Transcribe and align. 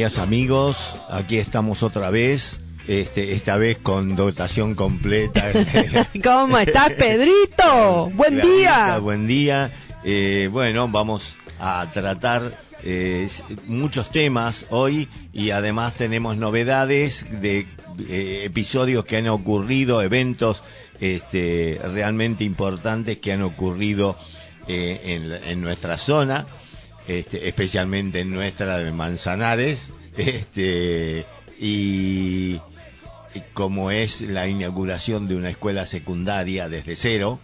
días 0.00 0.16
amigos, 0.16 0.96
aquí 1.10 1.36
estamos 1.36 1.82
otra 1.82 2.08
vez, 2.08 2.62
este, 2.88 3.34
esta 3.34 3.58
vez 3.58 3.76
con 3.76 4.16
dotación 4.16 4.74
completa. 4.74 5.52
¿Cómo 6.24 6.56
estás, 6.56 6.92
Pedrito? 6.92 8.10
Buen 8.14 8.40
Clarita, 8.40 8.56
día. 8.56 8.98
Buen 8.98 9.26
día. 9.26 9.70
Eh, 10.02 10.48
bueno, 10.50 10.88
vamos 10.88 11.36
a 11.58 11.86
tratar 11.92 12.50
eh, 12.82 13.28
muchos 13.66 14.10
temas 14.10 14.64
hoy 14.70 15.06
y 15.34 15.50
además 15.50 15.92
tenemos 15.96 16.38
novedades 16.38 17.26
de 17.42 17.66
eh, 18.08 18.44
episodios 18.44 19.04
que 19.04 19.18
han 19.18 19.28
ocurrido, 19.28 20.00
eventos 20.00 20.62
este, 20.98 21.78
realmente 21.92 22.44
importantes 22.44 23.18
que 23.18 23.34
han 23.34 23.42
ocurrido 23.42 24.16
eh, 24.66 24.98
en, 25.04 25.30
en 25.30 25.60
nuestra 25.60 25.98
zona, 25.98 26.46
este, 27.18 27.48
especialmente 27.48 28.20
en 28.20 28.30
nuestra 28.30 28.78
de 28.78 28.92
Manzanares, 28.92 29.90
este, 30.16 31.26
y, 31.58 32.58
como 33.54 33.90
es 33.90 34.20
la 34.22 34.48
inauguración 34.48 35.28
de 35.28 35.36
una 35.36 35.50
escuela 35.50 35.86
secundaria 35.86 36.68
desde 36.68 36.96
cero, 36.96 37.38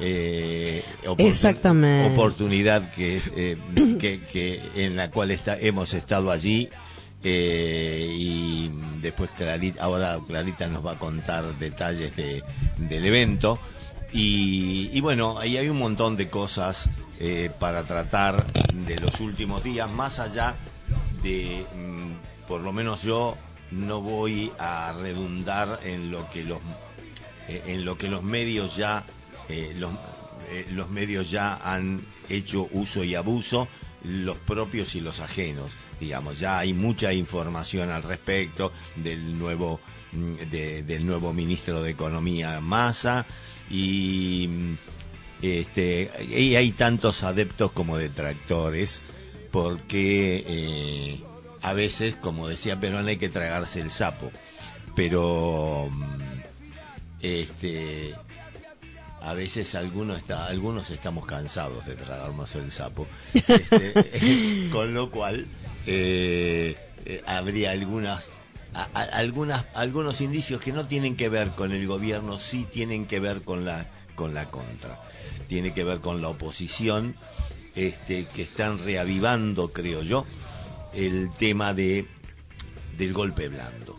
eh, 0.00 0.82
oportun- 1.04 1.28
Exactamente. 1.28 2.12
oportunidad 2.12 2.90
que, 2.90 3.20
eh, 3.36 3.56
que, 3.98 4.20
que 4.30 4.60
en 4.74 4.96
la 4.96 5.10
cual 5.10 5.30
está, 5.30 5.58
hemos 5.58 5.92
estado 5.94 6.30
allí 6.30 6.68
eh, 7.22 8.08
y 8.10 8.70
después 9.00 9.30
Clarita, 9.36 9.82
ahora 9.82 10.18
Clarita 10.26 10.66
nos 10.66 10.84
va 10.84 10.92
a 10.92 10.98
contar 10.98 11.56
detalles 11.58 12.16
de, 12.16 12.42
del 12.78 13.04
evento 13.04 13.58
y, 14.12 14.90
y 14.92 15.00
bueno, 15.00 15.38
ahí 15.38 15.56
hay 15.56 15.68
un 15.68 15.78
montón 15.78 16.16
de 16.16 16.28
cosas 16.28 16.88
eh, 17.24 17.50
para 17.58 17.84
tratar 17.84 18.44
de 18.74 18.98
los 18.98 19.18
últimos 19.20 19.62
días, 19.62 19.88
más 19.88 20.18
allá 20.18 20.56
de, 21.22 21.64
mm, 21.74 22.46
por 22.48 22.60
lo 22.60 22.72
menos 22.72 23.02
yo 23.02 23.36
no 23.70 24.00
voy 24.02 24.52
a 24.58 24.92
redundar 25.00 25.78
en 25.84 26.10
lo 26.10 26.28
que 26.30 26.42
los 26.44 26.58
eh, 27.48 27.62
en 27.68 27.84
lo 27.84 27.96
que 27.96 28.08
los 28.08 28.22
medios 28.22 28.76
ya 28.76 29.04
eh, 29.48 29.72
los, 29.76 29.92
los 30.70 30.90
medios 30.90 31.30
ya 31.30 31.54
han 31.64 32.02
hecho 32.28 32.68
uso 32.72 33.02
y 33.04 33.14
abuso 33.14 33.68
los 34.04 34.36
propios 34.38 34.94
y 34.96 35.00
los 35.00 35.20
ajenos 35.20 35.72
digamos. 36.00 36.38
Ya 36.40 36.58
hay 36.58 36.72
mucha 36.74 37.12
información 37.12 37.90
al 37.90 38.02
respecto 38.02 38.72
del 38.96 39.38
nuevo 39.38 39.78
mm, 40.12 40.34
de- 40.50 40.82
del 40.82 41.06
nuevo 41.06 41.32
ministro 41.32 41.82
de 41.82 41.92
economía 41.92 42.58
Massa 42.60 43.24
y 43.70 44.48
mm, 44.48 44.74
este 45.42 46.10
y 46.28 46.54
hay 46.54 46.72
tantos 46.72 47.24
adeptos 47.24 47.72
como 47.72 47.98
detractores 47.98 49.02
porque 49.50 50.44
eh, 50.46 51.20
a 51.60 51.72
veces 51.72 52.14
como 52.16 52.48
decía 52.48 52.80
Perón 52.80 53.08
hay 53.08 53.18
que 53.18 53.28
tragarse 53.28 53.80
el 53.80 53.90
sapo. 53.90 54.30
Pero 54.94 55.88
mm, 55.90 56.40
este 57.20 58.14
a 59.20 59.34
veces 59.34 59.74
algunos 59.74 60.18
está, 60.18 60.46
algunos 60.46 60.90
estamos 60.90 61.26
cansados 61.26 61.86
de 61.86 61.94
tragarnos 61.94 62.54
el 62.56 62.72
sapo. 62.72 63.06
Este, 63.34 64.68
con 64.72 64.94
lo 64.94 65.10
cual 65.10 65.46
eh, 65.86 66.76
eh, 67.04 67.22
habría 67.26 67.72
algunas 67.72 68.28
algunas 68.94 69.66
algunos 69.74 70.20
indicios 70.22 70.60
que 70.60 70.72
no 70.72 70.86
tienen 70.86 71.14
que 71.14 71.28
ver 71.28 71.50
con 71.50 71.72
el 71.72 71.86
gobierno 71.86 72.38
sí 72.38 72.66
tienen 72.72 73.06
que 73.06 73.20
ver 73.20 73.42
con 73.42 73.66
la 73.66 73.86
con 74.14 74.32
la 74.32 74.46
contra 74.46 74.98
tiene 75.48 75.72
que 75.74 75.84
ver 75.84 75.98
con 76.00 76.20
la 76.22 76.28
oposición 76.28 77.14
este 77.74 78.26
que 78.26 78.42
están 78.42 78.78
reavivando 78.78 79.72
creo 79.72 80.02
yo 80.02 80.26
el 80.94 81.30
tema 81.38 81.72
de 81.74 82.06
del 82.98 83.12
golpe 83.12 83.48
blando 83.48 83.98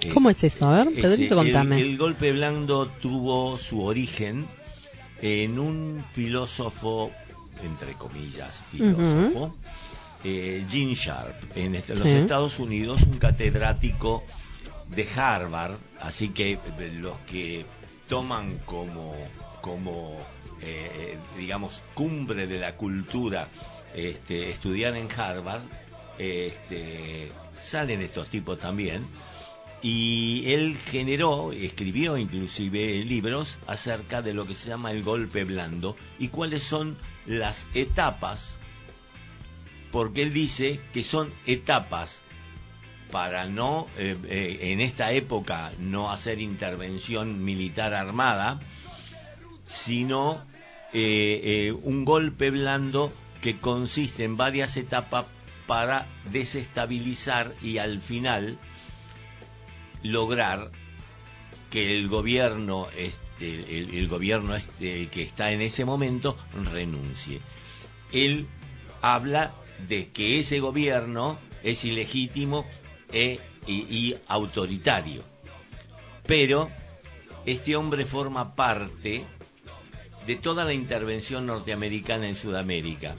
Eh, 0.00 0.10
¿Cómo 0.14 0.30
es 0.30 0.44
eso? 0.44 0.68
A 0.68 0.84
ver, 0.84 0.94
Pedrito, 0.94 1.40
el- 1.40 1.46
contame. 1.46 1.80
El, 1.80 1.98
golpe 1.98 2.30
blando 2.30 2.86
tuvo 2.86 3.58
su 3.58 3.82
origen 3.82 4.46
en 5.20 5.58
un 5.58 6.04
filósofo, 6.12 7.10
entre 7.64 7.94
comillas, 7.94 8.60
filósofo, 8.70 9.56
eh, 10.22 10.64
Gene 10.70 10.94
Sharp, 10.94 11.34
en 11.56 11.74
est- 11.74 11.90
los. 11.90 12.06
Estados 12.06 12.60
Unidos, 12.60 13.02
un 13.02 13.18
catedrático 13.18 14.22
de 14.88 15.08
Harvard, 15.16 15.74
así 16.00 16.28
que 16.28 16.52
eh, 16.52 16.92
los 16.94 17.18
que 17.26 17.66
toman 18.08 18.58
como, 18.66 19.16
como 19.60 20.18
eh, 20.60 21.16
digamos, 21.36 21.82
cumbre 21.94 22.46
de 22.46 22.58
la 22.58 22.74
cultura 22.76 23.48
este, 23.94 24.50
estudiar 24.50 24.96
en 24.96 25.08
Harvard, 25.10 25.62
este, 26.18 27.30
salen 27.60 28.02
estos 28.02 28.28
tipos 28.28 28.58
también, 28.58 29.06
y 29.82 30.42
él 30.52 30.76
generó, 30.76 31.52
escribió 31.52 32.16
inclusive 32.16 33.04
libros 33.04 33.58
acerca 33.68 34.20
de 34.20 34.34
lo 34.34 34.46
que 34.46 34.56
se 34.56 34.68
llama 34.68 34.90
el 34.90 35.04
golpe 35.04 35.44
blando 35.44 35.96
y 36.18 36.28
cuáles 36.28 36.64
son 36.64 36.96
las 37.26 37.68
etapas, 37.74 38.58
porque 39.92 40.22
él 40.22 40.32
dice 40.32 40.80
que 40.92 41.04
son 41.04 41.32
etapas 41.46 42.20
para 43.12 43.46
no, 43.46 43.86
eh, 43.96 44.16
eh, 44.28 44.58
en 44.72 44.80
esta 44.80 45.12
época, 45.12 45.70
no 45.78 46.10
hacer 46.10 46.40
intervención 46.40 47.44
militar 47.44 47.94
armada, 47.94 48.60
sino 49.68 50.44
eh, 50.92 51.40
eh, 51.44 51.72
un 51.72 52.04
golpe 52.04 52.50
blando 52.50 53.12
que 53.42 53.58
consiste 53.58 54.24
en 54.24 54.36
varias 54.36 54.76
etapas 54.76 55.26
para 55.66 56.06
desestabilizar 56.32 57.54
y 57.62 57.76
al 57.76 58.00
final 58.00 58.58
lograr 60.02 60.70
que 61.70 61.94
el 61.98 62.08
gobierno 62.08 62.88
este, 62.96 63.78
el, 63.78 64.08
gobierno 64.08 64.56
este, 64.56 65.08
que 65.08 65.22
está 65.22 65.52
en 65.52 65.60
ese 65.60 65.84
momento 65.84 66.38
renuncie. 66.72 67.40
Él 68.10 68.46
habla 69.02 69.52
de 69.86 70.08
que 70.08 70.40
ese 70.40 70.60
gobierno 70.60 71.38
es 71.62 71.84
ilegítimo 71.84 72.64
e- 73.12 73.40
y, 73.66 73.74
y 73.94 74.16
autoritario. 74.28 75.22
Pero 76.26 76.70
este 77.44 77.76
hombre 77.76 78.06
forma 78.06 78.54
parte 78.54 79.26
de 80.28 80.36
toda 80.36 80.64
la 80.64 80.72
intervención 80.74 81.46
norteamericana 81.46 82.28
en 82.28 82.36
Sudamérica. 82.36 83.16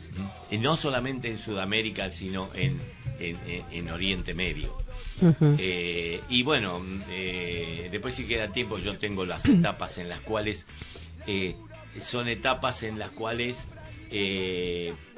Y 0.49 0.59
no 0.59 0.77
solamente 0.77 1.29
en 1.29 1.39
Sudamérica, 1.39 2.09
sino 2.11 2.49
en, 2.53 2.79
en- 3.19 3.37
en- 3.47 3.65
en 3.71 3.89
Oriente 3.89 4.33
Medio. 4.33 4.77
Eh, 5.57 6.21
y 6.29 6.43
bueno, 6.43 6.81
eh, 7.09 7.89
después 7.91 8.15
si 8.15 8.23
queda 8.25 8.53
tiempo 8.53 8.77
yo 8.77 8.97
tengo 8.97 9.25
las 9.25 9.43
etapas 9.49 9.97
en 9.97 10.07
las 10.07 10.21
cuales 10.21 10.65
eh, 11.27 11.55
son 11.99 12.27
etapas 12.29 12.83
en 12.83 12.97
las 12.99 13.09
cuales, 13.11 13.57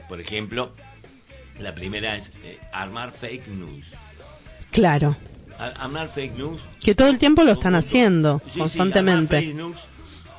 por 0.10 0.20
ejemplo, 0.22 0.72
la 1.60 1.76
primera 1.76 2.16
es 2.18 2.32
armar 2.72 3.12
fake 3.12 3.48
news. 3.50 3.86
Claro. 4.72 5.16
Ar- 5.60 5.74
Armar 5.78 6.08
fake 6.10 6.38
news 6.38 6.60
Que 6.84 6.96
todo 6.96 7.10
el 7.10 7.20
tiempo 7.20 7.44
lo 7.44 7.52
están 7.52 7.76
haciendo, 7.76 8.42
sí, 8.46 8.52
sí, 8.54 8.60
constantemente. 8.60 9.36
armar 9.38 9.44
fake 9.52 9.56
news, 9.58 9.78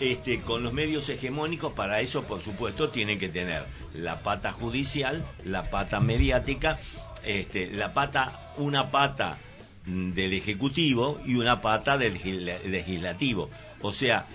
este, 0.02 0.40
con 0.40 0.62
los 0.62 0.72
medios 0.72 1.08
hegemónicos, 1.08 1.72
para 1.72 2.00
eso, 2.00 2.24
por 2.24 2.42
supuesto, 2.42 2.90
tienen 2.90 3.18
que 3.18 3.28
tener 3.28 3.64
la 3.94 4.22
pata 4.22 4.52
judicial, 4.52 5.24
la 5.44 5.70
pata 5.70 6.00
mediática, 6.00 6.78
este, 7.24 7.70
la 7.70 7.92
pata, 7.92 8.52
una 8.56 8.90
pata 8.90 9.38
del 9.86 10.32
Ejecutivo 10.32 11.20
y 11.26 11.36
una 11.36 11.60
pata 11.60 11.98
del 11.98 12.14
legis- 12.14 12.62
Legislativo. 12.64 13.50
O 13.80 13.92
sea, 13.92 14.26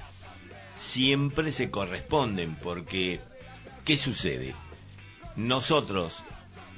siempre 0.76 1.52
se 1.52 1.70
corresponden, 1.70 2.56
porque, 2.56 3.20
¿qué 3.86 3.98
sucede? 3.98 4.56
Nosotros 5.36 6.24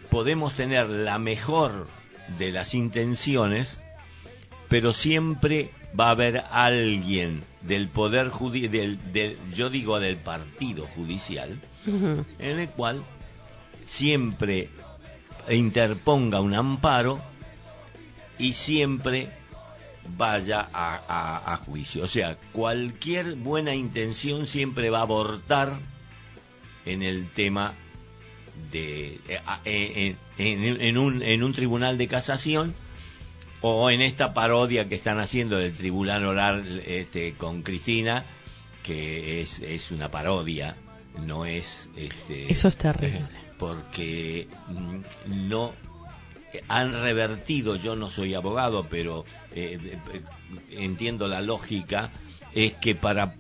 podemos 0.09 0.53
tener 0.55 0.89
la 0.89 1.19
mejor 1.19 1.87
de 2.37 2.51
las 2.51 2.73
intenciones, 2.73 3.81
pero 4.67 4.93
siempre 4.93 5.71
va 5.99 6.07
a 6.07 6.11
haber 6.11 6.43
alguien 6.51 7.43
del 7.61 7.87
poder 7.89 8.29
judicial, 8.29 8.71
del, 8.71 9.11
del- 9.13 9.37
yo 9.53 9.69
digo 9.69 9.99
del 9.99 10.17
partido 10.17 10.87
judicial, 10.87 11.59
en 11.85 12.59
el 12.59 12.69
cual 12.69 13.03
siempre 13.85 14.69
interponga 15.49 16.39
un 16.41 16.53
amparo 16.53 17.21
y 18.37 18.53
siempre 18.53 19.29
vaya 20.17 20.67
a, 20.73 21.01
a- 21.07 21.53
a 21.53 21.57
juicio. 21.57 22.03
O 22.03 22.07
sea, 22.07 22.37
cualquier 22.51 23.35
buena 23.35 23.75
intención 23.75 24.47
siempre 24.47 24.89
va 24.89 24.99
a 24.99 25.03
abortar 25.03 25.73
en 26.85 27.03
el 27.03 27.29
tema 27.29 27.73
de 28.71 29.19
eh, 29.27 29.39
a- 29.45 29.59
en, 29.65 30.17
en- 30.37 30.81
en 30.81 30.97
un, 30.97 31.21
en 31.21 31.43
un 31.43 31.53
tribunal 31.53 31.97
de 31.97 32.07
casación 32.07 32.73
o 33.61 33.89
en 33.89 34.01
esta 34.01 34.33
parodia 34.33 34.87
que 34.87 34.95
están 34.95 35.19
haciendo 35.19 35.57
del 35.57 35.73
tribunal 35.73 36.25
oral 36.25 36.81
este, 36.85 37.33
con 37.33 37.61
Cristina, 37.61 38.25
que 38.83 39.41
es, 39.41 39.59
es 39.59 39.91
una 39.91 40.09
parodia, 40.09 40.75
no 41.25 41.45
es... 41.45 41.89
Este, 41.95 42.51
Eso 42.51 42.69
es 42.69 42.77
terrible. 42.77 43.21
porque 43.57 44.47
mm, 44.69 45.47
no 45.47 45.73
eh, 46.53 46.63
han 46.67 46.93
revertido, 46.93 47.75
yo 47.75 47.95
no 47.95 48.09
soy 48.09 48.33
abogado, 48.33 48.87
pero 48.89 49.25
eh, 49.53 49.99
eh, 50.13 50.21
entiendo 50.71 51.27
la 51.27 51.41
lógica, 51.41 52.11
es 52.53 52.73
que 52.75 52.95
para 52.95 53.35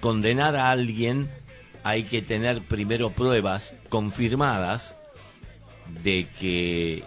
condenar 0.00 0.56
a 0.56 0.70
alguien 0.70 1.28
hay 1.82 2.04
que 2.04 2.22
tener 2.22 2.62
primero 2.62 3.10
pruebas 3.10 3.74
confirmadas 3.88 4.96
de 6.02 6.28
que 6.38 7.02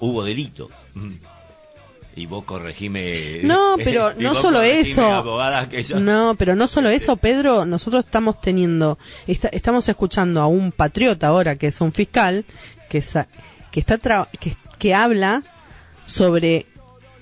hubo 0.00 0.24
delito. 0.24 0.70
Y 2.18 2.26
vos 2.26 2.42
corregime. 2.44 3.40
No, 3.44 3.76
pero 3.84 4.12
no 4.14 4.34
solo 4.34 4.60
eso. 4.62 5.24
yo- 5.70 6.00
No, 6.00 6.34
pero 6.36 6.56
no 6.56 6.66
solo 6.66 6.88
eso, 6.88 7.16
Pedro. 7.16 7.64
Nosotros 7.64 8.04
estamos 8.04 8.40
teniendo, 8.40 8.98
esta- 9.26 9.48
estamos 9.48 9.88
escuchando 9.88 10.40
a 10.40 10.46
un 10.48 10.72
patriota 10.72 11.28
ahora 11.28 11.54
que 11.56 11.68
es 11.68 11.80
un 11.80 11.92
fiscal 11.92 12.44
que 12.90 13.02
sa- 13.02 13.28
que 13.70 13.80
está 13.80 13.98
tra- 13.98 14.28
que, 14.40 14.56
que 14.78 14.94
habla 14.94 15.44
sobre 16.06 16.66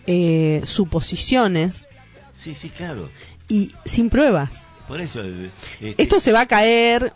eh, 0.06 0.62
suposiciones 0.64 1.88
Sí, 2.38 2.54
sí, 2.54 2.70
claro. 2.70 3.10
y 3.48 3.72
sin 3.84 4.08
pruebas. 4.08 4.66
Por 4.88 5.00
eso. 5.00 5.20
eh, 5.22 5.50
este, 5.80 6.02
Esto 6.02 6.20
se 6.20 6.30
va 6.32 6.42
a 6.42 6.46
caer 6.46 7.12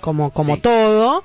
como 0.00 0.30
como 0.30 0.56
Sí. 0.56 0.60
todo, 0.62 1.24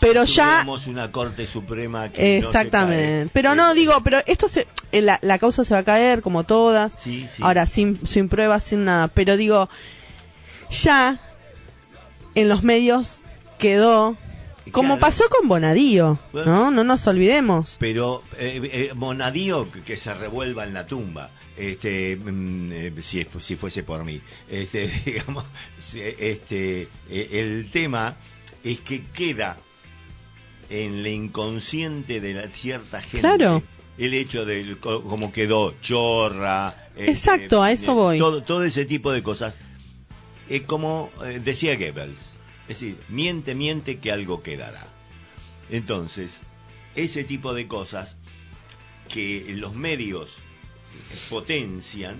pero 0.00 0.24
ya 0.24 0.44
tuviéramos 0.44 0.86
una 0.86 1.12
Corte 1.12 1.46
Suprema 1.46 2.10
que 2.10 2.20
no 2.40 2.42
se 2.42 2.46
Exactamente. 2.46 3.30
pero 3.32 3.54
no, 3.54 3.74
digo, 3.74 3.94
pero 4.02 4.22
esto 4.26 4.48
se, 4.48 4.66
eh, 4.92 5.02
la, 5.02 5.18
la 5.22 5.38
causa 5.38 5.64
se 5.64 5.74
va 5.74 5.80
a 5.80 5.84
caer 5.84 6.22
como 6.22 6.44
todas. 6.44 6.92
Sí. 7.02 7.26
Ahora, 7.40 7.66
sin, 7.66 8.00
sin 8.06 8.28
pruebas, 8.28 8.64
sin 8.64 8.84
nada. 8.84 9.08
Pero 9.08 9.36
digo, 9.36 9.68
ya 10.70 11.20
en 12.34 12.48
los 12.48 12.62
medios 12.62 13.20
quedó, 13.58 14.16
como 14.70 14.98
pasó 14.98 15.24
con 15.28 15.48
Bonadío. 15.48 16.18
¿no? 16.32 16.70
No 16.70 16.84
nos 16.84 17.06
olvidemos. 17.06 17.76
Pero 17.78 18.22
eh, 18.38 18.60
eh, 18.72 18.92
Monadío 18.94 19.70
que, 19.70 19.82
que 19.82 19.96
se 19.96 20.14
revuelva 20.14 20.64
en 20.64 20.72
la 20.74 20.86
tumba. 20.86 21.30
Este, 21.56 22.16
mm, 22.16 22.72
eh, 22.72 22.92
si, 23.02 23.26
si 23.40 23.56
fuese 23.56 23.82
por 23.82 24.04
mí, 24.04 24.20
este, 24.48 24.88
digamos, 25.04 25.44
este, 25.94 26.88
eh, 27.10 27.28
el 27.32 27.70
tema 27.70 28.16
es 28.64 28.80
que 28.80 29.04
queda 29.06 29.58
en 30.70 30.98
el 30.98 31.06
inconsciente 31.06 32.20
de 32.20 32.34
la 32.34 32.48
cierta 32.48 33.02
gente 33.02 33.20
Claro. 33.20 33.62
el 33.98 34.14
hecho 34.14 34.46
de 34.46 34.76
cómo 34.80 35.30
quedó 35.30 35.74
Chorra, 35.82 36.74
este, 36.96 37.10
Exacto, 37.10 37.62
a 37.62 37.70
eso 37.72 37.92
eh, 37.92 37.94
voy. 37.94 38.18
Todo, 38.18 38.42
todo 38.42 38.64
ese 38.64 38.84
tipo 38.86 39.12
de 39.12 39.22
cosas. 39.22 39.56
Es 40.48 40.62
como 40.62 41.10
eh, 41.24 41.40
decía 41.42 41.76
Goebbels, 41.76 42.32
es 42.68 42.80
decir, 42.80 42.96
miente, 43.08 43.54
miente 43.54 43.98
que 43.98 44.10
algo 44.10 44.42
quedará. 44.42 44.86
Entonces, 45.70 46.40
ese 46.94 47.24
tipo 47.24 47.52
de 47.54 47.66
cosas 47.66 48.16
que 49.08 49.52
los 49.56 49.74
medios 49.74 50.30
potencian 51.30 52.16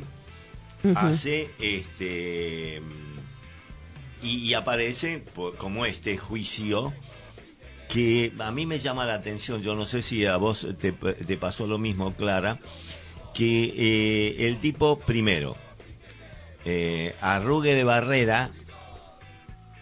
hace 0.96 1.50
este 1.60 2.82
y, 4.22 4.36
y 4.38 4.54
aparece 4.54 5.18
po- 5.18 5.54
como 5.54 5.86
este 5.86 6.16
juicio 6.18 6.92
que 7.88 8.32
a 8.38 8.50
mí 8.52 8.66
me 8.66 8.78
llama 8.78 9.04
la 9.04 9.14
atención, 9.14 9.62
yo 9.62 9.74
no 9.74 9.84
sé 9.84 10.02
si 10.02 10.24
a 10.26 10.36
vos 10.38 10.66
te, 10.80 10.92
te 10.92 11.36
pasó 11.36 11.66
lo 11.66 11.78
mismo, 11.78 12.12
Clara, 12.14 12.58
que 13.34 13.64
eh, 13.76 14.46
el 14.48 14.58
tipo 14.60 14.98
primero, 14.98 15.56
eh, 16.64 17.14
Arrugue 17.20 17.74
de 17.74 17.84
Barrera, 17.84 18.50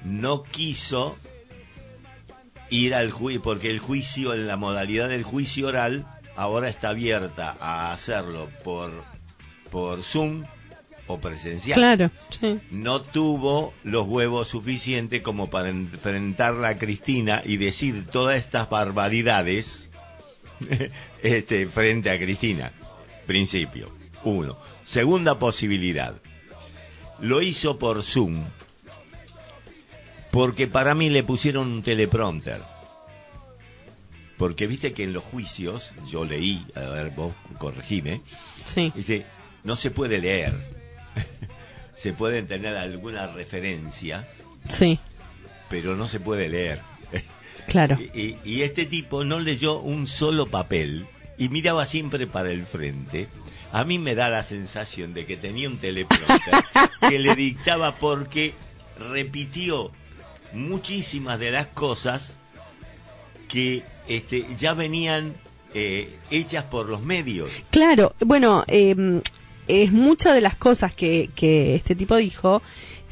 no 0.05 0.43
quiso 0.43 1.17
ir 2.69 2.95
al 2.95 3.11
juicio, 3.11 3.43
porque 3.43 3.71
el 3.71 3.79
juicio, 3.79 4.35
en 4.35 4.47
la 4.49 4.57
modalidad 4.57 5.09
del 5.09 5.23
juicio 5.23 5.69
oral, 5.69 6.05
ahora 6.41 6.71
está 6.71 6.89
abierta 6.89 7.55
a 7.61 7.93
hacerlo 7.93 8.49
por, 8.65 8.91
por 9.71 10.03
Zoom 10.03 10.45
o 11.07 11.21
presencial. 11.21 11.77
Claro, 11.77 12.11
sí. 12.31 12.59
No 12.71 13.03
tuvo 13.03 13.75
los 13.85 14.07
huevos 14.09 14.49
suficientes 14.49 15.21
como 15.21 15.51
para 15.51 15.69
enfrentarla 15.69 16.69
a 16.69 16.79
Cristina 16.79 17.43
y 17.45 17.59
decir 17.59 18.07
todas 18.07 18.39
estas 18.39 18.71
barbaridades 18.71 19.91
este, 21.23 21.67
frente 21.67 22.11
a 22.11 22.19
Cristina. 22.19 22.73
Principio. 23.27 23.93
Uno. 24.25 24.57
Segunda 24.83 25.39
posibilidad. 25.39 26.15
Lo 27.21 27.43
hizo 27.43 27.79
por 27.79 28.03
Zoom. 28.03 28.47
Porque 30.31 30.67
para 30.69 30.95
mí 30.95 31.11
le 31.11 31.23
pusieron 31.23 31.69
un 31.69 31.83
teleprompter. 31.83 32.70
Porque 34.41 34.67
viste 34.67 34.95
que 34.95 35.05
en 35.05 35.13
los 35.13 35.23
juicios, 35.23 35.93
yo 36.11 36.25
leí, 36.25 36.65
a 36.75 36.81
ver, 36.81 37.11
vos 37.11 37.35
corregime, 37.59 38.23
Sí. 38.65 38.91
dice, 38.97 39.27
no 39.65 39.77
se 39.77 39.91
puede 39.91 40.19
leer. 40.19 40.55
se 41.95 42.15
pueden 42.15 42.47
tener 42.47 42.75
alguna 42.79 43.27
referencia, 43.27 44.27
Sí, 44.67 44.99
pero 45.69 45.95
no 45.95 46.09
se 46.09 46.21
puede 46.21 46.49
leer. 46.49 46.81
claro. 47.69 47.99
Y, 48.15 48.19
y- 48.19 48.39
y 48.43 48.63
este 48.63 48.87
tipo 48.87 49.25
no 49.25 49.41
leyó 49.41 49.79
un 49.79 50.07
solo 50.07 50.47
papel 50.47 51.07
y 51.37 51.51
miraba 51.51 51.85
siempre 51.85 52.27
para 52.27 52.51
el 52.51 52.65
frente. 52.65 53.29
A 53.73 53.85
mí 53.85 53.99
me 53.99 54.15
da 54.15 54.31
la 54.31 54.43
sensación 54.43 55.13
de 55.13 55.27
que 55.27 55.37
tenía 55.37 55.69
un 55.69 55.77
teleprompter 55.77 56.55
que 57.11 57.19
le 57.19 57.35
dictaba 57.37 57.95
porque 57.97 58.55
repitió 59.13 59.93
muchísimas 60.55 61.39
de 61.39 61.51
las 61.51 61.67
cosas 61.67 62.39
que 63.49 63.85
este, 64.11 64.45
ya 64.59 64.75
venían 64.75 65.35
eh, 65.73 66.17
hechas 66.31 66.65
por 66.65 66.89
los 66.89 67.03
medios. 67.03 67.51
Claro, 67.71 68.15
bueno, 68.21 68.65
eh, 68.69 69.21
es 69.69 69.93
muchas 69.93 70.35
de 70.35 70.41
las 70.41 70.57
cosas 70.57 70.93
que, 70.95 71.31
que 71.35 71.75
este 71.77 71.95
tipo 71.95 72.17
dijo, 72.17 72.61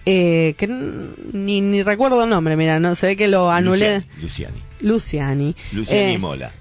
eh, 0.05 0.55
que 0.59 0.67
ni, 0.67 1.61
ni 1.61 1.83
recuerdo 1.83 2.25
el 2.25 2.31
nombre, 2.31 2.57
mira, 2.57 2.81
no 2.81 2.95
se 2.97 3.07
ve 3.07 3.17
que 3.17 3.29
lo 3.29 3.51
anulé. 3.51 4.05
Luciani. 4.21 4.57
Luciani. 4.81 5.57
Luciani 5.73 6.15
Eh, 6.15 6.19
Mola. 6.19 6.53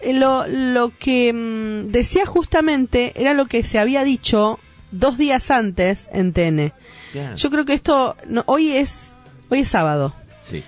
Eh, 0.00 0.12
Lo, 0.12 0.46
lo 0.46 0.92
que 0.98 1.32
mm, 1.32 1.90
decía 1.90 2.26
justamente 2.26 3.12
era 3.16 3.32
lo 3.32 3.46
que 3.46 3.64
se 3.64 3.78
había 3.78 4.04
dicho 4.04 4.60
dos 4.92 5.16
días 5.18 5.50
antes 5.50 6.08
en 6.12 6.32
TN. 6.34 6.72
Claro. 7.12 7.36
Yo 7.36 7.50
creo 7.50 7.64
que 7.64 7.72
esto, 7.72 8.14
no, 8.28 8.44
hoy 8.46 8.72
es, 8.72 9.16
hoy 9.48 9.60
es 9.60 9.68
sábado. 9.70 10.14
Sí. 10.42 10.62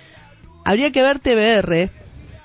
Habría 0.65 0.91
que 0.91 1.01
ver 1.03 1.19
TBR, 1.19 1.89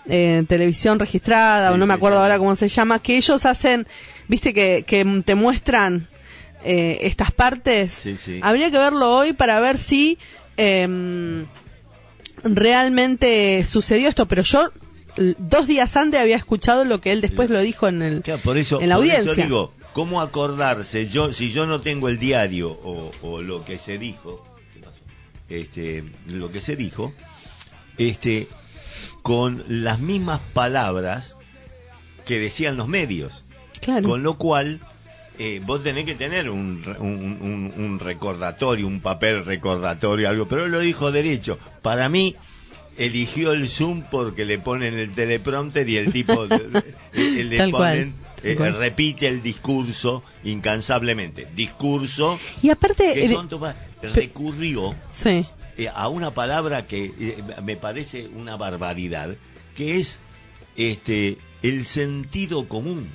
eh, 0.08 0.44
televisión 0.48 0.98
registrada, 0.98 1.72
o 1.72 1.76
no 1.76 1.86
me 1.86 1.94
acuerdo 1.94 2.18
sí. 2.18 2.22
ahora 2.22 2.38
cómo 2.38 2.54
se 2.56 2.68
llama, 2.68 2.98
que 3.00 3.16
ellos 3.16 3.44
hacen, 3.46 3.86
viste 4.28 4.52
que, 4.52 4.84
que 4.86 5.22
te 5.24 5.34
muestran 5.34 6.08
eh, 6.64 6.98
estas 7.02 7.30
partes. 7.32 7.92
Sí. 7.92 8.40
Habría 8.42 8.70
que 8.70 8.78
verlo 8.78 9.16
hoy 9.16 9.32
para 9.32 9.60
ver 9.60 9.78
si 9.78 10.18
em, 10.56 11.46
realmente 12.42 13.64
sucedió 13.64 14.08
esto, 14.08 14.26
pero 14.26 14.42
yo 14.42 14.70
dos 15.38 15.66
días 15.66 15.96
antes 15.96 16.20
había 16.20 16.36
escuchado 16.36 16.84
lo 16.84 17.00
que 17.00 17.12
él 17.12 17.20
después 17.20 17.50
lo 17.50 17.60
dijo 17.60 17.86
en 17.88 18.02
el 18.02 18.22
Claro, 18.22 18.40
por 18.42 18.58
eso, 18.58 18.80
en 18.80 18.88
la 18.88 18.96
por 18.96 19.04
eso 19.06 19.16
audiencia. 19.16 19.44
digo, 19.44 19.72
¿cómo 19.92 20.20
acordarse? 20.20 21.08
Yo, 21.08 21.32
si 21.32 21.52
yo 21.52 21.66
no 21.66 21.80
tengo 21.80 22.08
el 22.08 22.18
diario 22.18 22.70
o, 22.70 23.10
o 23.22 23.42
lo 23.42 23.64
que 23.64 23.78
se 23.78 23.98
dijo, 23.98 24.44
este, 25.48 26.04
lo 26.26 26.50
que 26.50 26.60
se 26.60 26.76
dijo, 26.76 27.12
este, 27.98 28.48
con 29.24 29.64
las 29.66 29.98
mismas 30.00 30.38
palabras 30.52 31.36
que 32.26 32.38
decían 32.38 32.76
los 32.76 32.88
medios, 32.88 33.42
claro. 33.80 34.06
con 34.06 34.22
lo 34.22 34.34
cual 34.34 34.80
eh, 35.38 35.62
vos 35.64 35.82
tenés 35.82 36.04
que 36.04 36.14
tener 36.14 36.50
un, 36.50 36.84
un, 36.98 37.38
un- 37.40 37.72
un 37.76 37.98
recordatorio, 37.98 38.86
un 38.86 39.00
papel 39.00 39.42
recordatorio, 39.46 40.28
algo, 40.28 40.46
pero 40.46 40.66
él 40.66 40.72
lo 40.72 40.80
dijo 40.80 41.10
derecho. 41.10 41.58
Para 41.80 42.08
mí, 42.10 42.36
eligió 42.98 43.52
el 43.52 43.68
Zoom 43.70 44.02
porque 44.10 44.44
le 44.44 44.58
ponen 44.58 44.98
el 44.98 45.14
teleprompter 45.14 45.88
y 45.88 45.96
el 45.96 46.12
tipo 46.12 46.46
de- 46.46 46.84
de- 47.12 47.44
le 47.44 47.56
Tal 47.56 47.70
ponen, 47.70 48.14
eh, 48.42 48.54
repite 48.56 49.26
el 49.26 49.42
discurso 49.42 50.22
incansablemente. 50.44 51.48
Discurso 51.56 52.38
Y 52.62 52.68
aparte, 52.68 53.14
que 53.14 53.24
eh, 53.24 53.32
son 53.32 53.48
recurrió 54.14 54.94
sí, 55.10 55.46
eh, 55.76 55.88
a 55.92 56.08
una 56.08 56.32
palabra 56.34 56.86
que 56.86 57.12
eh, 57.18 57.42
me 57.62 57.76
parece 57.76 58.28
una 58.28 58.56
barbaridad, 58.56 59.36
que 59.76 59.98
es 59.98 60.20
este 60.76 61.38
el 61.62 61.84
sentido 61.84 62.68
común. 62.68 63.08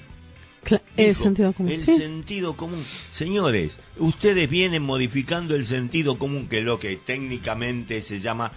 El 0.98 1.16
sentido 1.16 1.54
común. 1.54 1.72
El 1.72 1.82
sí. 1.82 1.98
sentido 1.98 2.58
común. 2.58 2.84
Señores, 3.12 3.78
ustedes 3.98 4.50
vienen 4.50 4.84
modificando 4.84 5.56
el 5.56 5.66
sentido 5.66 6.18
común, 6.20 6.48
que 6.48 6.60
es 6.60 6.66
lo 6.66 6.80
que 6.80 6.98
técnicamente 6.98 8.02
se 8.02 8.20
llama 8.20 8.52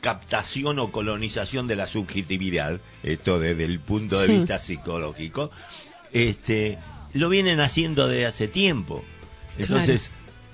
captación 0.00 0.78
o 0.78 0.92
colonización 0.92 1.66
de 1.66 1.74
la 1.76 1.88
subjetividad, 1.88 2.80
esto 3.02 3.40
desde 3.40 3.64
el 3.64 3.80
punto 3.80 4.20
de 4.20 4.26
Sí. 4.26 4.32
vista 4.34 4.58
psicológico, 4.60 5.50
este, 6.12 6.78
lo 7.14 7.28
vienen 7.28 7.58
haciendo 7.60 8.06
desde 8.06 8.26
hace 8.26 8.48
tiempo. 8.48 9.04
Entonces, 9.58 10.12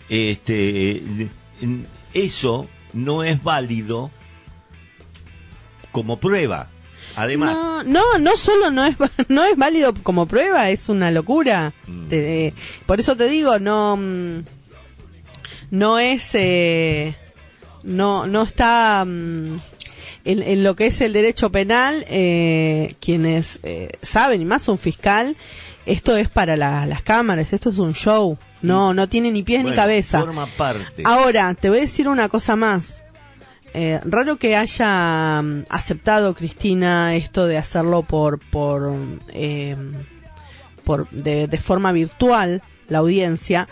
este, 0.09 1.03
eso 2.15 2.69
no 2.95 3.23
es 3.23 3.43
válido 3.43 4.11
como 5.93 6.19
prueba. 6.19 6.69
Además, 7.17 7.55
No, 7.55 7.83
no, 7.85 8.19
no 8.19 8.37
solo 8.37 8.71
no 8.71 8.85
es 8.85 8.97
no 9.29 9.45
es 9.45 9.57
válido 9.57 9.95
como 9.95 10.27
prueba, 10.27 10.71
es 10.71 10.89
una 10.89 11.11
locura. 11.11 11.73
Mm. 11.87 12.09
Te- 12.09 12.47
eh, 12.49 12.55
por 12.87 12.99
eso 13.01 13.17
te 13.17 13.29
digo, 13.29 13.59
no 13.59 13.97
mm, 13.97 14.45
no 15.71 15.99
es 15.99 16.31
eh, 16.35 17.17
no 17.83 18.27
no 18.27 18.43
está 18.43 19.05
mm, 19.07 19.59
en, 20.25 20.43
en 20.43 20.63
lo 20.65 20.75
que 20.77 20.87
es 20.87 21.01
el 21.01 21.13
derecho 21.13 21.51
penal 21.51 22.05
eh, 22.09 22.95
quienes 23.01 23.59
eh, 23.63 23.91
saben 24.03 24.41
y 24.43 24.45
más 24.45 24.69
un 24.69 24.79
fiscal 24.79 25.37
esto 25.87 26.17
es 26.17 26.29
para 26.31 26.57
la- 26.57 26.87
las 26.87 27.03
cámaras, 27.03 27.53
esto 27.53 27.69
es 27.71 27.79
un 27.79 27.93
show. 27.95 28.39
No, 28.63 28.95
no 28.95 29.07
tiene 29.11 29.31
ni 29.31 29.43
pies 29.43 29.63
ni 29.65 29.73
cabeza. 29.73 30.21
forma 30.21 30.47
parte. 30.47 31.03
Ahora, 31.05 31.53
te 31.53 31.69
voy 31.69 31.79
a 31.79 31.83
decir 31.83 32.09
una 32.09 32.31
cosa 32.31 32.57
más. 32.57 33.03
Eh, 33.75 34.01
raro 34.05 34.37
que 34.37 34.57
haya 34.57 35.43
mm, 35.43 35.65
aceptado 35.69 36.35
Cristina 36.35 37.15
esto 37.17 37.47
de 37.47 37.59
hacerlo 37.59 38.03
por 38.03 38.39
por 38.39 38.97
eh, 39.35 39.77
por 40.85 41.11
de, 41.11 41.49
de 41.49 41.59
forma 41.59 41.93
virtual 41.93 42.63
la 42.89 42.99
audiencia, 42.99 43.69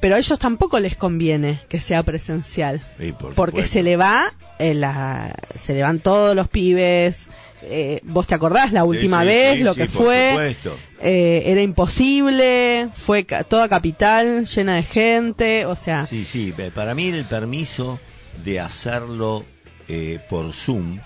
pero 0.00 0.14
a 0.14 0.18
ellos 0.18 0.38
tampoco 0.38 0.80
les 0.80 0.96
conviene 0.96 1.60
que 1.68 1.80
sea 1.80 2.02
presencial, 2.02 2.80
Sí, 2.98 3.12
por 3.12 3.34
porque 3.34 3.50
supuesto. 3.62 3.72
se 3.74 3.82
le 3.82 3.96
va 3.96 4.32
eh, 4.60 4.74
la, 4.74 5.34
se 5.56 5.74
le 5.74 5.82
van 5.82 6.00
todos 6.00 6.36
los 6.36 6.48
pibes. 6.48 7.26
eh, 7.62 8.00
Vos 8.04 8.26
te 8.26 8.34
acordás 8.34 8.72
la 8.72 8.84
última 8.84 9.20
sí, 9.22 9.26
vez 9.26 9.56
sí, 9.58 9.62
lo 9.64 9.74
que 9.74 9.88
fue. 9.88 10.56
eh, 11.02 11.42
era 11.46 11.62
imposible, 11.62 12.88
fue 12.94 13.24
ca- 13.24 13.44
toda 13.44 13.68
capital 13.68 14.46
llena 14.46 14.76
de 14.76 14.82
gente, 14.82 15.66
o 15.66 15.76
sea, 15.76 16.06
Sí, 16.06 16.24
sí, 16.24 16.54
para 16.74 16.94
mí 16.94 17.08
el 17.08 17.24
permiso 17.24 17.98
de 18.44 18.60
hacerlo 18.60 19.44
eh, 19.88 20.18
por 20.28 20.52
Zoom 20.52 21.00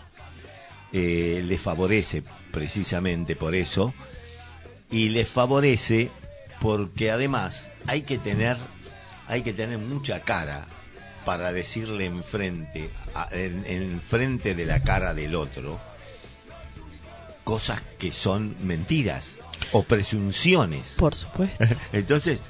eh, 0.93 1.43
le 1.45 1.59
favorece 1.59 2.23
precisamente 2.53 3.35
por 3.37 3.55
eso. 3.55 3.93
Y 4.91 5.09
le 5.09 5.25
favorece 5.25 6.11
porque 6.61 7.11
además 7.11 7.67
hay 7.87 8.03
que 8.03 8.19
tener 8.19 8.57
hay 9.27 9.43
que 9.43 9.53
tener 9.55 9.79
mucha 9.79 10.21
cara 10.21 10.67
para 11.25 11.53
decirle 11.53 12.07
enfrente 12.07 12.91
en 13.31 14.01
frente 14.01 14.55
de 14.55 14.67
la 14.67 14.83
cara 14.83 15.15
del 15.15 15.35
otro 15.35 15.81
cosas 17.45 17.83
que 17.99 18.13
son 18.13 18.57
mentiras 18.63 19.37
o 19.73 19.83
presunciones 19.83 20.95
por 20.97 21.15
supuesto. 21.15 21.65
entonces, 21.93 22.41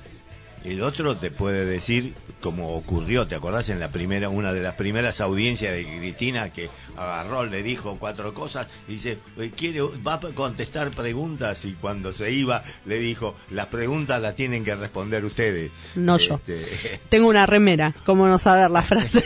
el 0.64 0.80
otro 0.82 1.16
te 1.16 1.30
puede 1.30 1.64
decir, 1.66 2.14
como 2.40 2.74
ocurrió, 2.74 3.26
¿te 3.26 3.34
acordás 3.34 3.68
en 3.68 3.80
la 3.80 3.90
primera, 3.90 4.28
una 4.28 4.52
de 4.52 4.60
las 4.62 4.74
primeras 4.74 5.20
audiencias 5.20 5.72
de 5.74 5.84
Cristina 5.98 6.52
que 6.52 6.68
agarró, 6.96 7.44
le 7.46 7.62
dijo 7.62 7.96
cuatro 7.98 8.34
cosas, 8.34 8.66
y 8.88 8.92
dice, 8.94 9.18
"Eh, 9.38 9.50
quiere, 9.56 9.80
va 9.82 10.14
a 10.14 10.20
contestar 10.20 10.90
preguntas, 10.90 11.64
y 11.64 11.72
cuando 11.74 12.12
se 12.12 12.32
iba, 12.32 12.64
le 12.86 12.98
dijo, 12.98 13.34
las 13.50 13.66
preguntas 13.66 14.20
las 14.20 14.36
tienen 14.36 14.64
que 14.64 14.74
responder 14.74 15.24
ustedes. 15.24 15.70
No 15.94 16.18
yo. 16.18 16.40
Este, 16.46 17.00
Tengo 17.08 17.28
una 17.28 17.46
remera, 17.46 17.94
¿cómo 18.04 18.26
no 18.26 18.38
saber 18.38 18.70
la 18.70 18.82
frase? 18.82 19.24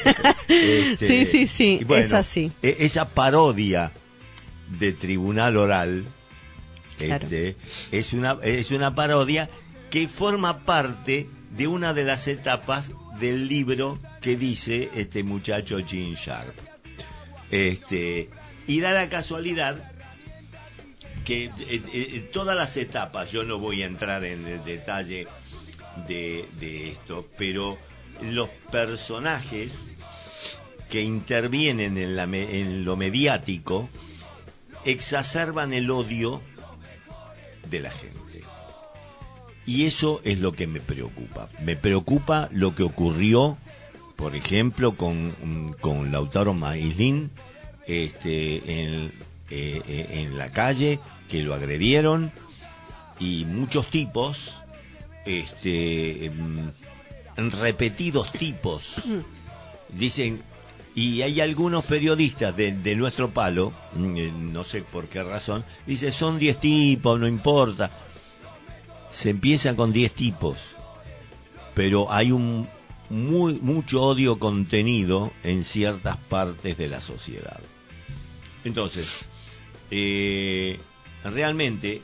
este, 0.48 0.96
sí, 1.06 1.26
sí, 1.26 1.46
sí, 1.46 1.80
bueno, 1.86 2.04
es 2.06 2.12
así. 2.12 2.52
e- 2.62 2.76
Esa 2.80 3.08
parodia 3.08 3.92
de 4.78 4.92
tribunal 4.92 5.56
oral 5.56 6.04
Claro. 6.98 7.24
este, 7.24 7.56
es, 7.92 8.12
una, 8.12 8.38
es 8.42 8.70
una 8.72 8.94
parodia 8.94 9.48
que 9.90 10.08
forma 10.08 10.64
parte 10.64 11.28
de 11.50 11.66
una 11.66 11.94
de 11.94 12.04
las 12.04 12.28
etapas 12.28 12.90
del 13.18 13.48
libro 13.48 13.98
que 14.20 14.36
dice 14.36 14.90
este 14.94 15.22
muchacho 15.22 15.78
Gene 15.86 16.14
Sharp. 16.14 16.54
Este, 17.50 18.28
y 18.66 18.80
da 18.80 18.92
la 18.92 19.08
casualidad 19.08 19.92
que 21.24 21.44
eh, 21.44 21.52
eh, 21.92 22.30
todas 22.32 22.56
las 22.56 22.76
etapas, 22.76 23.30
yo 23.30 23.44
no 23.44 23.58
voy 23.58 23.82
a 23.82 23.86
entrar 23.86 24.24
en 24.24 24.46
el 24.46 24.64
detalle 24.64 25.26
de, 26.06 26.88
esto, 26.88 27.28
pero 27.36 27.78
los 28.22 28.48
personajes 28.70 29.72
que 30.88 31.02
intervienen 31.02 31.98
en 31.98 32.84
lo 32.84 32.96
mediático 32.96 33.88
exacerban 34.84 35.72
el 35.72 35.90
odio 35.90 36.40
de 37.68 37.80
la 37.80 37.90
gente. 37.90 38.17
Y 39.68 39.84
eso 39.84 40.22
es 40.24 40.38
lo 40.38 40.52
que 40.52 40.66
me 40.66 40.80
preocupa. 40.80 41.50
Me 41.62 41.76
preocupa 41.76 42.48
lo 42.52 42.74
que 42.74 42.84
ocurrió, 42.84 43.58
por 44.16 44.34
ejemplo, 44.34 44.96
con, 44.96 45.76
con 45.82 46.10
Lautaro 46.10 46.54
Maislin 46.54 47.30
este, 47.86 48.56
en, 48.82 49.12
eh, 49.50 49.82
eh, 49.86 50.06
en 50.10 50.38
la 50.38 50.52
calle, 50.52 51.00
que 51.28 51.42
lo 51.42 51.52
agredieron, 51.52 52.32
y 53.20 53.44
muchos 53.44 53.88
tipos, 53.88 54.54
este, 55.26 56.24
em, 56.24 56.70
repetidos 57.36 58.32
tipos, 58.32 58.94
dicen, 59.90 60.40
y 60.94 61.20
hay 61.20 61.42
algunos 61.42 61.84
periodistas 61.84 62.56
de, 62.56 62.72
de 62.72 62.96
nuestro 62.96 63.32
palo, 63.32 63.74
mm, 63.94 64.16
eh, 64.16 64.32
no 64.34 64.64
sé 64.64 64.80
por 64.80 65.08
qué 65.08 65.22
razón, 65.22 65.62
dice, 65.86 66.10
son 66.10 66.38
10 66.38 66.58
tipos, 66.58 67.20
no 67.20 67.28
importa. 67.28 68.07
Se 69.10 69.30
empieza 69.30 69.74
con 69.76 69.92
10 69.92 70.12
tipos, 70.14 70.58
pero 71.74 72.12
hay 72.12 72.30
un 72.32 72.68
muy 73.10 73.54
mucho 73.54 74.02
odio 74.02 74.38
contenido 74.38 75.32
en 75.42 75.64
ciertas 75.64 76.16
partes 76.16 76.76
de 76.76 76.88
la 76.88 77.00
sociedad. 77.00 77.60
Entonces, 78.64 79.24
eh, 79.90 80.78
realmente 81.24 82.02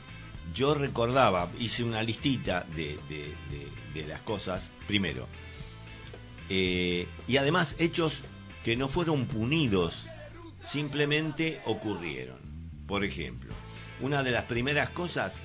yo 0.53 0.73
recordaba, 0.73 1.49
hice 1.59 1.83
una 1.83 2.01
listita 2.01 2.65
de, 2.75 2.97
de- 3.09 3.33
de- 3.93 4.07
las 4.07 4.19
cosas, 4.21 4.69
primero, 4.87 5.25
eh, 6.49 7.07
y 7.29 7.37
además 7.37 7.75
hechos 7.79 8.19
que 8.63 8.75
no 8.75 8.89
fueron 8.89 9.25
punidos, 9.25 10.05
simplemente 10.69 11.61
ocurrieron. 11.65 12.37
Por 12.87 13.05
ejemplo, 13.05 13.53
una 14.01 14.21
de 14.21 14.31
las 14.31 14.43
primeras 14.45 14.89
cosas 14.89 15.35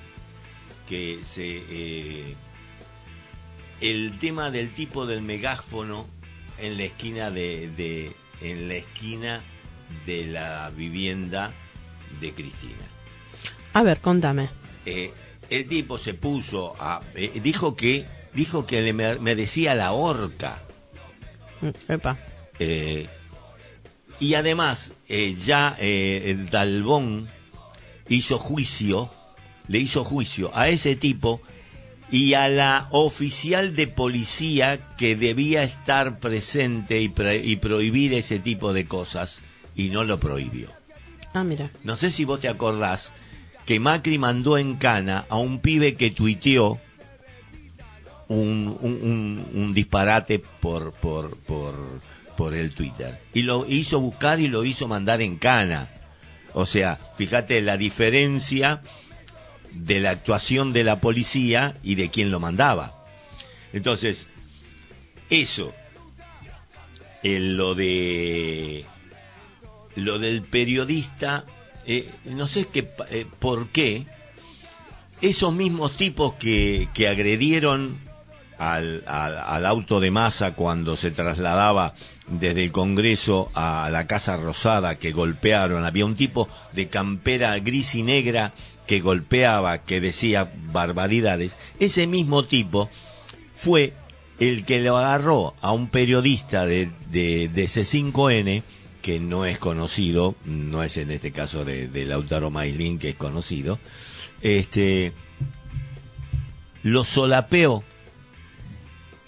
que 0.91 1.21
se... 1.23 1.63
eh, 1.69 2.35
el 3.79 4.19
tema 4.19 4.51
del 4.51 4.73
tipo 4.73 5.05
del 5.05 5.21
megáfono 5.21 6.05
en 6.59 6.75
la 6.77 6.83
esquina 6.83 7.31
de, 7.31 7.69
de- 7.77 8.11
en 8.41 8.67
la 8.67 8.75
esquina 8.75 9.41
de 10.05 10.27
la 10.27 10.69
vivienda 10.75 11.53
de 12.19 12.31
Cristina. 12.33 12.85
A 13.73 13.83
ver, 13.83 14.01
contame. 14.01 14.49
Eh, 14.85 15.13
el 15.49 15.65
tipo 15.67 15.97
se 15.97 16.13
puso 16.13 16.75
a 16.77 17.01
eh, 17.15 17.39
dijo 17.41 17.75
que 17.77 18.05
dijo 18.33 18.65
que 18.65 18.81
le 18.81 18.93
mer- 18.93 19.19
merecía 19.21 19.73
la 19.75 19.93
horca 19.93 20.61
Mm, 21.61 21.69
Epa. 21.91 22.17
eh, 22.59 23.07
y 24.19 24.33
además, 24.33 24.91
ya 25.45 25.77
Dalbón 26.51 27.29
hizo 28.09 28.37
juicio, 28.39 29.09
le 29.71 29.79
hizo 29.79 30.03
juicio 30.03 30.51
a 30.53 30.67
ese 30.67 30.95
tipo 30.97 31.41
y 32.11 32.33
a 32.33 32.49
la 32.49 32.87
oficial 32.91 33.73
de 33.73 33.87
policía 33.87 34.95
que 34.97 35.15
debía 35.15 35.63
estar 35.63 36.19
presente 36.19 36.99
y, 36.99 37.07
pre- 37.07 37.37
y 37.37 37.55
prohibir 37.55 38.13
ese 38.13 38.39
tipo 38.39 38.73
de 38.73 38.85
cosas 38.85 39.41
y 39.77 39.89
no 39.89 40.03
lo 40.03 40.19
prohibió. 40.19 40.67
Ah, 41.33 41.45
mira. 41.45 41.71
No 41.85 41.95
sé 41.95 42.11
si 42.11 42.25
vos 42.25 42.41
te 42.41 42.49
acordás 42.49 43.13
que 43.65 43.79
Macri 43.79 44.17
mandó 44.17 44.57
en 44.57 44.75
cana 44.75 45.25
a 45.29 45.37
un 45.37 45.59
pibe 45.59 45.95
que 45.95 46.11
tuiteó 46.11 46.79
un, 48.27 48.77
un, 48.81 48.91
un- 49.01 49.47
un 49.53 49.73
disparate 49.73 50.39
por, 50.39 50.91
por, 50.93 51.37
por, 51.37 52.01
por 52.37 52.53
el 52.53 52.71
Twitter. 52.73 53.19
Y 53.33 53.43
lo 53.43 53.65
hizo 53.65 53.99
buscar 54.01 54.41
y 54.41 54.47
lo 54.49 54.65
hizo 54.65 54.87
mandar 54.89 55.21
en 55.21 55.37
cana. 55.37 55.89
O 56.53 56.65
sea, 56.65 56.99
fíjate 57.17 57.61
la 57.61 57.77
diferencia 57.77 58.81
de 59.71 59.99
la 59.99 60.11
actuación 60.11 60.73
de 60.73 60.83
la 60.83 61.01
policía 61.01 61.75
y 61.83 61.95
de 61.95 62.09
quien 62.09 62.31
lo 62.31 62.39
mandaba. 62.39 63.05
Entonces, 63.73 64.27
eso, 65.29 65.73
en 67.23 67.57
lo 67.57 67.75
de 67.75 68.85
lo 69.95 70.19
del 70.19 70.43
periodista 70.43 71.45
eh, 71.85 72.09
no 72.25 72.47
sé 72.47 72.65
qué, 72.65 72.89
eh, 73.09 73.25
por 73.39 73.69
qué, 73.69 74.05
esos 75.21 75.53
mismos 75.53 75.97
tipos 75.97 76.33
que, 76.35 76.89
que 76.93 77.07
agredieron 77.07 77.99
al, 78.57 79.03
al 79.07 79.65
auto 79.65 79.99
de 79.99 80.11
masa 80.11 80.53
cuando 80.53 80.95
se 80.95 81.09
trasladaba 81.09 81.95
desde 82.27 82.63
el 82.63 82.71
Congreso 82.71 83.51
a 83.55 83.89
la 83.91 84.05
Casa 84.05 84.37
Rosada, 84.37 84.99
que 84.99 85.11
golpearon, 85.11 85.83
había 85.83 86.05
un 86.05 86.15
tipo 86.15 86.47
de 86.71 86.87
campera 86.87 87.57
gris 87.59 87.95
y 87.95 88.03
negra 88.03 88.53
que 88.91 88.99
golpeaba, 88.99 89.83
que 89.83 90.01
decía 90.01 90.51
barbaridades, 90.73 91.55
ese 91.79 92.07
mismo 92.07 92.43
tipo 92.43 92.89
fue 93.55 93.93
el 94.37 94.65
que 94.65 94.81
lo 94.81 94.97
agarró 94.97 95.53
a 95.61 95.71
un 95.71 95.87
periodista 95.87 96.65
de, 96.65 96.91
de, 97.09 97.47
de 97.47 97.63
C5N, 97.69 98.63
que 99.01 99.21
no 99.21 99.45
es 99.45 99.59
conocido, 99.59 100.35
no 100.43 100.83
es 100.83 100.97
en 100.97 101.09
este 101.09 101.31
caso 101.31 101.63
de, 101.63 101.87
Lautaro 102.05 102.49
Mailín, 102.49 102.99
que 102.99 103.11
es 103.11 103.15
conocido, 103.15 103.79
este, 104.41 105.13
lo 106.83 107.05
solapeó 107.05 107.85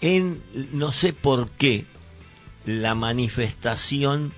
en, 0.01 0.41
no 0.73 0.91
sé 0.91 1.13
por 1.13 1.51
qué, 1.51 1.85
la 2.65 2.95
manifestación 2.95 4.33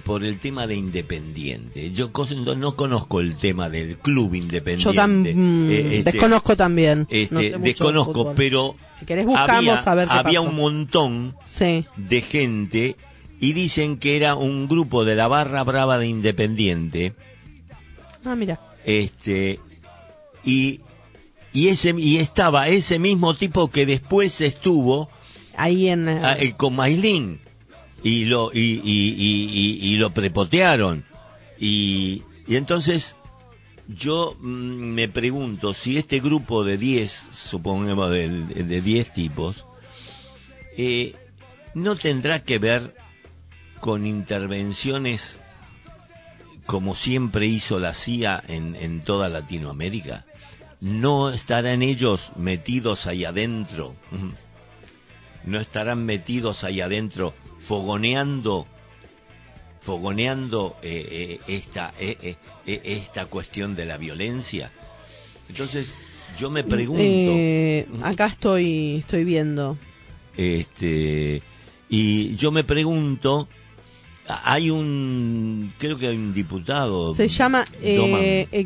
por 0.00 0.24
el 0.24 0.38
tema 0.38 0.66
de 0.66 0.74
Independiente. 0.76 1.90
Yo 1.92 2.10
no, 2.36 2.54
no 2.54 2.76
conozco 2.76 3.20
el 3.20 3.36
tema 3.36 3.68
del 3.70 3.98
club 3.98 4.34
Independiente. 4.34 4.84
Yo 4.84 4.92
tam- 4.92 5.34
mm, 5.34 5.70
Eh, 5.70 5.96
este, 5.98 6.12
desconozco 6.12 6.56
también. 6.56 7.06
este, 7.10 7.34
No 7.34 7.40
sé 7.40 7.46
mucho 7.48 7.58
de 7.58 7.64
desconozco, 7.68 8.34
pero 8.34 8.76
Si 8.98 9.04
querés 9.06 9.26
buscamos 9.26 9.48
había, 9.56 9.74
a 9.78 9.94
ver 9.94 10.08
qué 10.08 10.14
había 10.14 10.38
pasó. 10.40 10.50
un 10.50 10.56
montón 10.56 11.34
Sí. 11.48 11.84
de 11.96 12.20
gente 12.22 12.96
y 13.40 13.52
dicen 13.54 13.98
que 13.98 14.16
era 14.16 14.34
un 14.36 14.68
grupo 14.68 15.04
de 15.04 15.16
la 15.16 15.28
barra 15.28 15.62
brava 15.64 15.98
de 15.98 16.06
Independiente 16.06 17.14
Ah, 18.24 18.34
mira. 18.36 18.60
este 18.84 19.58
y 20.44 20.80
y 21.52 21.68
ese 21.68 21.94
y 21.98 22.16
estaba 22.18 22.68
ese 22.68 22.98
mismo 22.98 23.34
tipo 23.34 23.68
que 23.68 23.84
después 23.84 24.40
estuvo 24.40 25.10
Ahí 25.56 25.88
en... 25.88 26.08
eh, 26.08 26.20
ah, 26.24 26.36
eh, 26.38 26.54
con 26.56 26.74
Mailín 26.76 27.40
y 28.02 28.24
lo 28.24 28.50
y, 28.52 28.80
y, 28.84 29.14
y, 29.16 29.78
y- 29.92 29.96
lo 29.96 30.10
prepotearon. 30.12 31.04
Y, 31.58 32.22
y 32.48 32.56
entonces 32.56 33.16
yo 33.88 34.36
mm, 34.40 34.44
me 34.94 35.08
pregunto 35.08 35.74
si 35.74 35.98
este 35.98 36.20
grupo 36.20 36.64
de 36.64 36.78
10 36.78 37.28
supongamos 37.32 38.10
de, 38.10 38.28
de 38.28 38.80
10 38.80 39.12
tipos 39.12 39.64
eh, 40.76 41.14
no 41.74 41.96
tendrá 41.96 42.42
que 42.42 42.58
ver 42.58 42.94
con 43.80 44.06
intervenciones 44.06 45.40
como 46.66 46.94
siempre 46.94 47.46
hizo 47.46 47.80
la 47.80 47.92
CIA 47.92 48.42
en, 48.48 48.76
en 48.76 49.02
toda 49.02 49.28
Latinoamérica 49.28 50.24
no 50.80 51.30
estarán 51.30 51.82
ellos 51.82 52.30
metidos 52.36 53.06
ahí 53.06 53.24
adentro 53.24 53.94
no 55.44 55.60
estarán 55.60 56.04
metidos 56.06 56.64
ahí 56.64 56.80
adentro 56.80 57.34
fogoneando 57.62 58.66
fogoneando 59.80 60.76
eh, 60.82 61.40
eh, 61.48 61.56
esta 61.56 61.92
eh, 61.98 62.36
esta 62.64 63.26
cuestión 63.26 63.74
de 63.74 63.84
la 63.84 63.96
violencia. 63.96 64.70
Entonces 65.48 65.92
yo 66.38 66.50
me 66.50 66.64
pregunto 66.64 68.04
acá 68.04 68.26
estoy, 68.26 68.96
estoy 68.98 69.24
viendo. 69.24 69.76
este 70.36 71.42
y 71.88 72.36
yo 72.36 72.52
me 72.52 72.64
pregunto 72.64 73.48
hay 74.26 74.70
un 74.70 75.72
creo 75.78 75.98
que 75.98 76.06
hay 76.06 76.16
un 76.16 76.32
diputado 76.32 77.12
Se 77.14 77.26
llama 77.28 77.64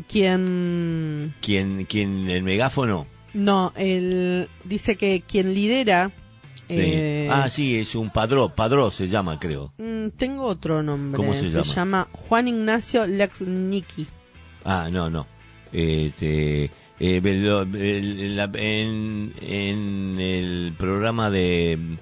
quien... 0.07 1.33
quien 1.41 1.85
quien 1.85 2.29
el 2.29 2.43
megáfono 2.43 3.07
No, 3.33 3.73
el, 3.75 4.47
dice 4.63 4.95
que 4.95 5.21
quien 5.27 5.53
lidera... 5.53 6.11
Sí. 6.67 6.75
eh, 6.77 7.29
ah 7.31 7.47
sí 7.47 7.79
es 7.79 7.95
un 7.95 8.09
padró 8.09 8.49
padró 8.49 8.91
se 8.91 9.07
llama 9.07 9.39
creo 9.39 9.71
mm, 9.77 10.09
tengo 10.17 10.43
otro 10.45 10.83
nombre. 10.83 11.17
¿Cómo 11.17 11.33
se 11.33 11.49
llama? 11.49 12.07
Juan 12.11 12.47
Ignacio 12.47 13.05
Lexnicki. 13.07 14.07
Ah, 14.65 14.89
no, 14.91 15.09
no. 15.09 15.27
Este, 15.71 16.69
eh, 16.99 17.21
en 19.39 20.19
el 20.19 20.73
programa 20.77 21.29
de 21.29 21.97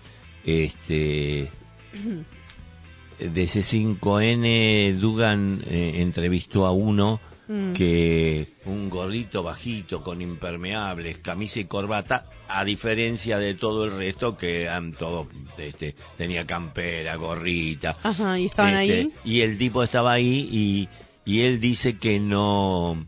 este 0.46 1.52
de 3.20 3.44
C5N 3.44 4.98
Dugan 4.98 5.64
eh, 5.68 5.94
entrevistó 5.98 6.66
a 6.66 6.72
uno 6.72 7.20
Mm. 7.48 7.74
que 7.74 8.54
un 8.66 8.90
gordito 8.90 9.44
bajito 9.44 10.02
con 10.02 10.22
impermeables, 10.22 11.20
camisa 11.20 11.60
y 11.60 11.66
corbata, 11.66 12.26
a 12.48 12.64
diferencia 12.64 13.38
de 13.38 13.54
todo 13.54 13.86
el 13.86 13.92
resto 13.92 14.36
que 14.36 14.64
eran 14.64 14.94
todos 14.94 15.28
este, 15.58 15.96
tenía 16.18 16.48
campera, 16.48 17.16
gorrita, 17.16 17.98
Ajá, 18.02 18.40
y 18.40 18.48
estaban 18.48 18.74
este, 18.78 18.94
ahí. 18.94 19.14
Y 19.24 19.42
el 19.42 19.60
tipo 19.60 19.84
estaba 19.84 20.14
ahí 20.14 20.50
y, 20.52 20.90
y 21.24 21.42
él 21.42 21.60
dice 21.60 21.98
que 21.98 22.20
no 22.20 23.06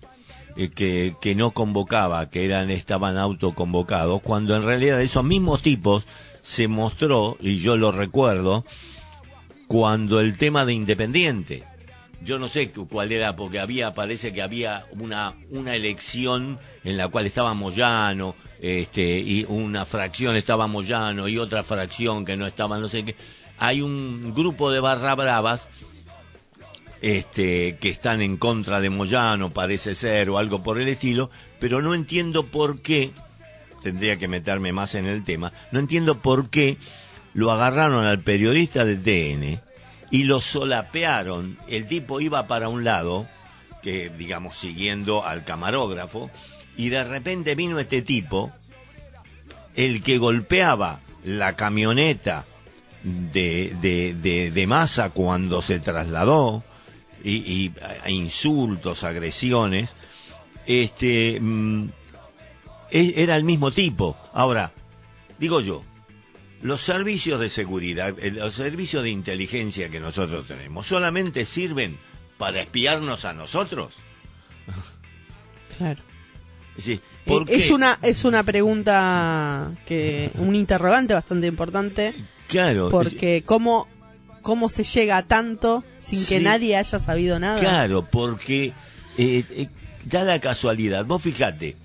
eh, 0.56 0.70
que, 0.70 1.16
que 1.20 1.34
no 1.34 1.52
convocaba, 1.52 2.30
que 2.30 2.46
eran 2.46 2.70
estaban 2.70 3.18
autoconvocados, 3.18 4.22
cuando 4.22 4.56
en 4.56 4.64
realidad 4.64 5.02
esos 5.02 5.24
mismos 5.24 5.64
tipos 5.64 6.06
se 6.42 6.68
mostró, 6.68 7.38
y 7.40 7.60
yo 7.60 7.76
lo 7.76 7.92
recuerdo, 7.92 8.66
cuando 9.68 10.20
el 10.20 10.38
tema 10.38 10.66
de 10.66 10.74
Independiente. 10.74 11.64
Yo 12.22 12.40
no 12.40 12.50
sé 12.50 12.72
cu- 12.72 12.88
cuál 12.88 13.12
era, 13.12 13.36
porque 13.36 13.60
había, 13.60 13.94
parece 13.94 14.34
que 14.34 14.42
había 14.42 14.86
una, 14.92 15.34
una 15.52 15.76
elección 15.76 16.58
en 16.84 16.98
la 16.98 17.08
cual 17.10 17.26
estaba 17.28 17.54
Moyano, 17.54 18.36
este, 18.60 19.20
y 19.20 19.46
una 19.48 19.86
fracción 19.86 20.36
estaba 20.36 20.68
Moyano 20.68 21.28
y 21.28 21.38
otra 21.38 21.64
fracción 21.64 22.26
que 22.26 22.36
no 22.36 22.48
estaba, 22.48 22.80
no 22.80 22.90
sé 22.90 23.06
qué. 23.06 23.16
Hay 23.60 23.82
un 23.82 24.34
grupo 24.36 24.72
de 24.72 24.80
barra 24.80 25.16
bravas 25.16 25.68
este, 27.02 27.78
que 27.80 27.90
están 27.90 28.22
en 28.22 28.38
contra 28.38 28.82
de 28.82 28.90
Moyano, 28.90 29.52
parece 29.52 29.94
ser, 29.96 30.30
o 30.30 30.38
algo 30.40 30.64
por 30.64 30.80
el 30.82 30.88
estilo, 30.88 31.30
pero 31.60 31.82
no 31.82 31.94
entiendo 31.94 32.48
por 32.48 32.82
qué, 32.82 33.12
tendría 33.84 34.18
que 34.18 34.28
meterme 34.28 34.72
más 34.74 34.96
en 34.96 35.06
el 35.06 35.24
tema, 35.24 35.54
no 35.72 35.80
entiendo 35.80 36.20
por 36.22 36.50
qué 36.50 36.78
lo 37.36 37.52
agarraron 37.52 38.06
al 38.06 38.22
periodista 38.22 38.84
de 38.86 38.96
TN 38.98 39.67
y 40.12 40.24
lo 40.24 40.42
solapearon. 40.42 41.58
El 41.68 41.88
tipo 41.88 42.20
iba 42.22 42.48
para 42.48 42.70
un 42.70 42.84
lado, 42.84 43.28
que 43.82 44.10
digamos 44.10 44.58
siguiendo 44.58 45.26
al 45.26 45.44
camarógrafo, 45.44 46.30
y 46.76 46.90
de 46.90 47.04
repente 47.04 47.56
vino 47.56 47.80
este 47.80 48.02
tipo, 48.02 48.52
el 49.76 50.02
que 50.04 50.18
golpeaba 50.18 51.00
la 51.24 51.56
camioneta 51.56 52.46
de, 53.04 53.76
de, 53.82 54.52
de, 54.52 54.68
masa 54.68 55.10
cuando 55.12 55.62
se 55.62 55.80
trasladó, 55.80 56.64
y, 57.24 57.36
y 57.38 57.74
a- 58.04 58.10
insultos, 58.10 59.04
agresiones, 59.04 59.96
este, 60.66 61.40
mm, 61.40 61.90
e- 62.92 63.14
era 63.18 63.36
el 63.36 63.44
mismo 63.44 63.72
tipo. 63.72 64.18
Ahora, 64.34 64.72
digo 65.40 65.62
yo, 65.62 65.84
los 66.62 66.82
servicios 66.82 67.40
de 67.40 67.50
seguridad, 67.50 68.16
eh, 68.20 68.32
los 68.32 68.56
servicios 68.56 69.04
de 69.04 69.10
inteligencia 69.12 69.90
que 69.90 70.00
nosotros 70.00 70.48
tenemos, 70.48 70.88
solamente 70.88 71.46
sirven 71.46 71.98
para 72.38 72.62
espiarnos 72.62 73.26
a 73.26 73.34
nosotros. 73.34 73.94
Claro. 75.78 76.02
Es 76.78 76.86
decir, 76.86 77.02
¿por 77.26 77.44
Eh, 77.50 77.58
es 77.58 77.66
qué? 77.68 77.74
una 77.74 78.00
es 78.02 78.24
una 78.26 78.44
pregunta 78.44 79.72
que 79.86 80.32
un 80.36 80.56
interrogante 80.56 81.14
bastante 81.14 81.48
importante 81.48 82.14
Claro, 82.48 82.90
porque 82.90 83.44
cómo 83.46 83.88
cómo 84.42 84.70
se 84.70 84.84
llega 84.84 85.18
a 85.18 85.24
tanto 85.24 85.84
sin 86.00 86.20
que 86.20 86.38
Sí. 86.38 86.44
nadie 86.44 86.78
haya 86.78 87.00
sabido 87.00 87.40
nada. 87.40 87.60
Claro, 87.60 88.06
porque 88.10 88.74
eh, 89.18 89.44
eh, 89.50 89.68
da 90.06 90.24
la 90.24 90.40
casualidad. 90.40 91.04
Vos 91.06 91.22
fijate, 91.22 91.76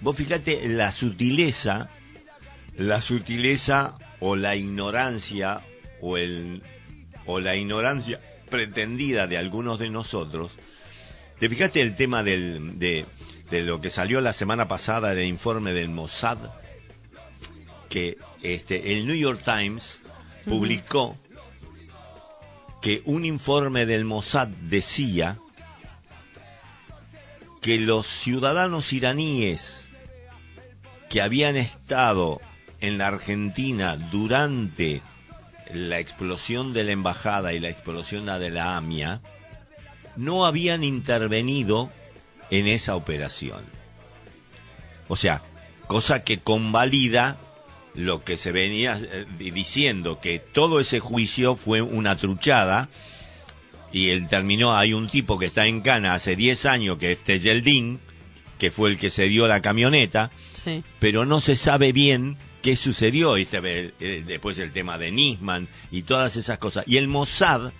vos 0.00 0.16
fijate 0.16 0.66
la 0.68 0.90
sutileza, 0.90 1.90
la 2.76 3.00
sutileza 3.00 3.96
o 4.20 4.36
la 4.36 4.56
ignorancia 4.56 5.62
o 6.00 6.16
el 6.16 6.62
o 7.26 7.40
la 7.40 7.56
ignorancia 7.56 8.20
pretendida 8.48 9.26
de 9.26 9.36
algunos 9.36 9.78
de 9.78 9.90
nosotros. 9.90 10.52
¿Te 11.40 11.48
fijaste 11.48 11.82
el 11.82 11.94
tema 11.96 12.22
del, 12.22 12.78
de, 12.78 13.04
de 13.50 13.62
lo 13.62 13.80
que 13.80 13.90
salió 13.90 14.20
la 14.20 14.32
semana 14.32 14.68
pasada 14.68 15.14
del 15.14 15.26
informe 15.26 15.72
del 15.72 15.88
Mossad? 15.88 16.38
Que 17.88 18.16
este, 18.42 18.96
el 18.96 19.06
New 19.06 19.16
York 19.16 19.42
Times 19.44 20.00
publicó 20.44 21.16
que 22.80 23.02
un 23.04 23.24
informe 23.24 23.84
del 23.86 24.04
Mossad 24.04 24.48
decía 24.48 25.36
que 27.60 27.78
los 27.78 28.06
ciudadanos 28.06 28.92
iraníes 28.92 29.88
que 31.10 31.20
habían 31.20 31.56
estado 31.56 32.40
en 32.80 32.98
la 32.98 33.08
Argentina 33.08 33.96
durante 33.96 35.02
la 35.72 35.98
explosión 35.98 36.72
de 36.72 36.84
la 36.84 36.92
embajada 36.92 37.52
y 37.52 37.60
la 37.60 37.68
explosión 37.68 38.26
de 38.26 38.50
la 38.50 38.76
AMIA 38.76 39.20
no 40.16 40.46
habían 40.46 40.84
intervenido 40.84 41.90
en 42.50 42.66
esa 42.68 42.94
operación. 42.96 43.64
O 45.08 45.16
sea, 45.16 45.42
cosa 45.86 46.22
que 46.24 46.38
convalida 46.38 47.36
lo 47.94 48.24
que 48.24 48.36
se 48.36 48.52
venía 48.52 48.98
eh, 49.00 49.24
diciendo, 49.52 50.20
que 50.20 50.38
todo 50.38 50.80
ese 50.80 51.00
juicio 51.00 51.56
fue 51.56 51.80
una 51.82 52.16
truchada 52.16 52.88
y 53.92 54.10
él 54.10 54.28
terminó, 54.28 54.76
hay 54.76 54.92
un 54.92 55.08
tipo 55.08 55.38
que 55.38 55.46
está 55.46 55.66
en 55.66 55.80
Cana 55.80 56.14
hace 56.14 56.36
10 56.36 56.66
años, 56.66 56.98
que 56.98 57.12
es 57.12 57.24
Tejeldín, 57.24 57.98
que 58.58 58.70
fue 58.70 58.90
el 58.90 58.98
que 58.98 59.10
se 59.10 59.24
dio 59.28 59.46
la 59.48 59.62
camioneta, 59.62 60.30
Sí. 60.52 60.82
pero 60.98 61.24
no 61.24 61.40
se 61.40 61.56
sabe 61.56 61.92
bien 61.92 62.36
qué 62.66 62.74
sucedió, 62.74 63.36
eh, 63.36 64.24
después 64.26 64.58
el 64.58 64.72
tema 64.72 64.98
de 64.98 65.12
Nisman 65.12 65.68
y 65.92 66.02
todas 66.02 66.34
esas 66.34 66.58
cosas. 66.58 66.82
Y 66.88 66.96
el 66.96 67.06
Mossad 67.06 67.70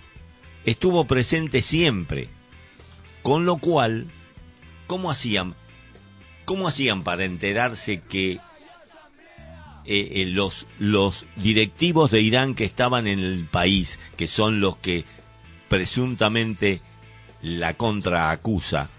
estuvo 0.63 1.03
presente 1.03 1.61
siempre, 1.61 2.29
con 3.21 3.45
lo 3.45 3.57
cual, 3.57 4.07
¿cómo 4.87 5.11
hacían? 5.11 5.55
¿Cómo 6.45 6.69
hacían 6.69 7.03
para 7.03 7.25
enterarse 7.25 7.99
que 7.99 8.31
eh, 8.31 8.39
eh, 9.85 10.25
los, 10.27 10.65
los 10.79 11.25
directivos 11.35 12.09
de 12.09 12.21
Irán 12.21 12.55
que 12.55 12.63
estaban 12.63 13.07
en 13.07 13.19
el 13.19 13.43
país, 13.43 13.99
que 14.15 14.27
son 14.29 14.61
los 14.61 14.77
que 14.77 15.03
presuntamente 15.67 16.79
la 17.41 17.73
contraacusa, 17.73 18.89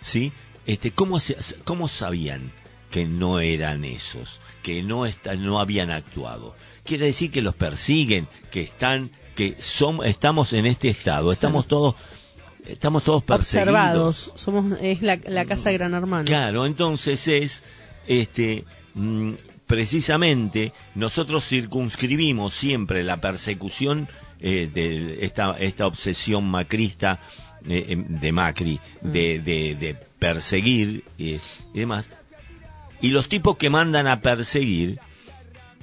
¿sí? 0.00 0.32
Este, 0.64 0.92
¿cómo, 0.92 1.20
se- 1.20 1.36
¿Cómo 1.64 1.88
sabían 1.88 2.52
que 2.92 3.06
no 3.06 3.40
eran 3.40 3.84
esos, 3.84 4.40
que 4.62 4.84
no, 4.84 5.04
está- 5.06 5.34
no 5.34 5.58
habían 5.58 5.90
actuado? 5.90 6.54
Quiere 6.84 7.06
decir 7.06 7.32
que 7.32 7.42
los 7.42 7.54
persiguen, 7.56 8.28
que 8.52 8.60
están, 8.62 9.10
que 9.34 9.56
son, 9.58 10.04
estamos 10.04 10.52
en 10.52 10.66
este 10.66 10.88
estado, 10.90 11.32
estamos 11.32 11.66
todos, 11.66 11.94
estamos 12.66 13.02
todos 13.02 13.24
perseguidos. 13.24 13.68
Observados. 13.74 14.32
Somos, 14.36 14.78
es 14.80 15.02
la, 15.02 15.18
la 15.26 15.44
casa 15.46 15.70
de 15.70 15.78
Gran 15.78 15.94
Hermano. 15.94 16.24
Claro, 16.26 16.66
entonces 16.66 17.26
es, 17.28 17.64
este, 18.06 18.64
mm, 18.94 19.32
precisamente 19.66 20.72
nosotros 20.94 21.44
circunscribimos 21.46 22.54
siempre 22.54 23.02
la 23.04 23.20
persecución 23.20 24.08
eh, 24.40 24.68
de 24.72 25.24
esta, 25.24 25.52
esta 25.58 25.86
obsesión 25.86 26.44
macrista 26.50 27.20
eh, 27.68 27.86
em, 27.90 28.18
de 28.20 28.32
Macri, 28.32 28.80
de, 29.02 29.38
de, 29.38 29.76
de 29.78 29.94
perseguir 30.18 31.04
eh, 31.18 31.38
y 31.74 31.78
demás. 31.78 32.10
Y 33.02 33.08
los 33.10 33.28
tipos 33.28 33.56
que 33.58 33.68
mandan 33.68 34.06
a 34.06 34.20
perseguir, 34.20 34.98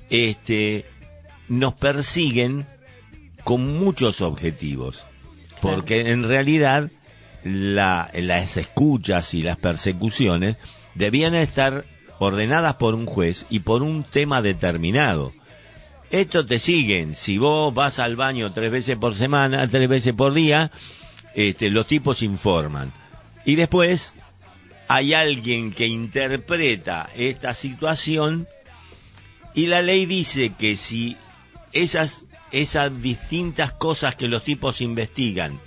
este, 0.09 0.85
nos 1.47 1.73
persiguen 1.75 2.65
con 3.43 3.77
muchos 3.77 4.21
objetivos. 4.21 5.03
Porque 5.61 6.11
en 6.11 6.23
realidad 6.23 6.89
la- 7.43 8.09
las 8.13 8.57
escuchas 8.57 9.33
y 9.33 9.41
las 9.43 9.57
persecuciones 9.57 10.57
debían 10.95 11.35
estar 11.35 11.85
ordenadas 12.19 12.75
por 12.75 12.95
un 12.95 13.05
juez 13.05 13.45
y 13.49 13.59
por 13.59 13.83
un 13.83 14.03
tema 14.03 14.41
determinado. 14.41 15.33
Esto 16.11 16.45
te 16.45 16.59
siguen. 16.59 17.15
Si 17.15 17.37
vos 17.37 17.73
vas 17.73 17.99
al 17.99 18.15
baño 18.15 18.51
tres 18.51 18.71
veces 18.71 18.97
por 18.97 19.15
semana, 19.15 19.67
tres 19.67 19.87
veces 19.87 20.13
por 20.13 20.33
día, 20.33 20.71
este, 21.35 21.69
los 21.69 21.85
tipos 21.87 22.23
informan. 22.23 22.91
Y 23.45 23.55
después 23.55 24.15
hay 24.89 25.13
alguien 25.13 25.71
que 25.71 25.85
interpreta 25.85 27.11
esta 27.15 27.53
situación 27.53 28.47
y 29.53 29.67
la 29.67 29.83
ley 29.83 30.07
dice 30.07 30.53
que 30.57 30.75
si 30.75 31.15
esas, 31.73 32.25
esas 32.51 32.99
distintas 32.99 33.71
cosas 33.71 34.15
que 34.15 34.27
los 34.27 34.43
tipos 34.43 34.81
investigan, 34.81 35.59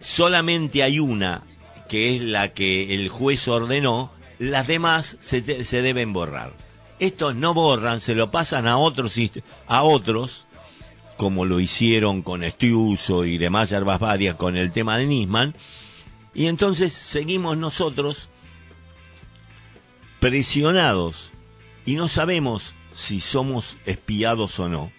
solamente 0.00 0.82
hay 0.82 0.98
una 0.98 1.44
que 1.88 2.16
es 2.16 2.22
la 2.22 2.52
que 2.52 2.94
el 2.94 3.08
juez 3.08 3.46
ordenó, 3.46 4.10
las 4.40 4.66
demás 4.66 5.16
se, 5.20 5.64
se 5.64 5.82
deben 5.82 6.12
borrar. 6.12 6.52
Estos 6.98 7.36
no 7.36 7.54
borran, 7.54 8.00
se 8.00 8.16
lo 8.16 8.32
pasan 8.32 8.66
a 8.66 8.76
otros, 8.76 9.14
a 9.68 9.84
otros, 9.84 10.46
como 11.16 11.44
lo 11.44 11.60
hicieron 11.60 12.22
con 12.22 12.42
Estiuso 12.42 13.24
y 13.24 13.38
demás 13.38 13.70
yerbas 13.70 14.00
varias 14.00 14.34
con 14.34 14.56
el 14.56 14.72
tema 14.72 14.98
de 14.98 15.06
Nisman, 15.06 15.54
y 16.34 16.46
entonces 16.46 16.92
seguimos 16.92 17.56
nosotros 17.56 18.28
presionados 20.20 21.32
y 21.86 21.96
no 21.96 22.08
sabemos 22.08 22.74
si 22.92 23.20
somos 23.20 23.76
espiados 23.86 24.58
o 24.60 24.68
no. 24.68 24.92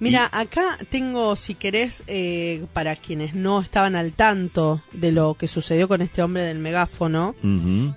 Mira, 0.00 0.28
acá 0.32 0.78
tengo, 0.90 1.36
si 1.36 1.54
querés, 1.54 2.02
eh, 2.08 2.64
para 2.72 2.96
quienes 2.96 3.34
no 3.34 3.60
estaban 3.60 3.94
al 3.94 4.12
tanto 4.12 4.82
de 4.92 5.12
lo 5.12 5.34
que 5.34 5.46
sucedió 5.46 5.86
con 5.86 6.02
este 6.02 6.22
hombre 6.22 6.42
del 6.42 6.58
megáfono, 6.58 7.36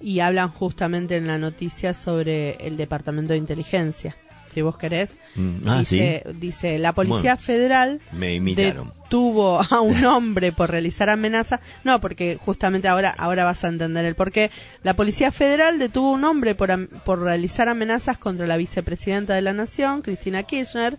y 0.02 0.20
hablan 0.20 0.50
justamente 0.50 1.16
en 1.16 1.26
la 1.26 1.40
noticia 1.40 1.96
sobre 1.96 2.52
el 2.68 2.78
Departamento 2.78 3.34
de 3.34 3.40
Inteligencia. 3.40 4.16
Si 4.50 4.62
vos 4.62 4.78
querés, 4.78 5.18
Mm, 5.36 5.68
ah, 5.68 5.80
dice, 5.80 6.24
dice, 6.36 6.80
la 6.80 6.94
Policía 6.94 7.36
Bueno, 7.36 7.38
Federal 7.38 8.02
Me 8.14 8.40
detuvo 8.40 9.60
a 9.60 9.82
un 9.82 10.06
hombre 10.06 10.54
por 10.54 10.72
realizar 10.72 11.10
amenazas. 11.10 11.60
No, 11.84 12.00
porque 12.00 12.38
justamente 12.44 12.88
ahora, 12.88 13.14
ahora 13.18 13.44
vas 13.44 13.64
a 13.64 13.68
entender 13.68 14.06
el 14.06 14.16
porqué. 14.16 14.52
La 14.82 14.96
Policía 14.96 15.32
Federal 15.32 15.78
detuvo 15.78 16.10
a 16.10 16.14
un 16.14 16.24
hombre 16.24 16.56
por, 16.56 16.88
por 17.04 17.22
realizar 17.22 17.68
amenazas 17.68 18.18
contra 18.18 18.48
la 18.48 18.58
vicepresidenta 18.58 19.36
de 19.36 19.42
la 19.42 19.54
Nación, 19.54 20.02
Cristina 20.02 20.44
Kirchner, 20.44 20.98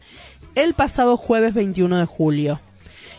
el 0.55 0.75
pasado 0.75 1.17
jueves 1.17 1.55
21 1.55 1.99
de 1.99 2.07
julio. 2.07 2.61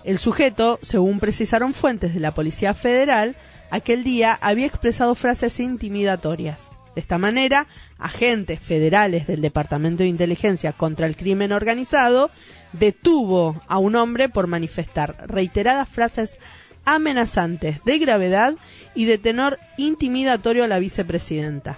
El 0.04 0.20
sujeto, 0.20 0.80
según 0.84 1.20
precisaron 1.20 1.74
fuentes 1.74 2.14
de 2.14 2.20
la 2.20 2.34
Policía 2.34 2.74
Federal, 2.76 3.36
aquel 3.72 4.04
día 4.04 4.38
había 4.40 4.68
expresado 4.68 5.16
frases 5.16 5.60
intimidatorias. 5.60 6.70
De 6.98 7.02
esta 7.02 7.20
manera, 7.20 7.68
agentes 8.00 8.60
federales 8.60 9.28
del 9.28 9.40
Departamento 9.40 10.02
de 10.02 10.10
Inteligencia 10.10 10.74
contra 10.74 11.06
el 11.06 11.16
Crimen 11.16 11.52
Organizado 11.52 12.32
detuvo 12.74 13.62
a 13.68 13.78
un 13.78 13.96
hombre 13.96 14.30
por 14.30 14.48
manifestar 14.48 15.16
reiteradas 15.28 15.88
frases 15.88 16.40
amenazantes 16.86 17.84
de 17.86 18.00
gravedad 18.00 18.56
y 18.96 19.06
de 19.06 19.20
tenor 19.20 19.60
intimidatorio 19.78 20.64
a 20.64 20.68
la 20.68 20.80
vicepresidenta. 20.80 21.78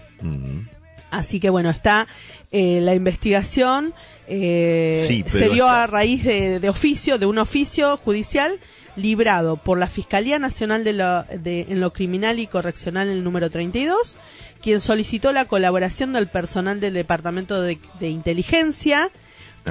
Así 1.12 1.41
que 1.41 1.49
bueno, 1.49 1.69
está 1.69 2.08
eh, 2.53 2.79
la 2.82 2.95
investigación, 2.95 3.93
eh, 4.25 5.03
Sí, 5.05 5.25
se 5.27 5.49
dio 5.49 5.67
a 5.67 5.86
raíz 5.86 6.23
de, 6.23 6.62
de 6.62 6.69
oficio, 6.69 7.17
de 7.17 7.25
un 7.25 7.39
oficio 7.39 7.97
judicial 7.97 8.58
librado 8.95 9.58
por 9.58 9.77
la 9.79 9.88
Fiscalía 9.88 10.39
Nacional 10.39 10.84
de 10.84 10.93
lo, 10.93 11.23
de- 11.23 11.65
en 11.69 11.79
lo 11.79 11.93
Criminal 11.93 12.38
y 12.39 12.47
Correccional 12.47 13.08
el 13.08 13.23
número 13.23 13.49
32, 13.49 14.17
quien 14.62 14.82
solicitó 14.82 15.32
la 15.32 15.45
colaboración 15.45 16.13
del 16.13 16.28
personal 16.28 16.80
del 16.80 16.93
Departamento 16.93 17.62
de, 17.62 17.80
de 18.00 18.10
Inteligencia 18.10 19.10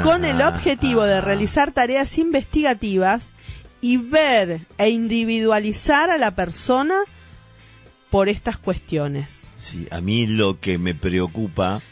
con 0.02 0.24
el 0.24 0.40
Ah, 0.42 0.48
objetivo 0.50 1.02
de 1.04 1.20
realizar 1.20 1.72
tareas 1.72 2.18
investigativas 2.18 3.32
y 3.80 3.96
ver 3.96 4.60
e 4.76 4.90
individualizar 4.90 6.10
a 6.10 6.18
la 6.18 6.32
persona 6.32 6.96
por 8.10 8.28
estas 8.28 8.58
cuestiones. 8.58 9.44
Sí, 9.58 9.86
a 9.90 10.00
mí 10.00 10.26
lo 10.26 10.60
que 10.60 10.78
me 10.78 10.94
preocupa 10.94 11.82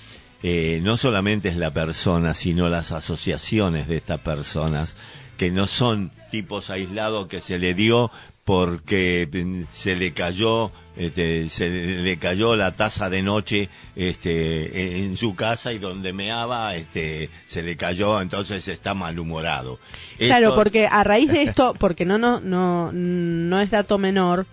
eh, 0.43 0.81
no 0.83 0.97
solamente 0.97 1.49
es 1.49 1.57
la 1.57 1.73
persona, 1.73 2.35
sino 2.35 2.69
las 2.69 2.93
asociaciones 2.93 3.89
de 3.89 3.97
estas 3.97 4.21
personas, 4.21 4.97
que 5.37 5.51
no 5.51 5.67
son 5.67 6.13
tipos 6.31 6.71
aislados 6.71 7.29
que 7.29 7.41
se 7.41 7.59
le 7.59 7.75
dio 7.75 8.11
porque 8.47 9.29
mm, 9.31 9.65
se 9.75 9.97
le 9.97 10.13
cayó 10.13 10.71
este, 10.97 11.51
se 11.51 11.69
le 11.69 12.17
cayó 12.17 12.57
la 12.57 12.75
taza 12.75 13.11
de 13.11 13.21
noche 13.21 13.69
este, 13.97 15.05
en, 15.05 15.17
su 15.19 15.35
casa 15.35 15.73
y 15.75 15.79
donde 15.79 16.15
meaba 16.15 16.77
este, 16.77 17.29
se 17.45 17.63
le 17.63 17.77
cayó 17.77 18.21
entonces 18.21 18.67
está 18.69 18.95
malhumorado 18.95 19.79
Claro, 20.17 20.55
porque 20.55 20.87
a 20.87 21.05
raíz 21.05 21.31
de 21.31 21.43
esto, 21.43 21.75
porque 21.79 22.07
no, 22.07 22.17
no, 22.19 22.41
no, 22.41 22.93
no 22.93 23.61
es 23.61 23.71
dato 23.71 23.99
menor, 23.99 24.47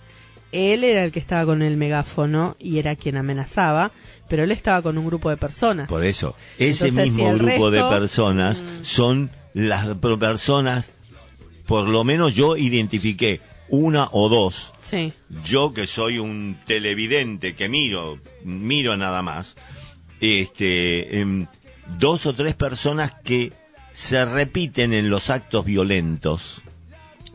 él 0.52 0.84
era 0.84 1.04
el 1.04 1.12
que 1.12 1.20
estaba 1.20 1.46
con 1.46 1.62
el 1.62 1.78
megáfono 1.78 2.58
y 2.60 2.80
era 2.80 2.96
quien 2.96 3.16
amenazaba, 3.16 3.92
pero 4.28 4.44
él 4.44 4.52
estaba 4.52 4.82
con 4.82 4.98
un 4.98 5.06
grupo 5.06 5.30
de 5.30 5.38
personas. 5.38 5.88
Por 5.88 6.04
eso, 6.04 6.36
ese 6.58 6.88
Entonces, 6.90 7.14
mismo 7.14 7.32
si 7.32 7.40
grupo 7.40 7.72
de 7.72 7.80
resto- 7.80 7.88
mm. 7.88 8.00
personas 8.00 8.66
son 8.82 9.32
las 9.54 9.96
personas, 9.96 10.92
por 11.66 11.88
lo 11.88 12.04
menos 12.04 12.34
yo 12.34 12.58
identifiqué 12.58 13.40
una 13.74 14.08
o 14.12 14.30
dos. 14.30 14.72
Sí, 14.82 15.14
Yo 15.44 15.74
que 15.74 15.88
soy 15.88 16.20
un 16.20 16.60
televidente 16.68 17.56
que 17.56 17.70
miro, 17.70 18.20
miro 18.44 18.96
nada 18.98 19.24
más, 19.24 19.56
este, 20.22 21.20
em, 21.20 21.48
dos 21.98 22.28
o 22.28 22.36
tres 22.36 22.54
personas 22.54 23.16
que 23.24 23.52
se 23.92 24.26
repiten 24.26 24.94
en 24.94 25.10
los 25.10 25.32
actos 25.32 25.66
violentos 25.66 26.62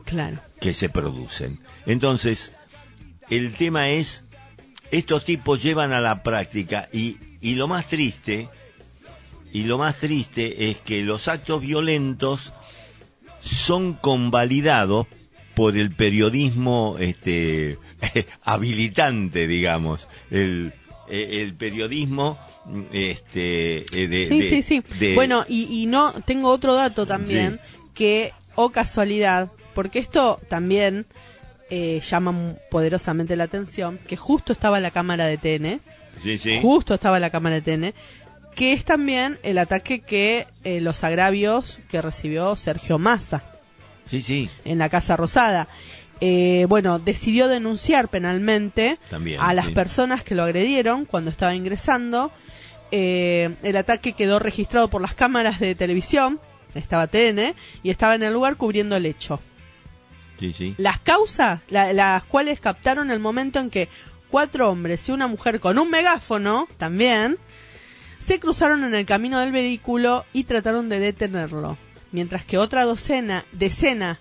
claro. 0.05 0.39
que 0.61 0.75
se 0.75 0.89
producen. 0.89 1.59
Entonces, 1.87 2.53
el 3.31 3.55
tema 3.55 3.91
es, 3.91 4.25
estos 4.93 5.25
tipos 5.25 5.61
llevan 5.61 5.93
a 5.93 6.01
la 6.01 6.23
práctica 6.23 6.89
y, 6.93 7.17
y 7.41 7.57
lo 7.57 7.67
más 7.67 7.89
triste, 7.89 8.49
y 9.53 9.65
lo 9.65 9.77
más 9.77 9.97
triste 9.97 10.71
es 10.71 10.77
que 10.79 11.03
los 11.03 11.27
actos 11.27 11.63
violentos 11.63 12.53
son 13.41 13.95
convalidados 13.95 15.09
por 15.59 15.77
el 15.77 15.91
periodismo 15.95 16.97
este 16.99 17.77
habilitante, 18.45 19.47
digamos, 19.47 20.09
el, 20.31 20.73
eh, 21.09 21.43
el 21.43 21.55
periodismo 21.55 22.39
este 22.93 23.79
eh, 23.93 24.09
de, 24.09 24.27
Sí, 24.27 24.41
de- 24.41 24.49
sí, 24.51 24.63
sí. 24.63 24.83
de- 24.99 25.15
Bueno, 25.15 25.45
y, 25.49 25.65
y 25.83 25.87
no, 25.87 26.13
tengo 26.25 26.49
otro 26.51 26.75
dato 26.75 27.07
también, 27.07 27.61
que, 27.95 28.33
o 28.55 28.71
casualidad, 28.71 29.51
porque 29.75 29.99
esto 29.99 30.41
también 30.49 31.07
eh, 31.71 32.01
llama 32.09 32.55
poderosamente 32.71 33.37
la 33.37 33.45
atención, 33.45 33.99
que 34.07 34.17
justo 34.17 34.53
estaba 34.53 34.81
la 34.81 34.91
cámara 34.91 35.27
de 35.27 35.39
TN, 35.39 35.81
sí, 36.23 36.39
sí. 36.39 36.59
justo 36.63 36.95
estaba 36.95 37.19
la 37.21 37.31
cámara 37.31 37.61
de 37.61 37.63
TN, 37.63 37.95
que 38.55 38.73
es 38.73 38.85
también 38.85 39.39
el 39.43 39.59
ataque 39.59 40.01
que 40.01 40.47
eh, 40.65 40.81
los 40.81 41.05
agravios 41.05 41.79
que 41.89 42.03
recibió 42.03 42.57
Sergio 42.57 42.99
Massa 42.99 43.45
sí, 44.09 44.23
sí, 44.23 44.51
en 44.65 44.79
la 44.79 44.89
Casa 44.89 45.17
Rosada. 45.17 45.69
Eh, 46.21 46.67
bueno, 46.69 46.99
decidió 46.99 47.47
denunciar 47.47 48.09
penalmente 48.09 48.99
También, 49.09 49.41
a 49.41 49.55
las 49.55 49.67
sí. 49.67 49.73
personas 49.73 50.25
que 50.25 50.35
lo 50.35 50.43
agredieron 50.43 51.05
cuando 51.05 51.31
estaba 51.31 51.55
ingresando. 51.55 52.33
Eh, 52.91 53.55
el 53.63 53.77
ataque 53.77 54.15
quedó 54.15 54.39
registrado 54.39 54.89
por 54.89 55.01
las 55.03 55.15
cámaras 55.15 55.61
de 55.61 55.75
televisión, 55.75 56.41
estaba 56.75 57.07
TN, 57.07 57.55
y 57.83 57.91
estaba 57.91 58.15
en 58.17 58.23
el 58.25 58.33
lugar 58.33 58.57
cubriendo 58.57 58.97
el 58.97 59.07
hecho. 59.07 59.41
sí, 60.41 60.53
sí. 60.53 60.75
Las 60.79 60.99
causas, 61.01 61.61
la- 61.69 61.93
las 61.93 62.23
cuales 62.25 62.61
captaron 62.61 63.11
el 63.11 63.19
momento 63.21 63.59
en 63.61 63.71
que 63.71 63.89
cuatro 64.31 64.71
hombres 64.71 65.09
y 65.09 65.13
una 65.13 65.27
mujer 65.27 65.59
con 65.61 65.79
un 65.79 65.91
megáfono, 65.91 66.69
también, 66.79 67.39
se 68.21 68.39
cruzaron 68.41 68.85
en 68.85 68.95
el 68.95 69.07
camino 69.07 69.39
del 69.41 69.53
vehículo 69.53 70.25
y 70.33 70.45
trataron 70.45 70.89
de 70.89 70.99
detenerlo, 71.01 71.77
mientras 72.13 72.45
que 72.45 72.59
otra 72.59 72.85
docena, 72.85 73.45
decena 73.53 74.19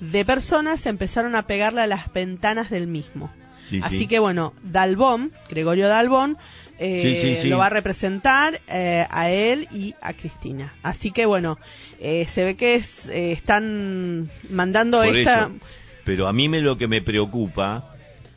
de 0.00 0.24
personas 0.24 0.86
empezaron 0.86 1.34
a 1.34 1.46
pegarle 1.46 1.80
a 1.80 1.86
las 1.86 2.12
ventanas 2.12 2.70
del 2.70 2.86
mismo. 2.86 3.30
Sí, 3.70 3.80
Así 3.82 3.98
sí. 3.98 4.06
que 4.06 4.18
bueno, 4.18 4.54
Dalbón, 4.62 5.32
Gregorio 5.48 5.88
Dalbón, 5.88 6.36
eh, 6.78 7.38
Sí, 7.40 7.48
lo 7.48 7.58
va 7.58 7.66
a 7.66 7.70
representar 7.70 8.60
eh, 8.66 9.06
a 9.08 9.30
él 9.30 9.68
y 9.72 9.94
a 10.00 10.14
Cristina. 10.14 10.74
Así 10.82 11.12
que 11.12 11.26
bueno, 11.26 11.58
eh, 12.00 12.26
se 12.28 12.44
ve 12.44 12.56
que 12.56 12.74
es, 12.74 13.08
eh, 13.08 13.32
están 13.32 14.30
mandando 14.50 15.02
Por 15.02 15.16
esta... 15.16 15.42
eso. 15.42 15.52
Pero 16.04 16.26
a 16.26 16.32
mí 16.32 16.48
me 16.48 16.60
lo 16.60 16.76
que 16.76 16.88
me 16.88 17.00
preocupa 17.00 17.94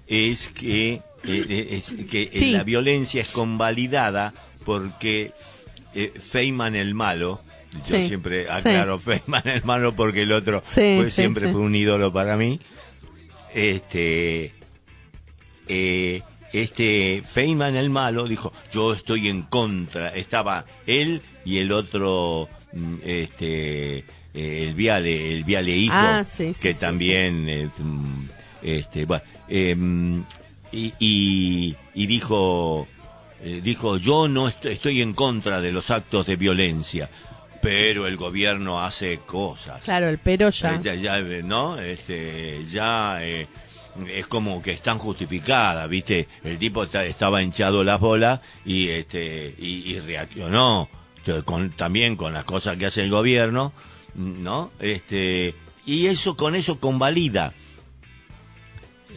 es 0.07 0.49
que, 0.49 0.93
eh, 0.93 1.01
eh, 1.23 1.67
es 1.71 1.93
que 2.07 2.29
la 2.51 2.63
violencia 2.63 3.21
es 3.21 3.29
convalidada 3.29 4.33
porque 4.63 5.31
eh, 5.95 6.13
Feynman 6.19 6.75
el 6.75 6.93
malo, 6.93 7.41
yo 7.87 7.97
Sí, 7.97 8.07
siempre 8.07 8.49
aclaro 8.49 8.99
Feynman 8.99 9.47
el 9.47 9.63
malo 9.63 9.95
porque 9.95 10.21
el 10.23 10.31
otro 10.31 10.63
Sí, 10.73 10.99
sí, 11.05 11.11
siempre 11.11 11.47
sí. 11.47 11.51
fue 11.53 11.61
un 11.61 11.75
ídolo 11.75 12.11
para 12.13 12.35
mí. 12.37 12.59
Este, 13.53 14.53
eh, 15.67 16.21
este 16.53 17.23
Feynman 17.25 17.75
el 17.75 17.89
malo 17.89 18.27
dijo, 18.27 18.51
yo 18.71 18.93
estoy 18.93 19.27
en 19.29 19.43
contra. 19.43 20.09
Estaba 20.15 20.65
él 20.85 21.21
y 21.43 21.57
el 21.59 21.71
otro, 21.71 22.47
mm, 22.73 22.95
este, 23.03 23.97
eh, 23.99 24.05
el 24.67 24.73
Viale, 24.73 25.33
el 25.33 25.43
Viale 25.43 25.75
hijo, 25.75 25.93
Ah, 25.95 26.23
sí, 26.25 26.53
sí, 26.53 26.61
que 26.61 26.73
sí, 26.73 26.79
también, 26.79 27.47
eh, 27.49 27.69
este, 28.61 29.05
bueno, 29.05 29.23
y, 30.71 30.93
y, 30.99 31.75
y 31.93 32.07
dijo, 32.07 32.87
eh, 33.41 33.61
dijo, 33.63 33.97
yo 33.97 34.27
no 34.27 34.47
est- 34.49 34.65
estoy 34.65 35.01
en 35.01 35.13
contra 35.13 35.61
de 35.61 35.71
los 35.71 35.89
actos 35.91 36.25
de 36.25 36.35
violencia, 36.35 37.09
pero 37.65 38.05
el 38.05 38.15
gobierno 38.15 38.83
hace 38.83 39.17
cosas. 39.25 39.81
Claro, 39.81 40.07
el 40.07 40.19
pero 40.19 40.51
ya. 40.51 40.79
Ya, 40.81 40.93
ya, 40.93 41.17
eh, 41.17 41.41
¿no? 41.43 41.79
Este, 41.79 42.63
ya 42.71 43.17
eh, 43.25 43.47
es 44.07 44.27
como 44.27 44.61
que 44.61 44.71
están 44.71 44.99
justificadas, 44.99 45.89
¿viste? 45.89 46.27
El 46.43 46.59
tipo 46.59 46.83
está- 46.83 47.05
estaba 47.05 47.41
hinchado 47.41 47.83
las 47.83 47.99
bolas 47.99 48.39
y 48.65 48.89
este 48.89 49.55
y, 49.57 49.91
y 49.95 49.99
reaccionó 49.99 50.89
con, 51.43 51.71
también 51.71 52.15
con 52.15 52.33
las 52.33 52.43
cosas 52.43 52.77
que 52.77 52.85
hace 52.85 53.01
el 53.03 53.09
gobierno, 53.09 53.73
¿no? 54.13 54.71
Este 54.79 55.55
y 55.87 56.05
eso 56.05 56.37
con 56.37 56.53
eso 56.55 56.79
convalida, 56.79 57.53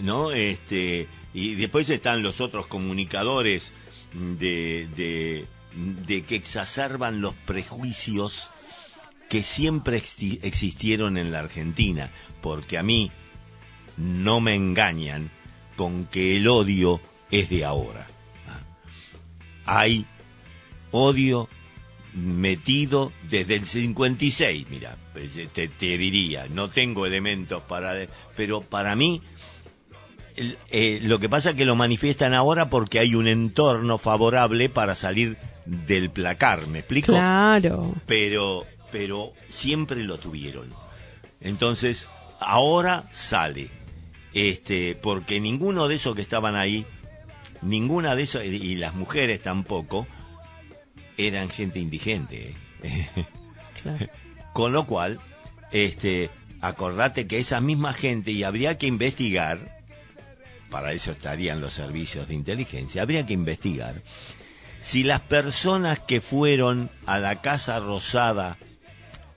¿no? 0.00 0.32
Este 0.32 1.06
y 1.34 1.54
después 1.54 1.90
están 1.90 2.22
los 2.22 2.40
otros 2.40 2.66
comunicadores 2.66 3.72
de, 4.14 4.88
de, 4.96 5.44
de 6.07 6.25
que 6.25 6.35
exacerban 6.35 7.21
los 7.21 7.35
prejuicios 7.35 8.51
que 9.29 9.43
siempre 9.43 10.03
exi- 10.03 10.41
existieron 10.43 11.17
en 11.19 11.31
la 11.31 11.41
Argentina, 11.41 12.11
porque 12.41 12.79
a 12.79 12.83
mí 12.83 13.12
no 13.97 14.41
me 14.41 14.55
engañan 14.55 15.31
con 15.77 16.07
que 16.07 16.37
el 16.37 16.49
odio 16.49 17.01
es 17.31 17.49
de 17.51 17.64
ahora. 17.64 18.07
¿ah? 18.49 19.81
Hay 19.81 20.07
odio 20.91 21.49
metido 22.14 23.12
desde 23.31 23.57
el 23.57 23.67
56, 23.67 24.67
mira, 24.71 24.97
pues, 25.12 25.31
te, 25.53 25.69
te 25.69 25.99
diría, 25.99 26.49
no 26.49 26.71
tengo 26.71 27.07
elementos 27.07 27.62
para... 27.62 27.95
pero 28.35 28.62
para 28.62 28.97
mí, 28.97 29.23
eh, 30.71 30.99
lo 31.03 31.21
que 31.21 31.29
pasa 31.29 31.51
es 31.51 31.57
que 31.57 31.64
lo 31.64 31.77
manifiestan 31.77 32.33
ahora 32.35 32.71
porque 32.71 32.99
hay 32.99 33.14
un 33.14 33.29
entorno 33.29 33.99
favorable 33.99 34.69
para 34.69 34.95
salir 34.95 35.37
del 35.68 36.11
placar, 36.11 36.66
¿me 36.66 36.81
explico? 36.81 37.12
Claro. 37.12 37.94
pero 38.07 38.66
pero 38.90 39.33
siempre 39.48 40.02
lo 40.04 40.18
tuvieron. 40.18 40.72
Entonces, 41.40 42.09
ahora 42.40 43.09
sale. 43.12 43.70
Este, 44.35 44.94
porque 44.94 45.40
ninguno 45.40 45.88
de 45.88 45.96
esos 45.96 46.14
que 46.14 46.22
estaban 46.22 46.57
ahí, 46.57 46.87
ninguna 47.62 48.14
de 48.14 48.22
esos, 48.22 48.44
y 48.44 48.76
las 48.76 48.94
mujeres 48.94 49.42
tampoco, 49.42 50.07
eran 51.16 51.48
gente 51.48 51.78
indigente. 51.78 52.57
¿eh? 52.83 53.09
claro. 53.83 54.07
Con 54.52 54.72
lo 54.72 54.87
cual, 54.87 55.20
este, 55.70 56.31
acordate 56.61 57.26
que 57.26 57.38
esa 57.38 57.61
misma 57.61 57.92
gente, 57.92 58.31
y 58.31 58.42
habría 58.42 58.78
que 58.78 58.87
investigar, 58.87 59.78
para 60.70 60.92
eso 60.92 61.12
estarían 61.12 61.61
los 61.61 61.74
servicios 61.74 62.28
de 62.28 62.35
inteligencia, 62.35 63.02
habría 63.02 63.24
que 63.24 63.35
investigar 63.35 64.02
si 64.88 65.03
las 65.03 65.20
personas 65.20 66.01
que 66.01 66.22
fueron 66.22 66.90
a 67.05 67.18
la 67.18 67.42
Casa 67.42 67.79
Rosada 67.79 68.57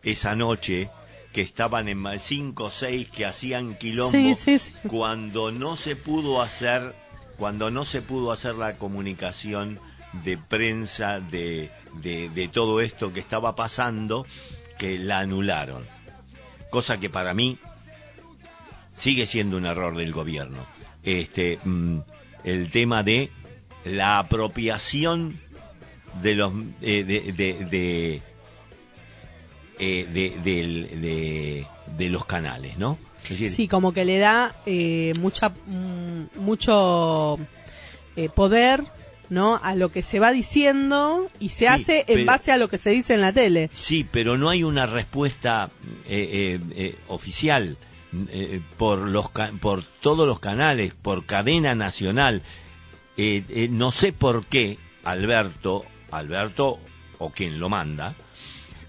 esa 0.02 0.34
noche, 0.34 0.90
que 1.34 1.42
estaban 1.42 1.90
en 1.90 1.98
ma- 1.98 2.18
cinco 2.20 2.66
o 2.66 2.72
seis 2.72 3.10
que 3.10 3.26
hacían 3.26 3.76
quilombo, 3.76 4.12
Sí, 4.12 4.36
sí, 4.36 4.60
sí. 4.60 4.74
cuando 4.88 5.52
no 5.52 5.76
se 5.76 5.98
pudo 5.98 6.42
hacer, 6.42 6.96
cuando 7.38 7.70
no 7.70 7.84
se 7.84 8.02
pudo 8.02 8.32
hacer 8.32 8.56
la 8.56 8.78
comunicación 8.78 9.78
de 10.24 10.38
prensa 10.38 11.20
de, 11.20 11.70
de, 12.02 12.30
de 12.30 12.48
todo 12.48 12.80
esto 12.80 13.12
que 13.12 13.20
estaba 13.20 13.54
pasando, 13.56 14.26
que 14.78 14.98
la 15.00 15.20
anularon. 15.20 15.86
Cosa 16.70 16.98
que 16.98 17.10
para 17.10 17.34
mí 17.34 17.58
sigue 18.98 19.26
siendo 19.26 19.58
un 19.58 19.66
error 19.66 19.96
del 19.98 20.14
gobierno. 20.14 20.66
Este, 21.04 21.60
mm, 21.64 22.00
el 22.46 22.72
tema 22.72 23.04
de 23.04 23.32
la 23.86 24.20
apropiación 24.20 25.39
de 26.22 26.36
los 26.36 26.54
eh, 26.82 27.04
de, 27.04 27.32
de, 27.32 27.65
de, 27.65 28.22
eh, 29.80 31.65
de- 31.98 32.10
los 32.10 32.26
canales, 32.26 32.78
¿no? 32.78 32.98
Es 33.24 33.30
decir, 33.30 33.52
Sí, 33.52 33.67
como 33.67 33.94
que 33.94 34.06
le 34.06 34.17
da 34.17 34.56
eh, 34.65 35.13
mucha 35.20 35.50
mm, 35.50 36.38
mucho 36.38 37.38
eh, 38.15 38.28
poder, 38.30 38.84
¿no? 39.30 39.60
A 39.62 39.76
lo 39.76 39.91
que 39.91 40.02
se 40.02 40.20
va 40.20 40.32
diciendo 40.32 41.28
y 41.39 41.50
se 41.50 41.60
Sí, 41.60 41.65
hace 41.67 41.98
en 42.00 42.06
pero- 42.08 42.26
base 42.26 42.52
a 42.52 42.58
lo 42.58 42.67
que 42.70 42.80
se 42.80 42.89
dice 42.89 43.13
en 43.13 43.22
la 43.22 43.32
tele. 43.34 43.70
Sí, 43.72 44.06
pero 44.10 44.38
no 44.38 44.50
hay 44.50 44.63
una 44.63 44.88
respuesta 44.88 45.70
eh, 46.08 46.60
eh, 46.60 46.60
eh, 46.76 46.96
oficial 47.08 47.78
por 48.78 49.00
los 49.08 49.30
por 49.62 49.84
todos 50.02 50.28
los 50.28 50.39
canales, 50.39 50.94
por 50.96 51.26
cadena 51.26 51.76
nacional. 51.76 52.41
Eh, 53.17 53.43
eh, 53.50 53.67
no 53.69 53.91
sé 53.91 54.13
por 54.13 54.45
qué 54.45 54.78
Alberto, 55.04 55.84
Alberto 56.12 56.80
o 57.19 57.30
quien 57.32 57.60
lo 57.60 57.69
manda, 57.69 58.15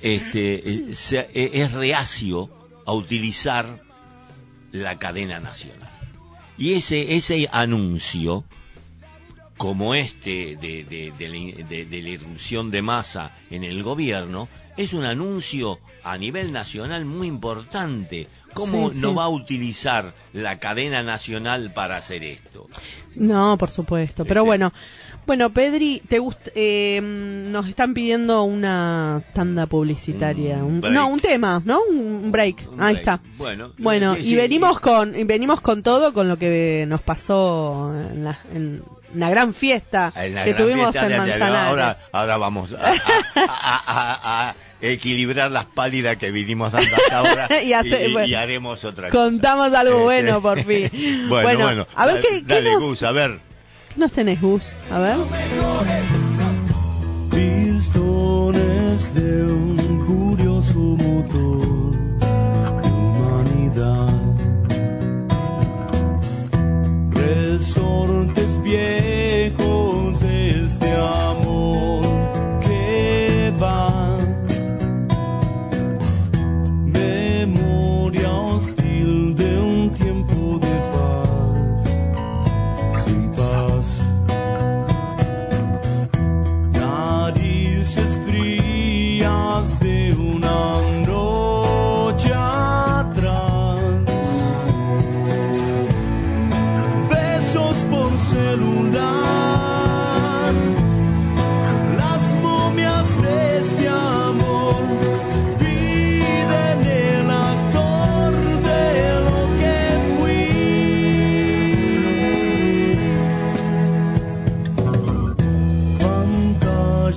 este, 0.00 0.68
eh, 0.90 0.94
se- 0.94 1.28
es 1.34 1.72
reacio 1.72 2.50
a 2.86 2.92
utilizar 2.92 3.82
la 4.72 4.98
cadena 4.98 5.38
nacional. 5.40 5.90
Y 6.58 6.74
ese 6.74 7.14
ese 7.16 7.48
anuncio 7.52 8.44
como 9.56 9.94
este 9.94 10.56
de, 10.56 10.84
de- 10.84 11.12
de- 11.68 11.84
de 11.86 12.02
la 12.02 12.08
irrupción 12.08 12.70
de 12.70 12.82
masa 12.82 13.32
en 13.50 13.64
el 13.64 13.82
gobierno 13.82 14.48
es 14.76 14.92
un 14.92 15.04
anuncio 15.04 15.78
a 16.02 16.16
nivel 16.18 16.52
nacional 16.52 17.04
muy 17.04 17.26
importante, 17.28 18.26
¿Cómo 18.54 18.90
Sí, 18.90 18.98
no 19.00 19.10
sí. 19.10 19.14
va 19.14 19.24
a 19.24 19.28
utilizar 19.28 20.14
la 20.32 20.58
cadena 20.58 21.02
nacional 21.02 21.72
para 21.72 21.96
hacer 21.96 22.22
esto? 22.24 22.68
No, 23.14 23.56
por 23.58 23.70
supuesto. 23.70 24.24
Pero 24.24 24.40
Este- 24.40 24.46
bueno, 24.46 24.72
bueno, 25.26 25.50
Pedri, 25.52 26.02
te 26.08 26.18
gust 26.18 26.48
eh, 26.54 27.00
nos 27.02 27.68
están 27.68 27.94
pidiendo 27.94 28.42
una 28.44 29.22
tanda 29.34 29.66
publicitaria, 29.66 30.56
Un 30.64 30.80
no, 30.80 31.06
un 31.08 31.20
tema, 31.20 31.62
¿no? 31.64 31.80
Un 31.88 32.32
break. 32.32 32.68
Un 32.72 32.80
Ahí 32.82 32.94
break. 32.94 32.98
está. 32.98 33.20
Bueno, 33.36 33.72
Bueno, 33.78 34.16
y 34.16 34.34
venimos 34.34 34.80
con 34.80 35.14
y 35.14 35.24
venimos 35.24 35.60
con 35.60 35.82
todo 35.82 36.12
con 36.12 36.28
lo 36.28 36.38
que 36.38 36.84
nos 36.88 37.02
pasó 37.02 37.92
en 38.10 38.24
la, 38.24 38.38
en 38.54 38.82
la 39.14 39.28
gran 39.30 39.52
fiesta 39.52 40.12
la 40.16 40.44
que 40.44 40.52
gran 40.54 40.56
tuvimos 40.56 40.90
fiesta 40.92 41.10
en 41.10 41.18
Manzanares. 41.18 41.68
Ahora, 41.68 41.96
ahora 42.12 42.36
vamos 42.38 42.74
a 42.76 44.54
equilibrar 44.82 45.50
las 45.50 45.64
pálidas 45.66 46.16
que 46.16 46.30
vinimos 46.32 46.72
dando 46.72 46.94
hasta 46.96 47.16
ahora 47.18 47.48
Y 47.64 47.72
hace- 47.72 48.08
y, 48.08 48.12
bueno, 48.12 48.28
y 48.28 48.34
haremos 48.34 48.84
otra 48.84 49.08
cosa. 49.10 49.24
Contamos 49.24 49.72
algo 49.72 50.10
Este, 50.10 50.24
bueno 50.24 50.42
por 50.42 50.58
fin. 50.64 50.90
bueno, 51.28 51.58
bueno, 51.64 51.86
a 51.94 52.06
ver 52.06 52.16
dale, 52.16 52.26
qué, 52.28 52.40
qué 52.46 52.54
dale, 52.54 52.72
nos, 52.72 52.82
Gus, 52.82 53.02
a 53.04 53.12
ver. 53.12 53.40
qué 53.94 54.00
nos 54.00 54.12
tenés, 54.12 54.40
Gus. 54.40 54.62
A 54.90 54.98
ver. 54.98 55.16
Pistones 57.82 59.14
de 59.14 59.42
un 59.44 60.04
curioso 60.06 60.74
motor 60.78 61.92
de 62.82 62.88
humanidad. 62.90 64.12
Resortes 67.10 68.62
viejos 68.62 69.11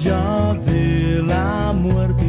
de 0.06 1.24
la 1.24 1.74
muerte 1.74 2.25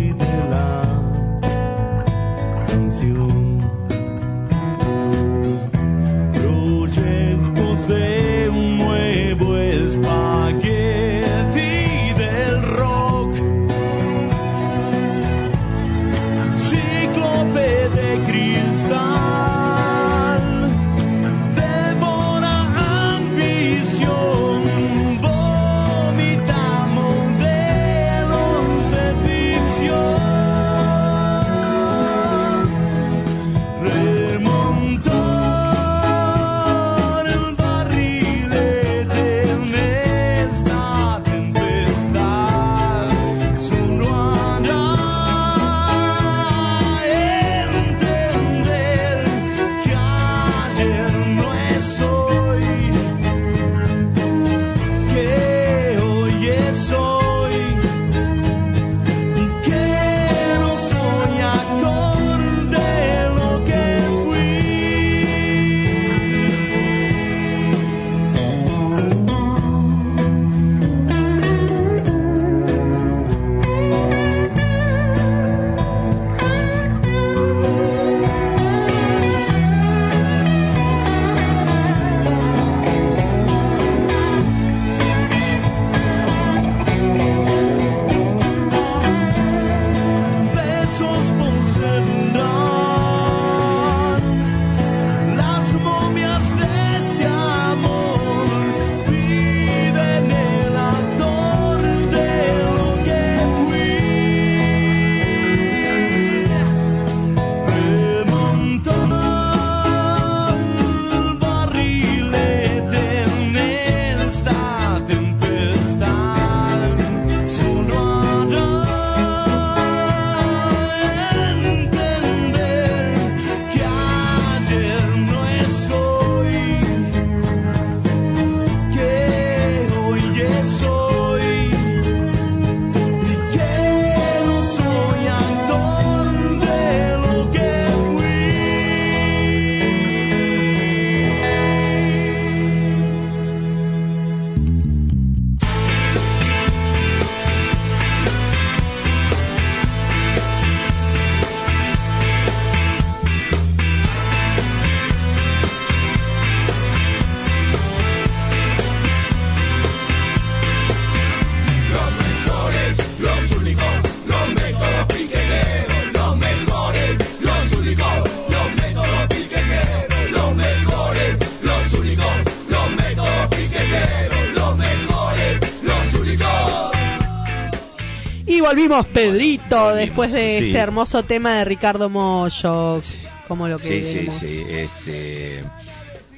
volvimos, 178.88 179.06
Pedrito, 179.08 179.76
Volvimos, 179.76 179.96
después 179.96 180.32
de 180.32 180.58
sí. 180.58 180.66
este 180.66 180.78
hermoso 180.78 181.22
tema 181.24 181.54
de 181.58 181.64
Ricardo 181.64 182.08
Mollo. 182.08 183.02
Como 183.48 183.68
lo 183.68 183.78
que 183.78 184.04
Sí, 184.04 184.28
sí, 184.28 184.38
sí. 184.40 184.66
Este, 184.68 185.62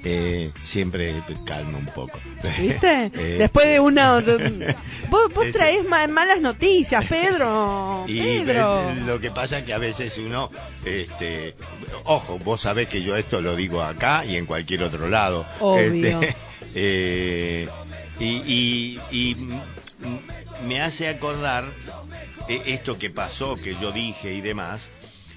eh, 0.05 0.53
siempre 0.63 1.15
calma 1.47 1.79
un 1.79 1.87
poco. 1.87 2.19
¿Viste? 2.59 3.11
Eh, 3.19 3.37
Después 3.39 3.67
de 3.67 3.81
una... 3.81 4.21
Vos, 5.11 5.23
vos 5.35 5.47
Este- 5.47 5.59
traés 5.59 5.89
ma- 5.89 6.07
malas 6.09 6.41
noticias, 6.41 7.05
Pedro. 7.09 8.05
Y 8.07 8.21
Pedro. 8.41 8.95
lo 9.07 9.19
que 9.21 9.31
pasa 9.31 9.59
es 9.59 9.65
que 9.65 9.73
a 9.73 9.79
veces 9.79 10.19
uno, 10.19 10.51
este, 10.85 11.55
ojo, 12.05 12.39
vos 12.39 12.61
sabés 12.61 12.89
que 12.89 13.03
yo 13.03 13.17
esto 13.17 13.41
lo 13.41 13.57
digo 13.57 13.83
acá 13.83 14.25
y 14.27 14.37
en 14.37 14.45
cualquier 14.47 14.83
otro 14.83 15.09
lado. 15.09 15.47
Obvio. 15.61 16.21
Este, 16.21 16.37
eh, 16.75 17.69
y, 18.21 18.27
y- 18.27 19.01
y, 19.11 19.37
me 20.67 20.81
hace 20.81 21.09
acordar 21.09 21.73
eh, 22.49 22.63
esto 22.67 22.99
que 22.99 23.11
pasó, 23.11 23.57
que 23.57 23.77
yo 23.81 23.93
dije 23.93 24.33
y 24.35 24.41
demás, 24.41 24.91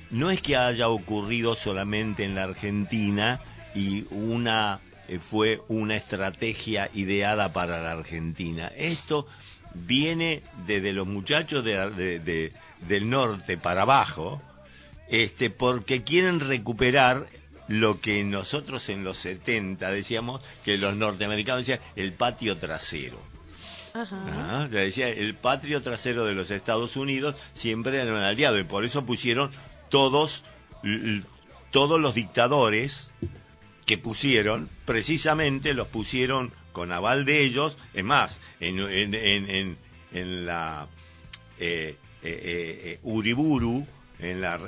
no 0.09 0.29
es 0.29 0.41
que 0.41 0.57
haya 0.57 0.89
ocurrido 0.89 1.55
solamente 1.55 2.23
en 2.25 2.35
la 2.35 2.43
Argentina 2.43 3.39
y 3.73 4.05
una 4.11 4.79
eh, 5.07 5.19
fue 5.19 5.61
una 5.67 5.95
estrategia 5.95 6.89
ideada 6.93 7.53
para 7.53 7.81
la 7.81 7.91
Argentina. 7.93 8.71
Esto 8.75 9.27
viene 9.73 10.43
desde 10.67 10.93
los 10.93 11.07
muchachos 11.07 11.63
de- 11.63 11.89
de- 11.91 12.19
de- 12.19 12.53
del 12.87 13.09
norte 13.09 13.57
para 13.57 13.83
abajo, 13.83 14.41
este, 15.09 15.49
porque 15.49 16.03
quieren 16.03 16.39
recuperar 16.39 17.27
lo 17.67 18.01
que 18.01 18.23
nosotros 18.23 18.89
en 18.89 19.03
los 19.03 19.17
70 19.17 19.91
decíamos 19.91 20.41
que 20.65 20.77
los 20.77 20.95
norteamericanos 20.97 21.65
decían 21.65 21.79
el 21.95 22.13
patio 22.13 22.57
trasero. 22.57 23.30
Ah, 23.93 24.67
le 24.71 24.79
decía, 24.81 25.09
el 25.09 25.35
patrio 25.35 25.81
trasero 25.81 26.25
de 26.25 26.33
los 26.33 26.51
Estados 26.51 26.95
Unidos 26.95 27.35
siempre 27.53 28.01
era 28.01 28.11
un 28.11 28.19
aliado 28.19 28.59
y 28.59 28.63
por 28.63 28.85
eso 28.85 29.05
pusieron 29.05 29.51
todos, 29.89 30.45
todos 31.71 31.99
los 31.99 32.15
dictadores 32.15 33.11
que 33.85 33.97
pusieron, 33.97 34.69
precisamente 34.85 35.73
los 35.73 35.87
pusieron 35.87 36.53
con 36.71 36.91
aval 36.91 37.25
de 37.25 37.43
ellos, 37.43 37.77
es 37.93 38.03
más, 38.03 38.39
en, 38.59 38.79
en, 38.79 39.13
en, 39.13 39.77
en, 40.13 40.45
la 40.45 40.87
eh, 41.59 41.97
eh, 42.23 42.29
eh, 42.29 42.81
eh, 42.83 42.99
Uriburu, 43.03 43.85
en 44.19 44.41
la, 44.41 44.59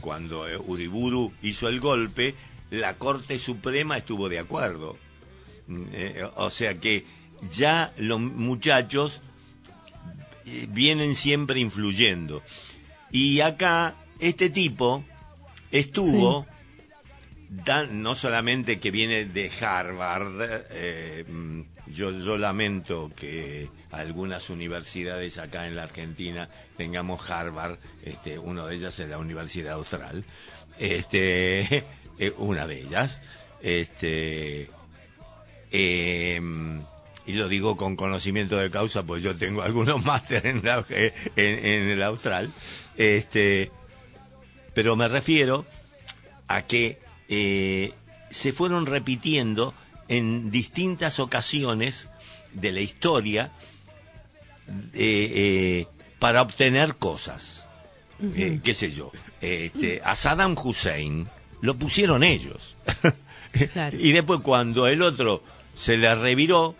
cuando 0.00 0.44
Uriburu 0.66 1.32
hizo 1.42 1.68
el 1.68 1.80
golpe, 1.80 2.34
la 2.70 2.98
Corte 2.98 3.38
Suprema 3.38 3.96
estuvo 3.96 4.28
de 4.28 4.40
acuerdo. 4.40 4.98
Mm, 5.68 5.84
o 6.36 6.50
sea 6.50 6.78
que 6.78 7.04
ya 7.56 7.92
los 7.96 8.20
muchachos 8.20 9.20
eh, 10.46 10.66
vienen 10.70 11.14
siempre 11.14 11.60
influyendo. 11.60 12.42
Y 13.10 13.40
acá, 13.40 13.94
este 14.18 14.50
tipo 14.50 15.04
estuvo, 15.70 16.46
dan- 17.48 18.02
no 18.02 18.14
solamente 18.14 18.78
que 18.80 18.90
viene 18.90 19.24
de 19.24 19.50
Harvard, 19.60 20.66
eh, 20.70 21.24
mm, 21.28 21.60
yo, 21.88 22.10
yo 22.10 22.36
lamento 22.36 23.10
que 23.16 23.68
algunas 23.90 24.50
universidades 24.50 25.38
acá 25.38 25.66
en 25.66 25.74
la 25.76 25.84
Argentina 25.84 26.48
tengamos 26.76 27.30
Harvard, 27.30 27.78
este, 28.04 28.38
una 28.38 28.66
de 28.66 28.76
ellas 28.76 28.98
es 28.98 29.08
la 29.08 29.16
Universidad 29.18 29.74
Austral, 29.74 30.24
este, 30.78 31.84
eh, 32.18 32.32
una 32.36 32.66
de 32.66 32.82
ellas, 32.82 33.22
este, 33.62 34.68
eh, 35.70 36.40
y 37.28 37.34
lo 37.34 37.48
digo 37.48 37.76
con 37.76 37.94
conocimiento 37.94 38.56
de 38.56 38.70
causa, 38.70 39.02
pues 39.04 39.22
yo 39.22 39.36
tengo 39.36 39.62
algunos 39.62 40.04
máster 40.12 40.46
en, 40.46 40.64
la- 40.64 40.84
en, 40.88 41.12
en 41.36 41.88
el 41.90 42.02
Austral. 42.02 42.50
Este, 42.96 43.70
pero 44.74 44.96
me 44.96 45.06
refiero 45.08 45.66
a 46.48 46.62
que 46.62 46.98
eh, 47.28 47.92
se 48.30 48.52
fueron 48.52 48.86
repitiendo 48.86 49.74
en 50.08 50.50
distintas 50.50 51.20
ocasiones 51.20 52.08
de 52.54 52.72
la 52.72 52.80
historia 52.80 53.52
eh, 54.94 55.32
eh, 55.84 55.86
para 56.18 56.42
obtener 56.42 56.96
cosas. 56.96 57.68
Eh, 58.22 58.60
¿Qué 58.64 58.74
sé 58.74 58.90
yo? 58.92 59.12
Este, 59.40 60.00
a 60.02 60.16
Saddam 60.16 60.56
Hussein 60.62 61.28
lo 61.60 61.76
pusieron 61.76 62.24
ellos. 62.24 62.76
Claro. 63.72 63.96
Y 63.98 64.12
después 64.12 64.40
cuando 64.42 64.86
el 64.86 65.00
otro 65.02 65.42
se 65.74 65.96
le 65.96 66.14
reviró, 66.14 66.76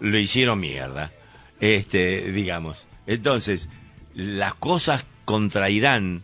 lo 0.00 0.18
hicieron 0.18 0.60
mierda. 0.60 1.12
Este, 1.60 2.32
digamos. 2.32 2.86
Entonces, 3.06 3.68
las 4.14 4.54
cosas 4.54 5.06
contra 5.24 5.70
Irán, 5.70 6.22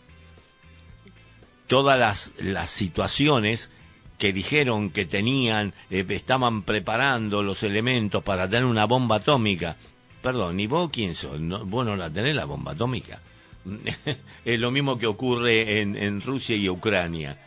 todas 1.67 1.99
las, 1.99 2.33
las 2.39 2.71
situaciones 2.71 3.71
que 4.19 4.33
dijeron 4.33 4.91
que 4.91 5.05
tenían, 5.05 5.75
eh, 5.91 6.05
estaban 6.09 6.63
preparando 6.63 7.43
los 7.43 7.63
elementos 7.63 8.23
para 8.23 8.49
tener 8.49 8.65
una 8.65 8.87
bomba 8.87 9.17
atómica. 9.17 9.77
Perdón, 10.23 10.59
¿y 10.59 10.67
vos 10.67 10.91
quién 10.91 11.15
sos? 11.15 11.39
No, 11.39 11.65
vos 11.67 11.85
no 11.85 11.97
la 11.97 12.11
tenés 12.11 12.35
la 12.35 12.47
bomba 12.47 12.73
atómica. 12.73 13.21
es 14.45 14.59
lo 14.59 14.71
mismo 14.71 14.99
que 14.99 15.07
ocurre 15.07 15.81
en, 15.81 15.97
en 15.97 16.21
Rusia 16.23 16.57
y 16.57 16.69
Ucrania. 16.69 17.39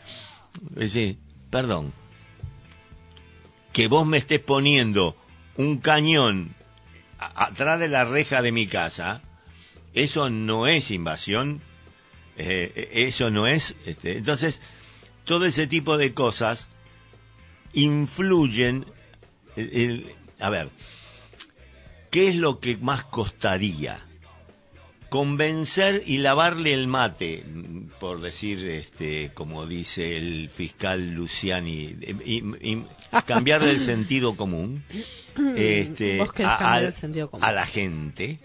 Es 0.70 0.94
decir, 0.94 1.18
perdón, 1.50 1.92
que 3.72 3.88
vos 3.88 4.06
me 4.06 4.18
estés 4.18 4.40
poniendo 4.40 5.16
un 5.60 5.78
cañón 5.78 6.54
atrás 7.18 7.78
de 7.78 7.88
la 7.88 8.04
reja 8.04 8.40
de 8.42 8.50
mi 8.52 8.66
casa, 8.66 9.20
eso 9.92 10.30
no 10.30 10.66
es 10.66 10.90
invasión, 10.90 11.60
eh, 12.36 12.88
eso 12.92 13.30
no 13.30 13.46
es... 13.46 13.76
Este, 13.84 14.16
entonces, 14.16 14.60
todo 15.24 15.44
ese 15.46 15.66
tipo 15.66 15.98
de 15.98 16.14
cosas 16.14 16.68
influyen... 17.74 18.86
el- 19.56 19.70
el- 19.76 20.14
a 20.38 20.48
ver, 20.48 20.70
¿qué 22.10 22.28
es 22.28 22.36
lo 22.36 22.60
que 22.60 22.76
más 22.78 23.04
costaría? 23.04 24.06
convencer 25.10 26.04
y 26.06 26.18
lavarle 26.18 26.72
el 26.72 26.86
mate, 26.86 27.44
por 27.98 28.20
decir, 28.20 28.64
este, 28.64 29.32
como 29.34 29.66
dice 29.66 30.16
el 30.16 30.48
fiscal 30.50 31.14
Luciani, 31.14 31.96
y- 32.24 32.44
y 32.70 32.84
cambiarle 33.26 33.70
el 33.70 33.80
sentido 33.80 34.36
común, 34.36 34.84
este, 35.56 36.18
a, 36.44 36.72
al- 36.74 36.86
a 37.42 37.52
la 37.52 37.66
gente, 37.66 38.38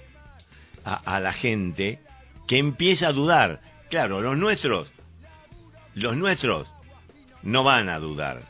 a, 0.84 0.96
a 1.16 1.20
la 1.20 1.34
gente 1.34 2.00
que 2.48 2.58
empieza 2.58 3.08
a 3.10 3.14
dudar. 3.14 3.62
Claro, 3.90 4.22
los 4.22 4.38
nuestros, 4.38 4.92
los 5.94 6.16
nuestros 6.18 6.68
no 7.44 7.64
van 7.64 7.90
a 7.90 8.00
dudar. 8.00 8.44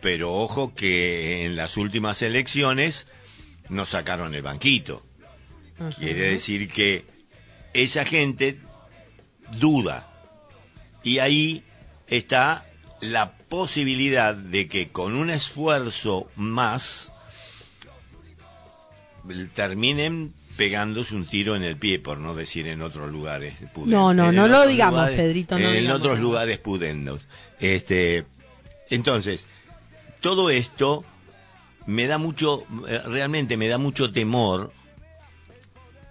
Pero 0.00 0.32
ojo 0.34 0.72
que 0.74 1.44
en 1.46 1.56
las 1.56 1.76
últimas 1.76 2.20
elecciones 2.22 3.06
nos 3.68 3.88
sacaron 3.90 4.34
el 4.34 4.42
banquito. 4.42 5.04
Quiere 5.98 6.30
decir 6.32 6.70
que 6.70 7.04
esa 7.74 8.04
gente 8.04 8.60
duda. 9.58 10.12
Y 11.02 11.18
ahí 11.18 11.64
está 12.06 12.66
la 13.00 13.32
posibilidad 13.36 14.34
de 14.34 14.68
que 14.68 14.88
con 14.90 15.14
un 15.16 15.30
esfuerzo 15.30 16.30
más 16.36 17.12
terminen 19.52 20.34
pegándose 20.56 21.14
un 21.14 21.26
tiro 21.26 21.54
en 21.54 21.62
el 21.62 21.76
pie, 21.76 21.98
por 21.98 22.18
no 22.18 22.34
decir 22.34 22.66
en 22.66 22.82
otros 22.82 23.10
lugares. 23.10 23.54
pudentes. 23.74 23.90
No, 23.90 24.14
no, 24.14 24.30
En 24.30 24.36
no 24.36 24.48
lo 24.48 24.66
digamos, 24.66 25.10
Pedrito, 25.10 25.58
no 25.58 25.68
En 25.70 25.80
digamos 25.80 26.00
otros 26.00 26.18
lugares 26.18 26.58
pudendos. 26.58 27.28
Este, 27.60 28.24
entonces, 28.90 29.46
todo 30.20 30.50
esto 30.50 31.04
me 31.86 32.06
da 32.06 32.18
mucho, 32.18 32.64
eh, 32.88 33.00
realmente 33.06 33.56
me 33.56 33.68
da 33.68 33.78
mucho 33.78 34.10
temor 34.12 34.72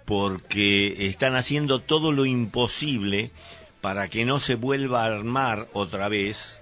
porque 0.04 1.06
están 1.06 1.34
haciendo 1.34 1.80
todo 1.80 2.12
lo 2.12 2.24
imposible 2.24 3.32
para 3.80 4.08
que 4.08 4.24
no 4.24 4.38
se 4.38 4.54
vuelva 4.54 5.02
a 5.02 5.06
armar 5.06 5.66
otra 5.72 6.08
vez 6.08 6.60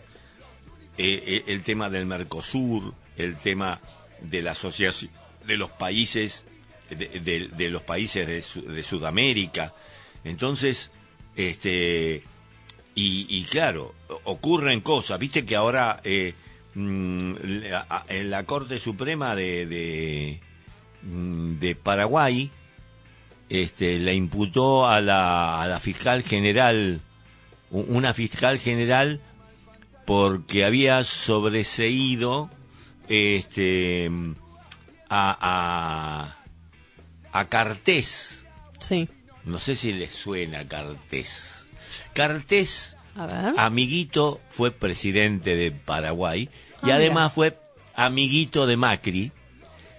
eh, 0.96 1.22
eh, 1.26 1.44
el 1.48 1.62
tema 1.62 1.90
del 1.90 2.06
Mercosur, 2.06 2.94
el 3.16 3.36
tema 3.36 3.80
de 4.22 4.42
la 4.42 4.52
asociación 4.52 5.10
de 5.46 5.56
los 5.56 5.70
países 5.70 6.44
de, 6.90 7.48
los 7.70 7.82
países 7.82 8.26
de, 8.26 8.72
de 8.74 8.82
Sudamérica. 8.82 9.74
Entonces, 10.24 10.90
este 11.36 12.22
y, 12.94 13.26
y 13.28 13.44
claro, 13.44 13.94
ocurren 14.24 14.80
cosas. 14.80 15.18
Viste 15.18 15.44
que 15.44 15.56
ahora 15.56 16.00
eh, 16.04 16.34
mm, 16.74 17.34
la- 17.70 18.04
en 18.08 18.30
la 18.30 18.44
Corte 18.44 18.78
Suprema 18.78 19.34
de, 19.34 19.66
de, 19.66 20.40
mm, 21.02 21.56
Paraguay 21.82 22.50
este, 23.48 23.98
le 23.98 24.14
imputó 24.14 24.86
a 24.86 25.00
la, 25.00 25.60
a 25.60 25.66
la 25.66 25.80
fiscal 25.80 26.22
general, 26.22 27.00
una 27.70 28.14
fiscal 28.14 28.58
general, 28.58 29.20
porque 30.06 30.64
había 30.64 31.02
sobreseído 31.04 32.50
este, 33.08 34.10
a, 35.16 36.36
a, 37.32 37.38
a 37.38 37.48
Cartés. 37.48 38.44
Sí. 38.78 39.08
No 39.44 39.58
sé 39.60 39.76
si 39.76 39.92
les 39.92 40.12
suena 40.12 40.66
Cartés. 40.66 41.68
Cartés 42.14 42.96
A 43.16 43.26
ver. 43.26 43.54
Amiguito 43.56 44.40
fue 44.50 44.72
presidente 44.72 45.54
de 45.54 45.70
Paraguay 45.70 46.48
y 46.82 46.90
Ah, 46.90 46.96
además 46.96 47.32
fue 47.32 47.56
amiguito 47.94 48.66
de 48.66 48.76
Macri. 48.76 49.30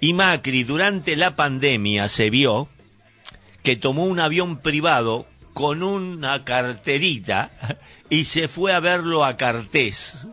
Y 0.02 0.14
Macri 0.14 0.66
durante 0.66 1.16
la 1.16 1.38
pandemia 1.38 2.10
se 2.10 2.30
vio 2.30 2.68
que 3.64 3.78
tomó 3.78 4.04
un 4.06 4.20
avión 4.20 4.58
privado 4.58 5.28
con 5.54 5.82
una 5.82 6.44
carterita 6.44 7.52
y 8.10 8.26
se 8.26 8.50
fue 8.50 8.74
a 8.74 8.82
verlo 8.82 9.24
a 9.24 9.38
Cartés, 9.38 10.28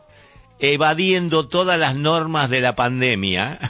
evadiendo 0.59 1.47
todas 1.47 1.79
las 1.79 1.95
normas 1.95 2.51
de 2.51 2.61
la 2.61 2.75
pandemia 2.75 3.61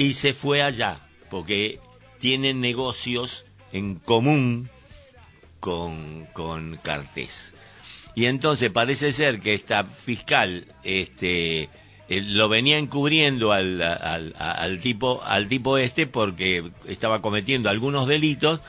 y 0.00 0.14
se 0.14 0.32
fue 0.32 0.62
allá 0.62 0.98
porque 1.28 1.78
tienen 2.20 2.62
negocios 2.62 3.44
en 3.70 3.96
común 3.96 4.70
con, 5.60 6.26
con 6.32 6.78
Cartés. 6.82 7.54
Y 8.14 8.24
entonces 8.24 8.70
parece 8.70 9.12
ser 9.12 9.40
que 9.40 9.52
esta 9.52 9.84
fiscal 9.84 10.64
este, 10.84 11.64
eh, 11.64 12.22
lo 12.22 12.48
venía 12.48 12.78
encubriendo 12.78 13.52
al, 13.52 13.82
al, 13.82 14.34
al 14.38 14.80
tipo, 14.80 15.22
al 15.22 15.50
tipo 15.50 15.76
este 15.76 16.06
porque 16.06 16.70
estaba 16.86 17.20
cometiendo 17.20 17.68
algunos 17.68 18.08
delitos 18.08 18.62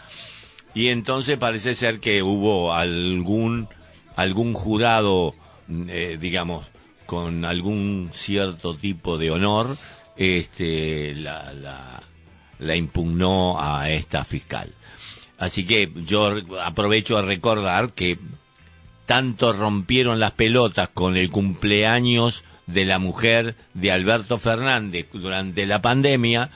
y 0.73 0.89
entonces 0.89 1.37
parece 1.37 1.75
ser 1.75 2.01
que 2.01 2.23
hubo 2.23 2.73
algún, 2.73 3.69
algún 4.17 4.53
jurado, 4.53 5.33
eh, 5.69 6.17
digamos, 6.19 6.67
con 7.05 7.45
algún 7.45 8.09
cierto 8.11 8.75
tipo 8.75 9.17
de 9.17 9.31
honor, 9.31 9.77
este, 10.21 11.15
la, 11.15 11.51
la, 11.51 12.03
la 12.59 12.75
impugnó 12.75 13.59
a 13.59 13.89
esta 13.89 14.23
fiscal. 14.23 14.71
Así 15.39 15.65
que 15.65 15.91
yo 16.05 16.35
aprovecho 16.63 17.17
a 17.17 17.23
recordar 17.23 17.93
que 17.93 18.19
tanto 19.07 19.51
rompieron 19.51 20.19
las 20.19 20.33
pelotas 20.33 20.89
con 20.89 21.17
el 21.17 21.31
cumpleaños 21.31 22.43
de 22.67 22.85
la 22.85 22.99
mujer 22.99 23.55
de 23.73 23.91
Alberto 23.91 24.37
Fernández 24.37 25.07
durante 25.11 25.65
la 25.65 25.81
pandemia, 25.81 26.51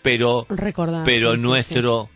pero 0.00 0.46
Recordar, 0.48 1.04
pero 1.04 1.32
sí, 1.32 1.36
sí, 1.36 1.42
nuestro 1.42 2.08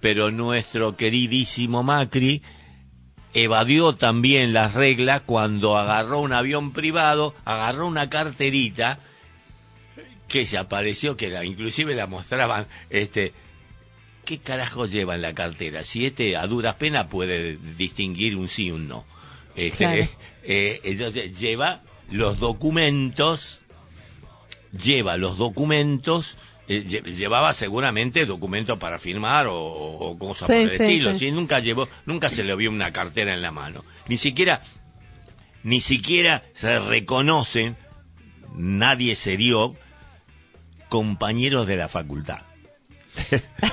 pero 0.00 0.30
nuestro 0.30 0.96
queridísimo 0.96 1.82
Macri 1.82 2.42
evadió 3.34 3.94
también 3.94 4.54
las 4.54 4.72
reglas 4.72 5.20
cuando 5.20 5.76
agarró 5.76 6.20
un 6.20 6.32
avión 6.32 6.72
privado, 6.72 7.34
agarró 7.44 7.86
una 7.86 8.08
carterita 8.08 8.98
que 10.32 10.46
se 10.46 10.56
apareció, 10.56 11.14
que 11.14 11.28
la, 11.28 11.44
inclusive 11.44 11.94
la 11.94 12.06
mostraban, 12.06 12.66
este, 12.88 13.34
¿qué 14.24 14.38
carajo 14.38 14.86
lleva 14.86 15.14
en 15.14 15.20
la 15.20 15.34
cartera? 15.34 15.84
Si 15.84 16.06
este 16.06 16.36
a 16.38 16.46
duras 16.46 16.76
penas 16.76 17.06
puede 17.08 17.58
distinguir 17.76 18.36
un 18.36 18.48
sí 18.48 18.68
y 18.68 18.70
un 18.70 18.88
no. 18.88 19.04
Este, 19.54 19.76
Claro. 19.76 20.08
eh, 20.42 20.80
entonces 20.84 21.38
lleva 21.38 21.82
los 22.10 22.38
documentos, 22.38 23.60
lleva 24.72 25.18
los 25.18 25.36
documentos, 25.36 26.38
eh, 26.66 26.82
lle- 26.86 27.04
llevaba 27.14 27.52
seguramente 27.52 28.24
documentos 28.24 28.78
para 28.78 28.98
firmar 28.98 29.48
o, 29.48 29.54
o 29.58 30.18
cosas 30.18 30.46
Sí, 30.48 30.54
por 30.54 30.62
el 30.62 30.78
sí, 30.78 30.82
estilo. 30.82 31.12
sí. 31.12 31.18
¿sí? 31.18 31.30
Nunca 31.30 31.58
llevó, 31.60 31.90
nunca 32.06 32.30
se 32.30 32.42
le 32.42 32.56
vio 32.56 32.70
una 32.70 32.90
cartera 32.90 33.34
en 33.34 33.42
la 33.42 33.50
mano. 33.50 33.84
Ni 34.08 34.16
siquiera, 34.16 34.62
ni 35.62 35.82
siquiera 35.82 36.42
se 36.54 36.78
reconocen, 36.80 37.76
nadie 38.54 39.14
se 39.14 39.36
dio 39.36 39.76
compañeros 40.92 41.66
de 41.66 41.76
la 41.76 41.88
facultad. 41.88 42.40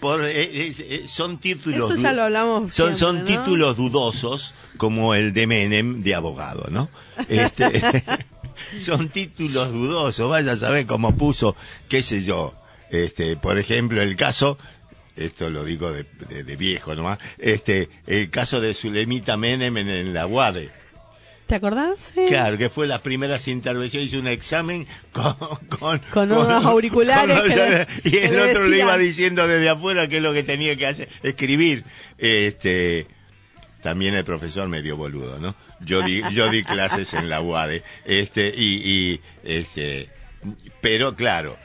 Por, 0.00 0.24
eh, 0.24 0.74
eh, 0.78 1.04
son 1.06 1.38
títulos 1.38 1.92
Eso 1.92 2.02
ya 2.02 2.10
du- 2.10 2.16
lo 2.16 2.22
hablamos 2.24 2.74
son, 2.74 2.96
son 2.96 3.24
títulos 3.24 3.76
dudosos 3.76 4.52
como 4.76 5.14
el 5.14 5.32
de 5.32 5.46
Menem 5.46 6.02
de 6.02 6.14
abogado, 6.16 6.66
¿no? 6.70 6.90
Este, 7.28 8.02
son 8.80 9.08
títulos 9.10 9.72
dudosos, 9.72 10.28
vaya 10.28 10.52
a 10.52 10.56
saber 10.56 10.86
cómo 10.86 11.16
puso, 11.16 11.54
qué 11.88 12.02
sé 12.02 12.24
yo, 12.24 12.54
este, 12.90 13.36
por 13.36 13.58
ejemplo, 13.58 14.02
el 14.02 14.16
caso, 14.16 14.58
esto 15.16 15.48
lo 15.48 15.64
digo 15.64 15.92
de, 15.92 16.04
de- 16.28 16.42
de 16.44 16.56
viejo 16.56 16.94
nomás, 16.96 17.18
este, 17.38 17.88
el 18.06 18.28
caso 18.30 18.60
de 18.60 18.74
Zulemita 18.74 19.36
Menem 19.36 19.76
en, 19.78 19.88
en 19.88 20.12
la 20.12 20.26
UADE. 20.26 20.70
¿Te 21.46 21.54
acordás? 21.56 22.12
Claro, 22.28 22.56
que 22.56 22.70
fue 22.70 22.86
las 22.86 23.00
primeras 23.00 23.46
intervenciones, 23.48 24.08
hizo 24.10 24.18
un 24.18 24.28
examen 24.28 24.86
con... 25.12 25.34
Con, 25.78 25.98
Con 26.12 26.32
unos 26.32 26.64
auriculares 26.64 27.38
con- 27.38 27.48
que 27.50 27.56
le- 27.56 27.86
y 28.04 28.16
el 28.16 28.36
otro 28.38 28.66
le 28.66 28.78
iba 28.78 28.96
diciendo 28.96 29.46
desde 29.46 29.68
afuera 29.68 30.08
qué 30.08 30.16
es 30.16 30.22
lo 30.22 30.32
que 30.32 30.42
tenía 30.42 30.74
que 30.76 30.86
hacer, 30.86 31.08
escribir. 31.22 31.84
Este, 32.16 33.06
también 33.82 34.14
el 34.14 34.24
profesor 34.24 34.68
medio 34.68 34.96
boludo, 34.96 35.38
¿no? 35.38 35.54
Yo 35.80 36.00
di, 36.02 36.22
yo 36.32 36.48
di 36.48 36.62
clases 36.64 37.12
en 37.12 37.28
la 37.28 37.42
UADE, 37.42 37.82
este, 38.06 38.52
y, 38.56 38.80
y, 39.12 39.20
este, 39.42 40.08
pero 40.80 41.14
claro, 41.14 41.58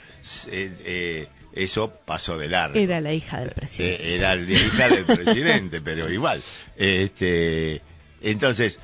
eh, 0.48 0.72
eh, 0.84 1.28
eso 1.54 1.94
pasó 2.06 2.38
de 2.38 2.50
largo. 2.50 2.78
Era 2.78 3.00
la 3.00 3.14
hija 3.14 3.40
del 3.40 3.52
presidente. 3.52 4.04
Eh, 4.12 4.16
era 4.16 4.36
la 4.36 4.52
hija 4.52 4.90
del 4.90 5.06
presidente, 5.06 5.80
pero 5.82 6.12
igual. 6.12 6.42
Este, 6.76 7.82
entonces, 8.22 8.80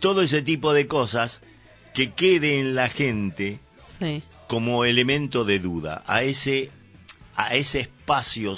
todo 0.00 0.22
ese 0.22 0.42
tipo 0.42 0.72
de 0.72 0.86
cosas 0.86 1.40
que 1.94 2.12
quede 2.12 2.58
en 2.58 2.74
la 2.74 2.88
gente 2.88 3.60
Sí. 3.98 4.22
como 4.48 4.84
elemento 4.84 5.44
de 5.44 5.58
duda 5.58 6.02
a 6.06 6.22
ese 6.22 6.70
a 7.36 7.54
ese 7.54 7.80
espacio 7.80 8.56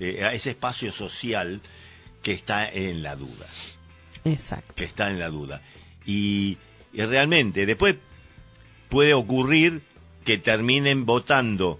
eh, 0.00 0.24
a 0.24 0.32
ese 0.34 0.50
espacio 0.50 0.90
social 0.90 1.60
que 2.22 2.32
está 2.32 2.68
en 2.70 3.02
la 3.02 3.14
duda 3.16 3.46
Exacto. 4.24 4.72
que 4.74 4.84
está 4.84 5.10
en 5.10 5.18
la 5.18 5.28
duda 5.28 5.60
y, 6.06 6.58
y 6.92 7.02
realmente 7.04 7.66
después 7.66 7.96
puede 8.88 9.14
ocurrir 9.14 9.82
que 10.24 10.38
terminen 10.38 11.04
votando 11.06 11.78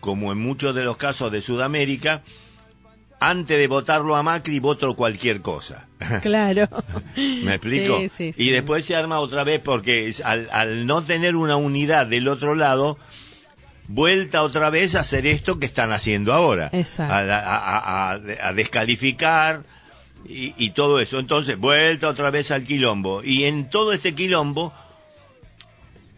como 0.00 0.30
en 0.32 0.38
muchos 0.38 0.74
de 0.74 0.82
los 0.82 0.96
casos 0.96 1.30
de 1.32 1.42
Sudamérica 1.42 2.22
antes 3.30 3.58
de 3.58 3.66
votarlo 3.66 4.16
a 4.16 4.22
Macri 4.22 4.58
voto 4.60 4.94
cualquier 4.94 5.40
cosa 5.40 5.88
Claro. 6.22 6.68
¿Me 7.16 7.54
explico? 7.54 7.98
Sí, 7.98 8.10
sí, 8.16 8.34
y 8.36 8.50
después 8.50 8.84
se 8.84 8.96
arma 8.96 9.18
otra 9.20 9.44
vez 9.44 9.60
porque 9.60 10.12
al, 10.24 10.48
al 10.52 10.86
no 10.86 11.04
tener 11.04 11.36
una 11.36 11.56
unidad 11.56 12.06
del 12.06 12.26
otro 12.28 12.54
lado, 12.54 12.98
vuelta 13.88 14.42
otra 14.42 14.70
vez 14.70 14.94
a 14.94 15.00
hacer 15.00 15.26
esto 15.26 15.58
que 15.58 15.66
están 15.66 15.92
haciendo 15.92 16.32
ahora. 16.32 16.70
Exacto. 16.72 17.12
A, 17.14 17.18
a- 17.18 17.56
a- 17.56 18.12
a- 18.14 18.48
a 18.48 18.52
descalificar 18.52 19.62
y, 20.26 20.54
y 20.56 20.70
todo 20.70 20.98
eso. 21.00 21.18
Entonces, 21.18 21.56
vuelta 21.58 22.08
otra 22.08 22.30
vez 22.30 22.50
al 22.50 22.64
quilombo. 22.64 23.22
Y 23.24 23.44
en 23.44 23.68
todo 23.70 23.92
este 23.92 24.14
quilombo, 24.14 24.72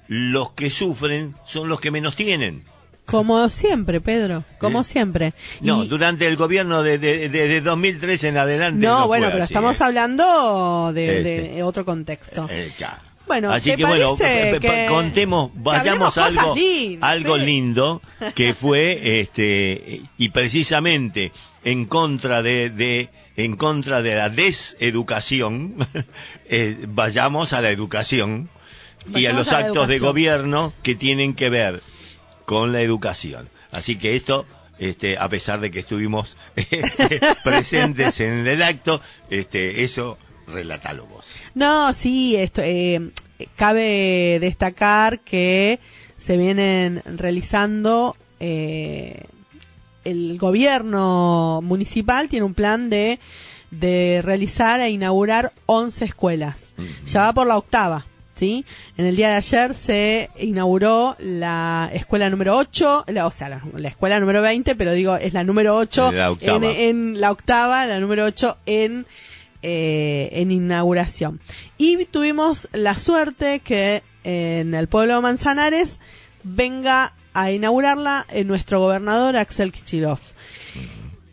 los 0.08 0.52
que 0.52 0.70
sufren 0.70 1.34
son 1.44 1.68
los 1.68 1.80
que 1.80 1.90
menos 1.90 2.16
tienen. 2.16 2.64
Como 3.06 3.48
siempre, 3.50 4.00
Pedro. 4.00 4.44
Como 4.58 4.80
¿Eh? 4.80 4.84
siempre. 4.84 5.34
No, 5.60 5.84
Y- 5.84 5.88
durante 5.88 6.26
el 6.26 6.36
gobierno 6.36 6.82
de, 6.82 6.98
de, 6.98 7.28
de- 7.28 7.48
de 7.48 7.60
2003 7.60 8.24
en 8.24 8.38
adelante. 8.38 8.86
no, 8.86 9.00
no 9.00 9.06
bueno, 9.06 9.26
pero 9.30 9.44
así, 9.44 9.52
estamos 9.52 9.80
¿eh? 9.80 9.84
hablando 9.84 10.92
de, 10.94 11.22
de 11.22 11.44
Este. 11.46 11.62
otro 11.62 11.84
contexto. 11.84 12.46
Eh, 12.50 12.72
claro. 12.76 13.02
Bueno, 13.26 13.50
así 13.52 13.70
¿te 13.70 13.76
que 13.78 13.84
bueno, 13.86 14.16
que- 14.18 14.86
contemos, 14.88 15.50
vayamos 15.54 16.16
a 16.18 16.26
algo, 16.26 16.54
lindas, 16.54 17.10
algo 17.10 17.36
lindo 17.38 18.02
que 18.34 18.52
fue, 18.52 19.20
este, 19.20 20.02
y 20.18 20.28
precisamente 20.28 21.32
en 21.64 21.86
contra 21.86 22.42
de, 22.42 22.68
de 22.68 23.08
en 23.36 23.56
contra 23.56 24.02
de 24.02 24.14
la 24.14 24.28
deseducación, 24.28 25.74
eh, 26.48 26.76
vayamos 26.88 27.52
a 27.52 27.60
la 27.62 27.70
educación 27.70 28.50
y 29.14 29.26
a 29.26 29.32
los 29.32 29.52
a 29.52 29.58
actos 29.58 29.88
de 29.88 29.98
gobierno 29.98 30.72
que 30.82 30.94
tienen 30.94 31.34
que 31.34 31.48
ver 31.50 31.82
con 32.44 32.72
la 32.72 32.80
educación. 32.80 33.48
Así 33.70 33.96
que 33.96 34.16
esto, 34.16 34.46
este, 34.78 35.18
a 35.18 35.28
pesar 35.28 35.60
de 35.60 35.70
que 35.70 35.80
estuvimos 35.80 36.36
este, 36.56 37.20
presentes 37.42 38.20
en 38.20 38.46
el 38.46 38.62
acto, 38.62 39.00
este, 39.30 39.84
eso 39.84 40.18
relatalo 40.46 41.06
vos. 41.06 41.26
No, 41.54 41.92
sí, 41.94 42.36
esto, 42.36 42.62
eh, 42.62 43.10
cabe 43.56 44.38
destacar 44.40 45.20
que 45.20 45.80
se 46.18 46.36
vienen 46.36 47.02
realizando, 47.04 48.16
eh, 48.40 49.24
el 50.04 50.38
gobierno 50.38 51.60
municipal 51.62 52.28
tiene 52.28 52.44
un 52.44 52.54
plan 52.54 52.90
de, 52.90 53.18
de 53.70 54.20
realizar 54.22 54.80
e 54.80 54.90
inaugurar 54.90 55.52
11 55.66 56.04
escuelas. 56.04 56.74
Ya 57.06 57.22
va 57.22 57.32
por 57.32 57.46
la 57.46 57.56
octava. 57.56 58.06
¿Sí? 58.34 58.64
En 58.96 59.06
el 59.06 59.14
día 59.14 59.28
de 59.30 59.34
ayer 59.36 59.74
se 59.76 60.30
inauguró 60.38 61.14
la 61.20 61.88
escuela 61.92 62.28
número 62.30 62.56
8, 62.56 63.04
la- 63.08 63.26
o 63.28 63.30
sea, 63.30 63.48
la, 63.48 63.62
la 63.76 63.88
escuela 63.88 64.18
número 64.18 64.42
20, 64.42 64.74
pero 64.74 64.92
digo, 64.92 65.14
es 65.16 65.32
la 65.32 65.44
número 65.44 65.76
8 65.76 66.10
La 66.10 66.32
octava. 66.32 66.56
en, 66.56 66.64
en 67.14 67.20
la 67.20 67.30
octava, 67.30 67.86
la 67.86 68.00
número 68.00 68.24
8 68.24 68.56
en 68.66 69.06
eh, 69.62 70.30
en 70.32 70.50
inauguración. 70.50 71.40
Y 71.78 72.04
tuvimos 72.06 72.68
la 72.72 72.98
suerte 72.98 73.60
que 73.60 74.02
en 74.24 74.74
el 74.74 74.88
pueblo 74.88 75.14
de 75.14 75.20
Manzanares 75.22 76.00
venga 76.42 77.14
a 77.34 77.50
inaugurarla 77.52 78.26
eh, 78.30 78.42
nuestro 78.44 78.80
gobernador 78.80 79.36
Axel 79.36 79.70
Kichilov. 79.72 80.18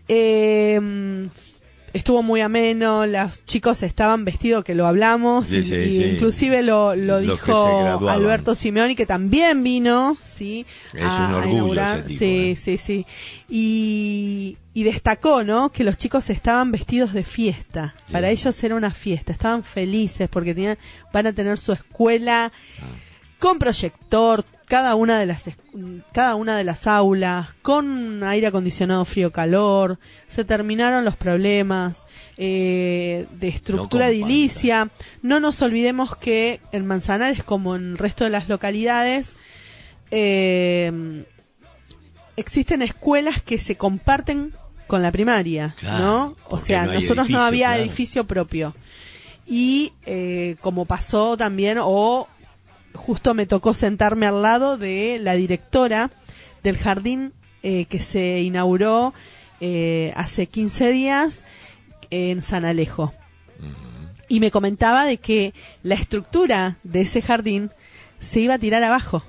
Eh, 0.07 0.79
estuvo 1.93 2.23
muy 2.23 2.41
ameno, 2.41 3.05
los 3.05 3.43
chicos 3.45 3.83
estaban 3.83 4.25
vestidos, 4.25 4.63
que 4.63 4.75
lo 4.75 4.87
hablamos, 4.87 5.47
Sí, 5.47 5.57
y, 5.57 5.65
sí, 5.65 5.75
y 5.75 5.97
sí. 5.97 6.03
inclusive 6.15 6.63
lo, 6.63 6.95
lo 6.95 7.19
dijo. 7.19 8.09
Alberto 8.09 8.55
Simeoni, 8.55 8.95
que 8.95 9.05
también 9.05 9.63
vino, 9.63 10.17
sí, 10.33 10.65
Es 10.93 11.01
un 11.05 11.33
orgullo 11.33 11.53
inaugurar. 11.55 11.99
ese 11.99 12.07
tipo, 12.07 12.19
sí, 12.19 12.25
¿eh? 12.25 12.55
sí, 12.55 12.77
sí, 12.77 13.05
y, 13.49 14.57
y 14.73 14.83
destacó, 14.83 15.43
¿no? 15.43 15.71
Que 15.71 15.83
los 15.83 15.97
chicos 15.97 16.29
estaban 16.29 16.71
vestidos 16.71 17.13
de 17.13 17.23
fiesta, 17.23 17.95
para 18.11 18.29
ellos 18.29 18.63
era 18.63 18.75
una 18.75 18.91
fiesta, 18.91 19.31
estaban 19.31 19.63
felices 19.63 20.29
porque 20.29 20.53
tenían, 20.55 20.77
van 21.13 21.27
a 21.27 21.33
tener 21.33 21.57
su 21.57 21.73
escuela 21.73 22.51
con 23.41 23.57
proyector, 23.57 24.45
cada 24.67 24.93
una 24.93 25.19
de 25.19 25.25
las 25.25 25.41
cada 26.11 26.35
una 26.35 26.55
de 26.55 26.63
las 26.63 26.85
aulas, 26.85 27.47
con 27.63 28.23
aire 28.23 28.47
acondicionado 28.47 29.03
frío-calor, 29.03 29.97
se 30.27 30.45
terminaron 30.45 31.03
los 31.03 31.17
problemas 31.17 32.05
eh, 32.37 33.25
de 33.31 33.47
estructura 33.47 34.09
edilicia. 34.09 34.91
No 35.23 35.39
nos 35.39 35.59
olvidemos 35.63 36.15
que 36.15 36.61
en 36.71 36.85
Manzanares, 36.85 37.43
como 37.43 37.75
en 37.75 37.93
el 37.93 37.97
resto 37.97 38.25
de 38.25 38.29
las 38.29 38.47
localidades, 38.47 39.33
eh, 40.11 41.25
existen 42.37 42.83
escuelas 42.83 43.41
que 43.41 43.57
se 43.57 43.75
comparten 43.75 44.53
con 44.85 45.01
la 45.01 45.11
primaria, 45.11 45.73
Claro, 45.79 46.03
¿no? 46.03 46.35
O 46.47 46.59
sea, 46.59 46.85
no 46.85 46.93
nosotros 46.93 47.27
no 47.29 47.41
había 47.41 47.69
claro. 47.69 47.81
edificio 47.81 48.27
propio. 48.27 48.75
Y 49.47 49.93
eh, 50.05 50.57
como 50.61 50.85
pasó 50.85 51.37
también, 51.37 51.79
o 51.81 52.27
justo 52.93 53.33
me 53.33 53.45
tocó 53.45 53.73
sentarme 53.73 54.27
al 54.27 54.41
lado 54.41 54.77
de 54.77 55.19
la 55.19 55.33
directora 55.33 56.11
del 56.63 56.77
jardín 56.77 57.33
eh, 57.63 57.85
que 57.85 57.99
se 57.99 58.41
inauguró 58.41 59.13
eh, 59.59 60.13
hace 60.15 60.47
15 60.47 60.91
días 60.91 61.43
en 62.09 62.41
San 62.41 62.65
Alejo. 62.65 63.13
Y 64.27 64.39
me 64.39 64.51
comentaba 64.51 65.05
de 65.05 65.17
que 65.17 65.53
la 65.83 65.95
estructura 65.95 66.77
de 66.83 67.01
ese 67.01 67.21
jardín 67.21 67.69
se 68.19 68.39
iba 68.39 68.55
a 68.55 68.59
tirar 68.59 68.83
abajo. 68.83 69.23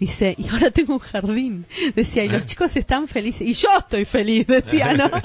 Dice, 0.00 0.36
y 0.38 0.46
ahora 0.48 0.70
tengo 0.70 0.92
un 0.94 0.98
jardín. 1.00 1.66
Decía, 1.96 2.22
y 2.24 2.28
los 2.28 2.46
chicos 2.46 2.76
están 2.76 3.08
felices. 3.08 3.46
Y 3.48 3.54
yo 3.54 3.68
estoy 3.78 4.04
feliz, 4.04 4.46
decía, 4.48 4.92
¿no? 4.92 5.10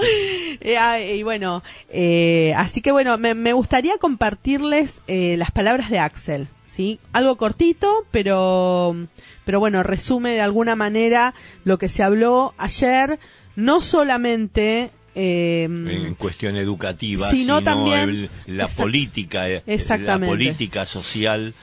Eh, 0.60 0.76
ah, 0.78 0.98
y 1.00 1.22
bueno, 1.24 1.62
eh, 1.90 2.54
así 2.56 2.80
que 2.80 2.90
bueno, 2.92 3.18
me, 3.18 3.34
me 3.34 3.52
gustaría 3.52 3.98
compartirles 3.98 4.94
eh, 5.08 5.36
las 5.36 5.50
palabras 5.50 5.90
de 5.90 5.98
Axel, 5.98 6.48
¿sí? 6.66 7.00
Algo 7.12 7.36
cortito, 7.36 8.06
pero, 8.10 8.96
pero 9.44 9.60
bueno, 9.60 9.82
resume 9.82 10.30
de 10.30 10.40
alguna 10.40 10.74
manera 10.76 11.34
lo 11.64 11.76
que 11.76 11.88
se 11.90 12.02
habló 12.02 12.54
ayer, 12.56 13.18
no 13.56 13.82
solamente... 13.82 14.90
eh, 15.14 15.64
en 15.64 16.14
cuestión 16.14 16.56
educativa, 16.56 17.30
Sino 17.30 17.58
sino, 17.58 17.62
también- 17.62 18.08
el- 18.08 18.30
la 18.46 18.68
política, 18.68 19.50
eh, 19.50 19.62
la 19.66 20.18
política 20.18 20.86
social 20.86 21.54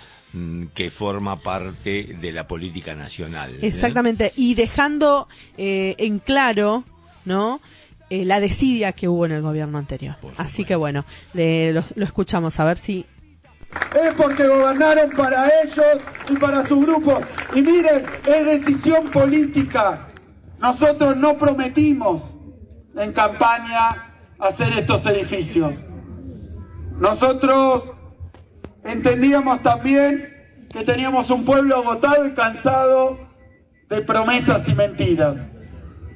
que 0.73 0.91
forma 0.91 1.39
parte 1.41 2.15
de 2.21 2.32
la 2.32 2.47
política 2.47 2.95
nacional. 2.95 3.55
¿eh? 3.55 3.67
Exactamente, 3.67 4.32
y 4.36 4.55
dejando 4.55 5.27
eh, 5.57 5.95
en 5.97 6.19
claro, 6.19 6.84
¿no? 7.25 7.59
Eh, 8.09 8.25
la 8.25 8.39
desidia 8.39 8.91
que 8.93 9.07
hubo 9.07 9.25
en 9.25 9.32
el 9.34 9.41
gobierno 9.41 9.77
anterior. 9.77 10.15
Así 10.38 10.65
que 10.65 10.75
bueno, 10.75 11.05
le- 11.34 11.71
lo, 11.73 11.84
lo 11.95 12.05
escuchamos 12.05 12.59
a 12.59 12.65
ver 12.65 12.77
si 12.77 13.05
es 14.05 14.13
porque 14.15 14.45
gobernaron 14.47 15.11
para 15.11 15.47
ellos 15.63 15.86
y 16.29 16.36
para 16.38 16.67
su 16.67 16.79
grupo. 16.82 17.19
Y 17.55 17.61
miren, 17.61 18.05
es 18.27 18.45
decisión 18.45 19.09
política. 19.11 20.09
Nosotros 20.59 21.15
no 21.15 21.38
prometimos 21.38 22.21
en 22.97 23.13
campaña 23.13 24.13
hacer 24.39 24.73
estos 24.79 25.05
edificios. 25.05 25.73
Nosotros 26.99 27.91
entendíamos 28.84 29.61
también 29.61 30.32
que 30.71 30.84
teníamos 30.84 31.29
un 31.29 31.45
pueblo 31.45 31.77
agotado 31.77 32.25
y 32.27 32.34
cansado 32.34 33.19
de 33.89 34.01
promesas 34.01 34.67
y 34.67 34.73
mentiras. 34.73 35.36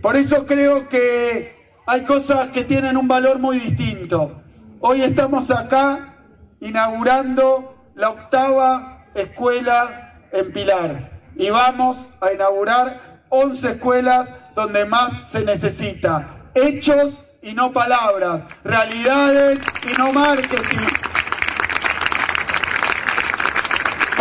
Por 0.01 0.15
eso 0.15 0.45
creo 0.45 0.87
que 0.87 1.55
hay 1.85 2.03
cosas 2.05 2.49
que 2.49 2.63
tienen 2.63 2.97
un 2.97 3.07
valor 3.07 3.39
muy 3.39 3.59
distinto. 3.59 4.41
Hoy 4.79 5.01
estamos 5.01 5.49
acá 5.51 6.15
inaugurando 6.61 7.75
la 7.95 8.09
octava 8.09 9.05
escuela 9.13 10.13
en 10.31 10.51
Pilar 10.51 11.11
y 11.35 11.49
vamos 11.49 11.97
a 12.21 12.31
inaugurar 12.31 13.21
11 13.29 13.71
escuelas 13.71 14.29
donde 14.55 14.85
más 14.85 15.11
se 15.31 15.43
necesita. 15.43 16.49
Hechos 16.53 17.21
y 17.41 17.53
no 17.53 17.71
palabras, 17.71 18.43
realidades 18.63 19.59
y 19.83 19.97
no 19.97 20.13
marketing. 20.13 21.04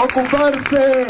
Ocuparse 0.04 1.06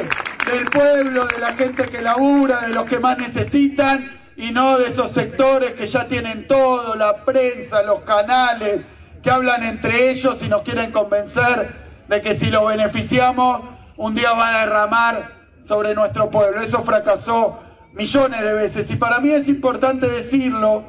del 0.50 0.64
pueblo, 0.70 1.26
de 1.26 1.38
la 1.38 1.52
gente 1.54 1.84
que 1.86 2.00
labura, 2.00 2.62
de 2.62 2.74
los 2.74 2.86
que 2.86 2.98
más 2.98 3.18
necesitan 3.18 4.10
y 4.36 4.50
no 4.50 4.78
de 4.78 4.90
esos 4.90 5.12
sectores 5.12 5.72
que 5.74 5.86
ya 5.86 6.06
tienen 6.08 6.46
todo, 6.46 6.94
la 6.94 7.24
prensa, 7.24 7.82
los 7.82 8.00
canales, 8.00 8.82
que 9.22 9.30
hablan 9.30 9.62
entre 9.64 10.10
ellos 10.10 10.42
y 10.42 10.48
nos 10.48 10.62
quieren 10.62 10.92
convencer 10.92 11.74
de 12.08 12.22
que 12.22 12.36
si 12.36 12.46
lo 12.46 12.66
beneficiamos, 12.66 13.62
un 13.96 14.14
día 14.14 14.32
van 14.32 14.54
a 14.54 14.60
derramar 14.60 15.32
sobre 15.66 15.94
nuestro 15.94 16.30
pueblo. 16.30 16.60
Eso 16.60 16.82
fracasó 16.82 17.60
millones 17.92 18.42
de 18.42 18.52
veces 18.52 18.90
y 18.90 18.96
para 18.96 19.20
mí 19.20 19.30
es 19.30 19.48
importante 19.48 20.08
decirlo 20.08 20.84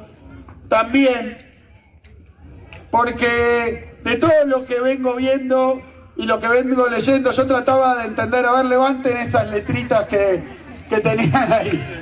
también 0.68 1.38
porque 2.90 3.94
de 4.04 4.16
todo 4.16 4.44
lo 4.46 4.66
que 4.66 4.80
vengo 4.80 5.14
viendo 5.14 5.80
y 6.16 6.24
lo 6.24 6.40
que 6.40 6.48
vengo 6.48 6.88
leyendo, 6.88 7.30
yo 7.32 7.46
trataba 7.46 7.96
de 7.98 8.06
entender, 8.06 8.46
a 8.46 8.52
ver, 8.52 8.64
levanten 8.64 9.16
esas 9.18 9.50
letritas 9.50 10.06
que, 10.08 10.42
que 10.88 11.00
tenían 11.00 11.52
ahí. 11.52 12.00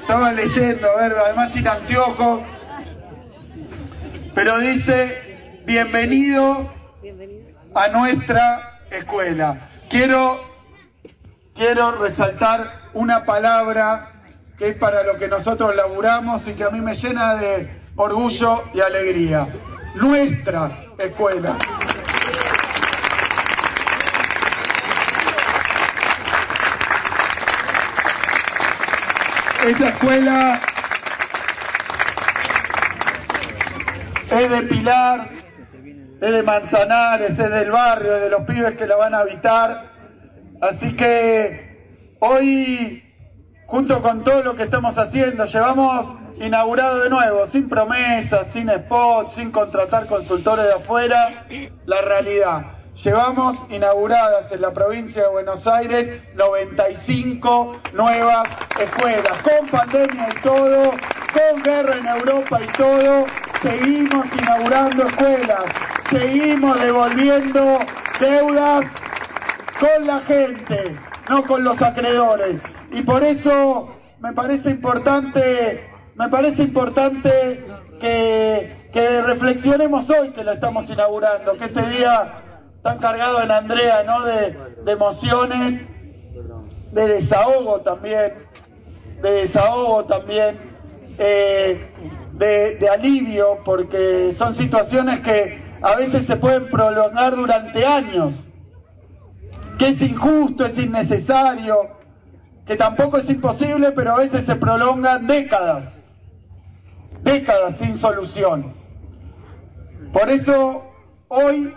Estaba 0.00 0.32
leyendo, 0.32 0.88
a 0.90 0.96
ver, 0.96 1.12
además 1.12 1.52
sin 1.52 1.68
anteojos. 1.68 2.40
Pero 4.34 4.58
dice, 4.58 5.62
bienvenido 5.66 6.72
a 7.74 7.88
nuestra 7.88 8.80
escuela. 8.90 9.68
Quiero, 9.90 10.40
quiero 11.54 11.92
resaltar 11.92 12.90
una 12.94 13.24
palabra 13.24 14.10
que 14.56 14.68
es 14.68 14.76
para 14.76 15.02
lo 15.02 15.16
que 15.16 15.28
nosotros 15.28 15.76
laburamos 15.76 16.46
y 16.48 16.54
que 16.54 16.64
a 16.64 16.70
mí 16.70 16.80
me 16.80 16.94
llena 16.94 17.34
de 17.36 17.68
orgullo 17.96 18.64
y 18.72 18.80
alegría. 18.80 19.48
Nuestra 19.96 20.86
escuela. 20.98 21.58
Esa 29.66 29.88
escuela 29.88 30.60
es 34.30 34.50
de 34.50 34.62
Pilar, 34.64 35.30
es 36.20 36.32
de 36.32 36.42
Manzanares, 36.42 37.30
es 37.30 37.50
del 37.50 37.70
barrio, 37.70 38.14
es 38.14 38.22
de 38.24 38.28
los 38.28 38.42
pibes 38.42 38.76
que 38.76 38.86
la 38.86 38.96
van 38.96 39.14
a 39.14 39.20
habitar. 39.20 39.86
Así 40.60 40.94
que 40.94 42.18
hoy, 42.20 43.02
junto 43.64 44.02
con 44.02 44.22
todo 44.22 44.42
lo 44.42 44.54
que 44.54 44.64
estamos 44.64 44.98
haciendo, 44.98 45.46
llevamos 45.46 46.14
inaugurado 46.36 47.02
de 47.02 47.08
nuevo, 47.08 47.46
sin 47.46 47.66
promesas, 47.66 48.48
sin 48.52 48.68
spots, 48.68 49.32
sin 49.32 49.50
contratar 49.50 50.06
consultores 50.06 50.66
de 50.66 50.74
afuera, 50.74 51.46
la 51.86 52.02
realidad. 52.02 52.73
Llevamos 53.04 53.62
inauguradas 53.68 54.50
en 54.50 54.62
la 54.62 54.72
provincia 54.72 55.24
de 55.24 55.28
Buenos 55.28 55.66
Aires 55.66 56.22
95 56.36 57.76
nuevas 57.92 58.48
escuelas, 58.80 59.42
con 59.42 59.68
pandemia 59.68 60.28
y 60.30 60.40
todo, 60.40 60.92
con 60.92 61.62
guerra 61.62 61.98
en 61.98 62.06
Europa 62.06 62.60
y 62.62 62.66
todo, 62.78 63.26
seguimos 63.60 64.24
inaugurando 64.34 65.06
escuelas, 65.06 65.64
seguimos 66.08 66.80
devolviendo 66.80 67.78
deudas 68.18 68.86
con 69.78 70.06
la 70.06 70.20
gente, 70.20 70.96
no 71.28 71.42
con 71.42 71.62
los 71.62 71.82
acreedores. 71.82 72.56
Y 72.90 73.02
por 73.02 73.22
eso 73.22 73.98
me 74.20 74.32
parece 74.32 74.70
importante, 74.70 75.90
me 76.14 76.30
parece 76.30 76.62
importante 76.62 77.66
que, 78.00 78.88
que 78.94 79.20
reflexionemos 79.20 80.08
hoy 80.08 80.30
que 80.30 80.42
lo 80.42 80.52
estamos 80.52 80.88
inaugurando, 80.88 81.58
que 81.58 81.66
este 81.66 81.82
día 81.90 82.43
tan 82.84 82.98
cargado 82.98 83.42
en 83.42 83.50
Andrea, 83.50 84.04
¿no? 84.04 84.22
De, 84.22 84.56
emociones, 84.86 85.84
de 86.92 87.08
desahogo 87.08 87.80
también, 87.80 88.34
de 89.20 89.30
desahogo 89.32 90.04
también, 90.04 90.56
eh, 91.18 91.80
de 92.34 92.88
alivio, 92.88 93.58
porque 93.64 94.32
son 94.32 94.54
situaciones 94.54 95.20
que 95.20 95.60
a 95.82 95.96
veces 95.96 96.26
se 96.26 96.36
pueden 96.36 96.70
prolongar 96.70 97.34
durante 97.34 97.84
años 97.84 98.34
que 99.78 99.88
es 99.88 100.02
injusto, 100.02 100.64
es 100.64 100.78
innecesario, 100.78 101.88
que 102.66 102.76
tampoco 102.76 103.18
es 103.18 103.28
imposible, 103.28 103.92
pero 103.92 104.12
a 104.12 104.18
veces 104.18 104.44
se 104.44 104.56
prolongan 104.56 105.26
décadas. 105.26 105.92
décadas 107.22 107.78
sin 107.78 107.96
solución. 107.96 108.74
Por 110.12 110.28
eso, 110.28 110.84
hoy, 111.28 111.74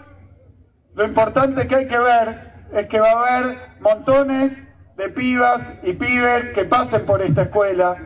lo 0.98 1.06
importante 1.06 1.68
que 1.68 1.76
hay 1.76 1.88
que 1.88 2.00
ver 2.00 2.54
es 2.74 2.88
que 2.88 3.00
va 3.00 3.12
a 3.12 3.38
haber 3.38 3.58
montones 3.80 4.52
de 4.96 5.10
pibas 5.10 5.62
y 5.84 5.94
pibes 5.94 6.46
que 6.56 6.66
pasen 6.66 7.06
por 7.06 7.22
esta 7.22 7.44
escuela, 7.44 7.98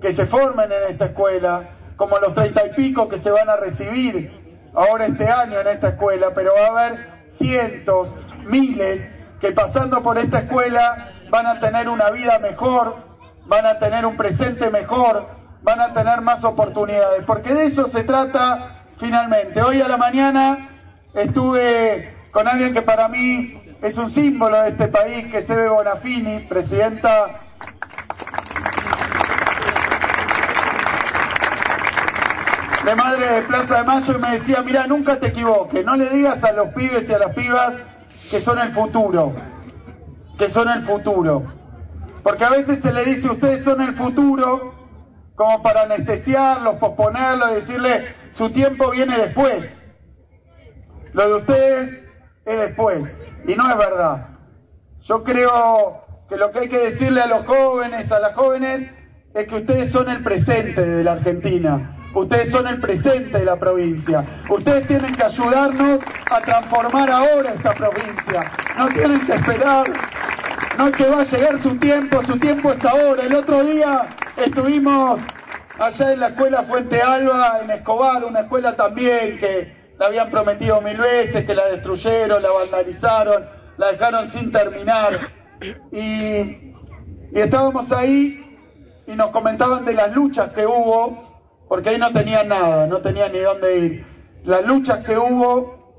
que 0.00 0.14
se 0.14 0.26
formen 0.26 0.70
en 0.70 0.92
esta 0.92 1.06
escuela, 1.06 1.70
como 1.96 2.18
los 2.18 2.32
treinta 2.32 2.64
y 2.64 2.70
pico 2.70 3.08
que 3.08 3.18
se 3.18 3.32
van 3.32 3.50
a 3.50 3.56
recibir 3.56 4.70
ahora 4.74 5.06
este 5.06 5.28
año 5.28 5.58
en 5.58 5.66
esta 5.66 5.88
escuela, 5.88 6.30
pero 6.32 6.52
va 6.54 6.66
a 6.66 6.84
haber 6.84 7.08
cientos, 7.32 8.14
miles 8.46 9.10
que 9.40 9.50
pasando 9.50 10.00
por 10.00 10.16
esta 10.16 10.38
escuela 10.38 11.12
van 11.30 11.48
a 11.48 11.58
tener 11.58 11.88
una 11.88 12.10
vida 12.10 12.38
mejor, 12.38 12.94
van 13.46 13.66
a 13.66 13.80
tener 13.80 14.06
un 14.06 14.16
presente 14.16 14.70
mejor, 14.70 15.26
van 15.62 15.80
a 15.80 15.92
tener 15.92 16.20
más 16.20 16.44
oportunidades, 16.44 17.24
porque 17.26 17.54
de 17.54 17.66
eso 17.66 17.88
se 17.88 18.04
trata 18.04 18.84
finalmente. 18.98 19.60
Hoy 19.62 19.82
a 19.82 19.88
la 19.88 19.96
mañana 19.96 20.68
estuve 21.12 22.19
con 22.30 22.46
alguien 22.46 22.72
que 22.72 22.82
para 22.82 23.08
mí 23.08 23.60
es 23.82 23.96
un 23.96 24.10
símbolo 24.10 24.62
de 24.62 24.70
este 24.70 24.88
país, 24.88 25.26
que 25.30 25.38
es 25.38 25.50
Eve 25.50 25.68
Bonafini, 25.68 26.40
presidenta 26.40 27.40
de 32.84 32.94
Madre 32.94 33.28
de 33.34 33.42
Plaza 33.42 33.78
de 33.78 33.84
Mayo, 33.84 34.14
y 34.16 34.20
me 34.20 34.30
decía, 34.32 34.62
mira, 34.62 34.86
nunca 34.86 35.18
te 35.18 35.28
equivoques, 35.28 35.84
no 35.84 35.96
le 35.96 36.08
digas 36.10 36.42
a 36.44 36.52
los 36.52 36.68
pibes 36.74 37.08
y 37.08 37.12
a 37.12 37.18
las 37.18 37.34
pibas 37.34 37.74
que 38.30 38.40
son 38.40 38.58
el 38.58 38.70
futuro, 38.72 39.34
que 40.38 40.50
son 40.50 40.68
el 40.68 40.82
futuro. 40.82 41.44
Porque 42.22 42.44
a 42.44 42.50
veces 42.50 42.80
se 42.80 42.92
le 42.92 43.04
dice, 43.04 43.28
ustedes 43.28 43.64
son 43.64 43.80
el 43.80 43.94
futuro, 43.94 44.74
como 45.34 45.62
para 45.62 45.82
anestesiarlos, 45.82 46.76
posponerlos, 46.76 47.54
decirle, 47.54 48.14
su 48.30 48.50
tiempo 48.50 48.90
viene 48.90 49.16
después. 49.16 49.64
Lo 51.12 51.28
de 51.28 51.34
ustedes 51.36 52.09
es 52.50 52.60
después. 52.60 53.16
Y 53.46 53.54
no 53.54 53.68
es 53.70 53.76
verdad. 53.76 54.28
Yo 55.02 55.22
creo 55.22 56.04
que 56.28 56.36
lo 56.36 56.50
que 56.50 56.60
hay 56.60 56.68
que 56.68 56.78
decirle 56.78 57.20
a 57.20 57.26
los 57.26 57.46
jóvenes, 57.46 58.10
a 58.12 58.20
las 58.20 58.34
jóvenes, 58.34 58.88
es 59.34 59.46
que 59.46 59.56
ustedes 59.56 59.92
son 59.92 60.08
el 60.10 60.22
presente 60.22 60.84
de 60.84 61.04
la 61.04 61.12
Argentina. 61.12 61.96
Ustedes 62.12 62.50
son 62.50 62.66
el 62.66 62.80
presente 62.80 63.38
de 63.38 63.44
la 63.44 63.56
provincia. 63.56 64.24
Ustedes 64.48 64.86
tienen 64.88 65.14
que 65.14 65.24
ayudarnos 65.24 66.00
a 66.30 66.40
transformar 66.40 67.10
ahora 67.10 67.54
esta 67.54 67.72
provincia. 67.72 68.50
No 68.76 68.88
tienen 68.88 69.24
que 69.26 69.34
esperar. 69.34 69.86
No 70.76 70.88
es 70.88 70.96
que 70.96 71.08
va 71.08 71.20
a 71.20 71.24
llegar 71.24 71.60
su 71.60 71.76
tiempo, 71.76 72.22
su 72.24 72.36
tiempo 72.38 72.72
es 72.72 72.84
ahora. 72.84 73.22
El 73.22 73.34
otro 73.34 73.62
día 73.62 74.08
estuvimos 74.36 75.20
allá 75.78 76.12
en 76.12 76.20
la 76.20 76.28
escuela 76.28 76.64
Fuente 76.64 77.00
Alba, 77.00 77.60
en 77.62 77.70
Escobar, 77.70 78.24
una 78.24 78.40
escuela 78.40 78.74
también 78.74 79.38
que 79.38 79.79
la 80.00 80.06
habían 80.06 80.30
prometido 80.30 80.80
mil 80.80 80.96
veces, 80.96 81.44
que 81.44 81.54
la 81.54 81.66
destruyeron, 81.66 82.42
la 82.42 82.50
vandalizaron, 82.50 83.44
la 83.76 83.92
dejaron 83.92 84.28
sin 84.28 84.50
terminar. 84.50 85.28
Y, 85.92 86.72
estábamos 87.34 87.92
ahí 87.92 88.58
y 89.06 89.14
nos 89.14 89.28
comentaban 89.28 89.84
de 89.84 89.92
las 89.92 90.10
luchas 90.14 90.54
que 90.54 90.66
hubo 90.66 91.44
porque 91.68 91.90
ahí 91.90 91.98
no 91.98 92.14
tenía 92.14 92.42
nada, 92.44 92.86
no 92.86 93.02
tenía 93.02 93.28
ni 93.28 93.40
dónde 93.40 93.78
ir. 93.78 94.06
Las 94.44 94.64
luchas 94.64 95.04
que 95.04 95.18
hubo 95.18 95.92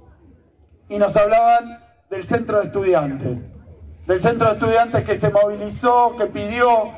y 0.90 0.98
nos 0.98 1.16
hablaban 1.16 1.80
del 2.10 2.24
centro 2.24 2.58
de 2.60 2.66
estudiantes, 2.66 3.38
del 4.08 4.20
centro 4.20 4.48
de 4.48 4.54
estudiantes 4.54 5.06
que 5.06 5.20
se 5.20 5.30
movilizó, 5.30 6.16
que 6.18 6.26
pidió, 6.26 6.92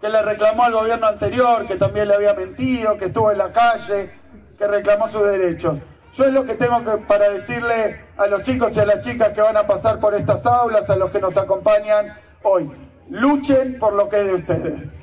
que 0.00 0.08
le 0.08 0.20
reclamó 0.20 0.64
al 0.64 0.72
gobierno 0.72 1.06
anterior, 1.06 1.68
que 1.68 1.76
también 1.76 2.08
le 2.08 2.16
había 2.16 2.34
mentido, 2.34 2.98
que 2.98 3.04
estuvo 3.04 3.30
en 3.30 3.38
la 3.38 3.52
calle, 3.52 4.10
que 4.58 4.66
reclamó 4.66 5.08
sus 5.08 5.22
derechos. 5.22 5.78
Yo 6.14 6.24
es 6.24 6.32
lo 6.32 6.44
que 6.44 6.54
tengo 6.54 6.84
que, 6.84 6.98
para 7.06 7.30
decirle 7.30 8.00
a 8.16 8.26
los 8.26 8.42
chicos 8.42 8.76
y 8.76 8.80
a 8.80 8.86
las 8.86 9.00
chicas 9.00 9.28
que 9.30 9.40
van 9.40 9.56
a 9.56 9.66
pasar 9.66 10.00
por 10.00 10.14
estas 10.14 10.44
aulas, 10.44 10.88
a 10.90 10.96
los 10.96 11.10
que 11.10 11.20
nos 11.20 11.36
acompañan 11.36 12.14
hoy, 12.42 12.70
luchen 13.08 13.78
por 13.78 13.92
lo 13.92 14.08
que 14.08 14.18
es 14.18 14.26
de 14.26 14.34
ustedes. 14.34 15.00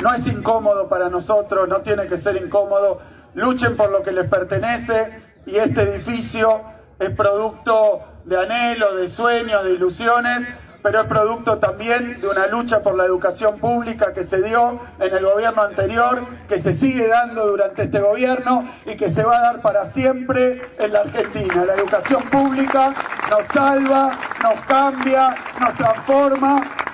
No 0.00 0.14
es 0.14 0.26
incómodo 0.28 0.88
para 0.88 1.08
nosotros, 1.08 1.68
no 1.68 1.80
tiene 1.80 2.06
que 2.06 2.16
ser 2.16 2.36
incómodo. 2.36 3.00
Luchen 3.34 3.76
por 3.76 3.90
lo 3.90 4.04
que 4.04 4.12
les 4.12 4.30
pertenece 4.30 5.20
y 5.46 5.56
este 5.56 5.82
edificio 5.82 6.62
es 7.00 7.10
producto 7.10 8.04
de 8.26 8.36
anhelos, 8.36 8.96
de 8.96 9.08
sueños, 9.08 9.64
de 9.64 9.72
ilusiones, 9.72 10.46
pero 10.82 11.00
es 11.00 11.06
producto 11.06 11.58
también 11.58 12.20
de 12.20 12.28
una 12.28 12.46
lucha 12.46 12.80
por 12.80 12.96
la 12.96 13.04
educación 13.04 13.58
pública 13.58 14.12
que 14.12 14.24
se 14.24 14.42
dio 14.42 14.80
en 15.00 15.14
el 15.14 15.24
gobierno 15.24 15.62
anterior, 15.62 16.24
que 16.48 16.60
se 16.60 16.74
sigue 16.74 17.08
dando 17.08 17.46
durante 17.46 17.84
este 17.84 18.00
gobierno 18.00 18.68
y 18.84 18.96
que 18.96 19.10
se 19.10 19.24
va 19.24 19.38
a 19.38 19.40
dar 19.40 19.62
para 19.62 19.86
siempre 19.92 20.62
en 20.78 20.92
la 20.92 21.00
Argentina. 21.00 21.64
La 21.64 21.74
educación 21.74 22.22
pública 22.24 22.94
nos 23.30 23.46
salva, 23.52 24.12
nos 24.42 24.60
cambia, 24.66 25.34
nos 25.60 25.74
transforma 25.74 26.85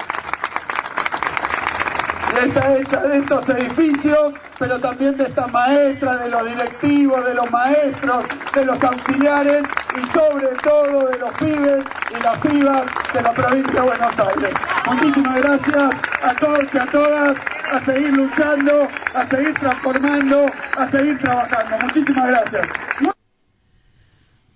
está 2.39 2.77
hecha 2.77 3.01
de 3.03 3.19
estos 3.19 3.49
edificios, 3.49 4.35
pero 4.59 4.81
también 4.81 5.17
de 5.17 5.25
estas 5.25 5.51
maestras, 5.53 6.21
de 6.21 6.29
los 6.31 6.47
directivos, 6.47 7.25
de 7.25 7.35
los 7.35 7.51
maestros, 7.51 8.25
de 8.55 8.65
los 8.65 8.83
auxiliares 8.83 9.65
y 9.97 10.19
sobre 10.19 10.49
todo 10.63 11.07
de 11.09 11.19
los 11.19 11.33
pibes 11.35 11.85
y 12.11 12.23
las 12.23 12.39
pibas 12.39 12.83
de 13.13 13.23
la 13.23 13.33
provincia 13.33 13.73
de 13.73 13.81
Buenos 13.81 14.19
Aires. 14.19 14.55
Muchísimas 14.87 15.37
gracias 15.37 15.95
a 16.23 16.35
todos 16.37 16.65
y 16.73 16.79
a 16.79 16.87
todas, 16.87 17.37
a 17.73 17.85
seguir 17.85 18.17
luchando, 18.17 18.89
a 19.15 19.29
seguir 19.29 19.55
transformando, 19.55 20.47
a 20.77 20.91
seguir 20.91 21.19
trabajando. 21.19 21.87
Muchísimas 21.87 22.27
gracias. 22.27 22.67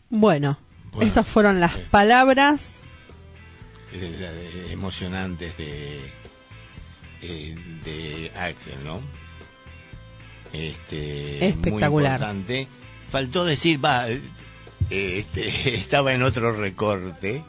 Bueno, 0.09 0.59
estas 1.01 1.27
fueron 1.27 1.61
las 1.61 1.72
palabras 1.91 2.83
emocionantes 4.70 5.57
de 5.57 6.26
eh, 7.27 7.55
de 7.85 8.33
Axel, 8.39 8.85
¿no? 8.85 9.01
Este, 10.53 11.49
Espectacular. 11.49 12.20
Muy 12.20 12.29
importante. 12.29 12.68
Faltó 13.11 13.45
decir, 13.45 13.85
va, 13.85 14.07
este, 14.91 15.74
estaba 15.74 16.12
en 16.12 16.22
otro 16.22 16.53
recorte 16.53 17.43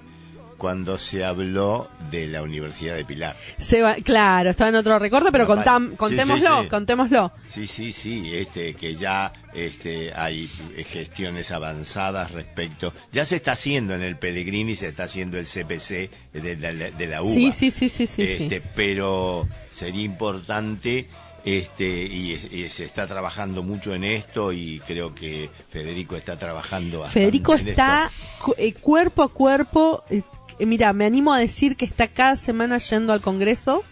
cuando 0.58 0.98
se 0.98 1.24
habló 1.24 1.90
de 2.12 2.28
la 2.28 2.42
Universidad 2.42 2.96
de 2.96 3.06
Pilar. 3.06 3.36
Se 3.60 3.84
claro, 4.04 4.50
estaba 4.50 4.70
en 4.70 4.76
otro 4.76 4.98
recorte, 5.00 5.32
pero 5.32 5.46
contam, 5.46 5.96
contémoslo, 5.96 6.64
sí, 6.64 6.70
contémoslo. 6.70 7.32
Sí, 7.48 7.68
sí, 7.68 7.94
sí, 7.94 8.32
este, 8.34 8.74
que 8.74 8.96
ya 8.96 9.32
este, 9.54 10.14
hay 10.16 10.50
gestiones 10.88 11.52
avanzadas 11.52 12.32
respecto. 12.32 12.94
Ya 13.12 13.26
se 13.26 13.38
está 13.38 13.52
haciendo 13.52 13.94
en 13.94 14.02
el 14.02 14.18
Pellegrini, 14.18 14.76
se 14.76 14.88
está 14.88 15.04
haciendo 15.04 15.38
el 15.38 15.46
CPC 15.46 16.10
de 16.34 16.58
la, 16.58 16.74
de 16.74 17.08
la 17.08 17.22
UBA. 17.22 17.34
Sí, 17.34 17.52
sí, 17.52 17.72
sí, 17.72 17.90
sí, 17.90 18.08
sí, 18.08 18.22
este, 18.24 18.62
Pero 18.62 19.48
sería 19.78 20.04
importante 20.04 21.08
este 21.46 21.86
y, 21.86 22.68
se 22.70 22.84
está 22.84 23.08
trabajando 23.08 23.64
mucho 23.64 23.94
en 23.94 24.04
esto 24.04 24.52
y 24.52 24.82
creo 24.86 25.16
que 25.16 25.50
Federico 25.70 26.18
está 26.18 26.38
trabajando 26.38 27.06
Federico 27.06 27.54
está 27.54 28.12
eh, 28.58 28.74
cuerpo 28.74 29.24
a 29.24 29.30
cuerpo 29.30 30.04
eh, 30.10 30.24
mira 30.66 30.92
me 30.94 31.06
animo 31.06 31.34
a 31.34 31.40
decir 31.40 31.78
que 31.78 31.86
está 31.86 32.08
cada 32.08 32.36
semana 32.36 32.80
yendo 32.80 33.14
al 33.14 33.22
Congreso 33.22 33.84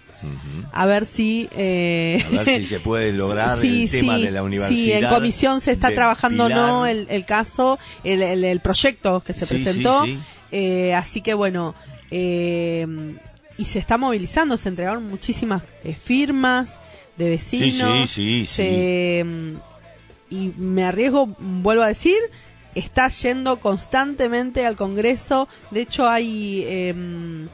a 0.71 0.85
ver 0.87 1.05
si 1.05 1.47
eh... 1.55 2.25
a 2.25 2.43
ver 2.43 2.61
si 2.61 2.65
se 2.65 2.79
puede 2.79 3.13
lograr 3.13 3.63
el 3.63 3.89
tema 3.91 4.17
de 4.17 4.31
la 4.31 4.41
universidad 4.41 4.99
sí 4.99 5.05
en 5.05 5.07
comisión 5.07 5.61
se 5.61 5.71
está 5.71 5.93
trabajando 5.93 6.49
no 6.49 6.87
el, 6.87 7.05
el 7.09 7.25
caso 7.25 7.77
el, 8.03 8.21
el, 8.23 8.59
proyecto 8.59 9.21
que 9.21 9.33
se 9.33 9.45
presentó. 9.45 10.03
eh, 10.51 10.95
así 10.95 11.21
que 11.21 11.35
bueno 11.35 11.75
eh, 12.09 12.87
y 13.57 13.65
se 13.65 13.79
está 13.79 13.97
movilizando, 13.97 14.57
se 14.57 14.69
entregaron 14.69 15.07
muchísimas 15.07 15.63
eh, 15.83 15.95
firmas 15.95 16.79
de 17.17 17.29
vecinos. 17.29 18.09
Sí, 18.09 18.45
sí, 18.45 18.49
sí, 18.51 19.23
mm, 19.23 19.55
y 20.29 20.51
me 20.57 20.83
arriesgo, 20.83 21.27
vuelvo 21.39 21.83
a 21.83 21.87
decir, 21.87 22.17
está 22.73 23.07
yendo 23.09 23.59
constantemente 23.59 24.65
al 24.65 24.75
Congreso. 24.75 25.47
De 25.71 25.81
hecho, 25.81 26.09
hay 26.09 26.65
em, 26.67 27.47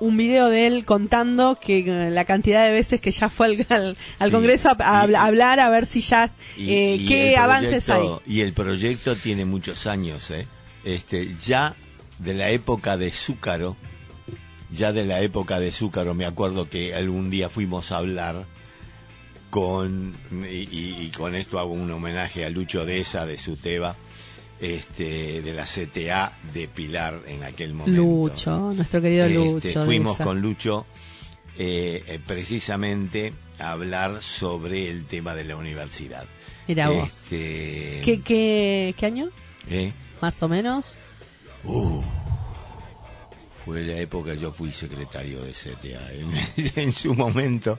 un 0.00 0.16
video 0.16 0.48
de 0.48 0.66
él 0.66 0.84
contando 0.84 1.58
que 1.60 1.80
eh, 1.80 2.10
la 2.10 2.24
cantidad 2.24 2.64
de 2.64 2.72
veces 2.72 3.00
que 3.00 3.10
ya 3.10 3.28
fue 3.28 3.46
al, 3.68 3.96
al, 4.18 4.30
Congreso 4.30 4.70
a, 4.78 5.02
hablar, 5.02 5.60
a 5.60 5.68
ver 5.68 5.86
si 5.86 6.00
ya, 6.00 6.30
eh, 6.58 7.04
qué 7.06 7.36
avances 7.36 7.88
hay. 7.90 8.08
Y 8.26 8.40
el 8.40 8.52
proyecto 8.52 9.16
tiene 9.16 9.44
muchos 9.44 9.86
años, 9.86 10.30
¿eh? 10.30 10.46
Este, 10.84 11.34
ya 11.42 11.74
de 12.18 12.34
la 12.34 12.50
época 12.50 12.96
de 12.96 13.10
Zúcaro, 13.10 13.76
ya 14.74 14.92
de 14.92 15.04
la 15.04 15.20
época 15.20 15.58
de 15.60 15.72
Zúcaro, 15.72 16.14
me 16.14 16.26
acuerdo 16.26 16.68
que 16.68 16.94
algún 16.94 17.30
día 17.30 17.48
fuimos 17.48 17.92
a 17.92 17.98
hablar 17.98 18.44
con, 19.50 20.16
y, 20.50 21.08
con 21.10 21.34
esto 21.34 21.58
hago 21.58 21.72
un 21.72 21.90
homenaje 21.90 22.44
a 22.44 22.50
Lucho 22.50 22.84
Deza 22.84 23.24
de 23.26 23.38
Suteba, 23.38 23.94
este, 24.60 25.42
de 25.42 25.52
la 25.52 25.64
CTA 25.64 26.32
de 26.52 26.66
Pilar 26.68 27.20
en 27.26 27.44
aquel 27.44 27.74
momento. 27.74 28.00
Lucho, 28.02 28.72
nuestro 28.74 29.00
querido 29.00 29.26
Este, 29.26 29.68
Lucho. 29.68 29.84
fuimos 29.84 30.18
con 30.18 30.40
Lucho 30.40 30.86
eh, 31.58 32.02
eh, 32.08 32.20
precisamente 32.26 33.32
a 33.58 33.72
hablar 33.72 34.22
sobre 34.22 34.90
el 34.90 35.04
tema 35.06 35.34
de 35.34 35.44
la 35.44 35.56
universidad. 35.56 36.24
Mira 36.66 36.88
vos. 36.88 37.08
Este, 37.08 38.00
¿Qué, 38.04 38.20
qué, 38.24 38.94
¿Qué 38.98 39.06
año? 39.06 39.28
eh, 39.68 39.92
Más 40.20 40.42
o 40.42 40.48
menos. 40.48 40.96
Fue 43.64 43.82
la 43.82 43.98
época 43.98 44.34
yo 44.34 44.52
fui 44.52 44.72
secretario 44.72 45.42
de 45.42 45.52
CTA 45.52 46.12
en, 46.80 46.92
su 46.92 47.14
momento. 47.14 47.78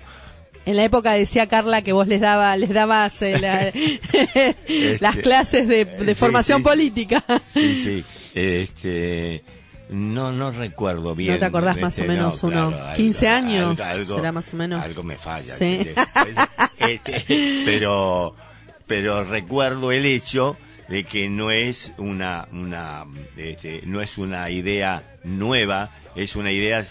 En 0.65 0.77
la 0.77 0.83
época 0.83 1.13
decía 1.13 1.47
Carla 1.47 1.81
que 1.83 1.93
vos 1.93 2.07
les 2.07 2.21
daba, 2.21 2.55
les 2.57 2.71
dabas 2.71 3.21
eh, 3.21 3.39
la- 3.39 3.71
las 4.99 5.15
clases 5.17 5.67
de, 5.67 5.85
de 5.85 6.13
sí, 6.15 6.19
formación 6.19 6.59
sí. 6.59 6.63
política. 6.63 7.23
Sí, 7.53 7.75
sí. 7.83 8.03
Este, 8.33 9.43
no, 9.89 10.31
no 10.31 10.51
recuerdo 10.51 11.13
bien. 11.13 11.33
¿No 11.33 11.39
te 11.39 11.45
acordás 11.45 11.75
más 11.79 11.97
o 11.99 12.01
Este, 12.01 12.07
menos 12.07 12.41
no, 12.43 12.49
uno? 12.49 12.69
claro, 12.71 12.95
15 12.97 13.27
años, 13.27 13.79
algo, 13.79 14.15
será 14.17 14.31
más 14.31 14.51
o 14.53 14.57
menos. 14.57 14.83
Algo 14.83 15.03
me 15.03 15.15
falla. 15.17 15.53
Este, 16.79 17.23
pero, 17.65 18.35
pero 18.87 19.23
recuerdo 19.23 19.91
el 19.91 20.05
hecho 20.05 20.57
de 20.87 21.03
que 21.03 21.29
no 21.29 21.51
es 21.51 21.93
una, 21.97 22.47
una, 22.51 23.05
este, 23.37 23.81
no 23.85 24.01
es 24.01 24.17
una 24.17 24.49
idea 24.49 25.03
nueva, 25.23 25.91
es 26.15 26.35
una 26.35 26.51
idea 26.51 26.85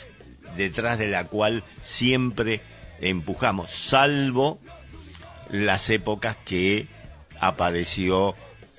detrás 0.56 0.98
de 0.98 1.08
la 1.08 1.24
cual 1.26 1.64
siempre 1.82 2.60
empujamos, 3.00 3.70
salvo 3.70 4.60
las 5.50 5.90
épocas 5.90 6.36
que 6.44 6.88
apareció 7.38 8.34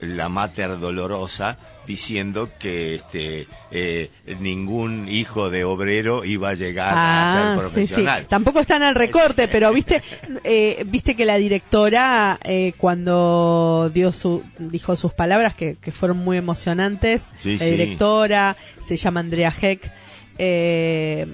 la 0.05 0.29
Mater 0.29 0.79
Dolorosa 0.79 1.57
diciendo 1.87 2.49
que 2.57 2.95
este 2.95 3.47
eh, 3.69 4.09
ningún 4.39 5.07
hijo 5.07 5.51
de 5.51 5.63
obrero 5.65 6.25
iba 6.25 6.49
a 6.49 6.53
llegar 6.55 6.87
a 6.89 6.91
ser 6.91 6.97
Ah, 6.97 7.55
sí, 7.55 7.55
sí. 7.55 7.59
profesional. 7.61 8.25
Tampoco 8.27 8.59
están 8.59 8.81
al 8.81 8.95
recorte, 8.95 9.47
pero 9.51 9.71
viste, 9.71 10.01
eh, 10.43 10.83
viste 10.87 11.15
que 11.15 11.25
la 11.25 11.35
directora 11.37 12.39
eh, 12.43 12.73
cuando 12.77 13.91
dio 13.93 14.11
su, 14.11 14.41
dijo 14.57 14.95
sus 14.95 15.13
palabras 15.13 15.53
que, 15.53 15.75
que 15.79 15.91
fueron 15.91 16.17
muy 16.17 16.37
emocionantes, 16.37 17.21
Sí, 17.37 17.57
la 17.59 17.65
directora 17.65 18.57
se 18.83 18.97
llama 18.97 19.19
Andrea 19.19 19.53
Heck, 19.61 19.91
eh, 20.39 21.27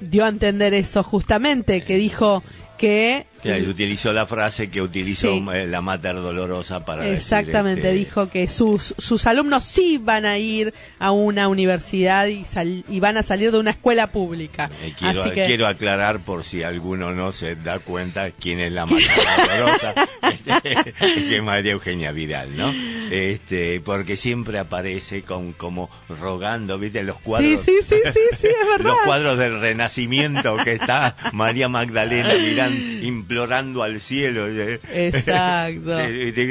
dio 0.00 0.24
a 0.24 0.28
entender 0.28 0.74
eso 0.74 1.02
justamente, 1.02 1.82
que 1.82 1.96
dijo 1.96 2.42
que 2.76 3.26
Utilizó 3.68 4.12
la 4.12 4.26
frase 4.26 4.70
que 4.70 4.82
utilizó 4.82 5.32
Sí. 5.32 5.44
eh, 5.54 5.66
la 5.66 5.80
Mater 5.80 6.14
Dolorosa 6.16 6.84
para 6.84 7.02
decir, 7.02 7.18
Exactamente, 7.18 7.82
este, 7.88 7.92
dijo 7.98 8.28
que 8.30 8.46
sus, 8.48 8.94
sus 8.98 9.26
alumnos 9.26 9.64
sí 9.64 9.98
van 10.02 10.24
a 10.26 10.38
ir 10.38 10.74
a 10.98 11.10
una 11.12 11.48
universidad 11.48 12.26
y, 12.26 12.44
sal- 12.44 12.84
y 12.88 13.00
van 13.00 13.16
a 13.16 13.22
salir 13.22 13.52
de 13.52 13.58
una 13.58 13.70
escuela 13.70 14.08
pública. 14.12 14.70
eh, 14.82 14.92
quiero, 14.98 15.22
Así 15.24 15.34
que, 15.34 15.46
quiero 15.46 15.66
aclarar 15.66 16.20
por 16.20 16.44
si 16.44 16.62
alguno 16.62 17.12
no 17.14 17.32
se 17.32 17.56
da 17.56 17.78
cuenta 17.78 18.30
quién 18.32 18.60
es 18.60 18.72
la 18.72 18.86
Mater 18.86 19.08
Dolorosa, 19.46 19.94
que 21.04 21.36
es 21.36 21.42
María 21.42 21.72
Eugenia 21.72 22.12
Vidal, 22.12 22.56
¿no? 22.56 22.72
Este, 23.10 23.80
porque 23.80 24.16
siempre 24.16 24.58
aparece 24.58 25.22
con 25.22 25.52
como 25.52 25.90
rogando, 26.20 26.78
¿viste? 26.78 27.02
Los 27.02 27.18
cuadros. 27.20 27.60
sí, 27.64 27.72
sí, 27.88 27.96
sí, 28.04 28.20
sí, 28.40 28.46
es 28.48 28.68
verdad. 28.78 28.84
los 28.90 28.96
cuadros 29.04 29.38
del 29.38 29.60
Renacimiento 29.60 30.56
que 30.64 30.72
está 30.72 31.16
María 31.32 31.68
Magdalena 31.68 32.34
mirando, 32.34 32.80
implorando 33.28 33.82
al 33.82 34.00
cielo. 34.00 34.48
eh. 34.48 34.80
Exacto. 34.92 35.98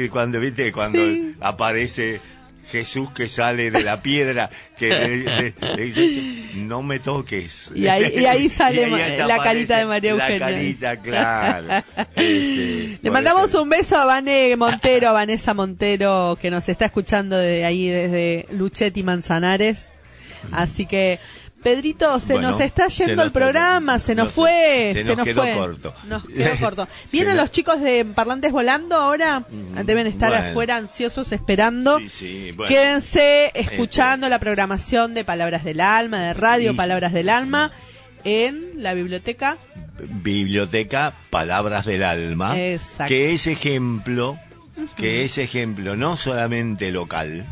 Cuando 0.12 0.38
viste 0.40 0.70
cuando 0.72 0.98
Sí. 1.04 1.34
aparece 1.40 2.20
Jesús 2.70 3.10
que 3.12 3.28
sale 3.28 3.70
de 3.70 3.82
la 3.82 4.00
piedra 4.02 4.50
que 4.78 4.88
le, 4.90 5.16
le- 5.24 5.54
le 5.74 5.82
dice 5.84 6.22
no 6.54 6.82
me 6.82 6.98
toques 7.00 7.70
Y 7.74 7.88
ahí- 7.88 8.12
y 8.14 8.26
ahí 8.26 8.48
sale 8.56 8.86
la 9.26 9.38
carita 9.42 9.78
de 9.78 9.86
María 9.86 10.10
Eugenia. 10.10 10.38
la 10.38 10.46
carita 10.46 10.96
claro 10.98 11.68
Este, 12.14 12.98
Le 13.02 13.10
mandamos 13.10 13.48
eso- 13.48 13.62
un 13.62 13.70
beso 13.70 13.96
a 13.96 14.04
Vane 14.04 14.54
Montero, 14.56 15.08
a 15.08 15.12
Vanessa 15.12 15.54
Montero, 15.54 16.38
que 16.40 16.50
nos 16.50 16.68
está 16.68 16.84
escuchando 16.86 17.36
de 17.38 17.64
ahí 17.64 17.88
desde 17.88 18.46
Luchetti 18.52 19.02
Manzanares. 19.02 19.88
Así 20.52 20.86
que, 20.86 21.18
Pedrito, 21.74 22.18
se 22.20 22.32
Bueno, 22.34 22.52
nos 22.52 22.60
está 22.60 22.88
yendo 22.88 23.16
nos 23.16 23.24
el 23.26 23.32
programa, 23.32 23.98
se 23.98 24.14
nos 24.14 24.26
nos- 24.26 24.34
fue, 24.34 24.92
se 24.94 25.04
nos 25.04 25.24
quedó 25.24 25.42
fue. 25.42 25.52
corto. 25.54 25.94
Nos 26.08 26.24
quedó 26.26 26.50
corto. 26.60 26.88
¿Vienen 27.12 27.36
los 27.36 27.50
chicos 27.50 27.80
de 27.80 28.04
Parlantes 28.06 28.52
Volando 28.52 28.96
ahora? 28.96 29.40
Mm, 29.40 29.80
Deben 29.84 30.06
estar 30.06 30.30
bueno. 30.30 30.46
afuera 30.46 30.76
ansiosos 30.76 31.30
esperando. 31.32 31.98
Sí, 31.98 32.08
sí, 32.08 32.52
bueno. 32.52 32.68
Quédense 32.68 33.50
escuchando 33.54 34.28
la 34.28 34.38
programación 34.38 35.12
de 35.12 35.24
Palabras 35.24 35.62
del 35.64 35.80
Alma, 35.80 36.18
de 36.22 36.32
Radio 36.34 36.74
Palabras 36.74 37.12
del 37.12 37.28
Alma, 37.28 37.70
en 38.24 38.82
la 38.82 38.94
biblioteca. 38.94 39.58
biblioteca 39.98 41.14
Palabras 41.28 41.84
del 41.84 42.02
Alma, 42.04 42.58
Exacto. 42.58 43.08
que 43.08 43.32
es 43.34 43.46
ejemplo, 43.46 44.38
que 44.96 45.22
es 45.24 45.36
ejemplo 45.38 45.96
no 45.96 46.16
solamente 46.16 46.90
local, 46.92 47.44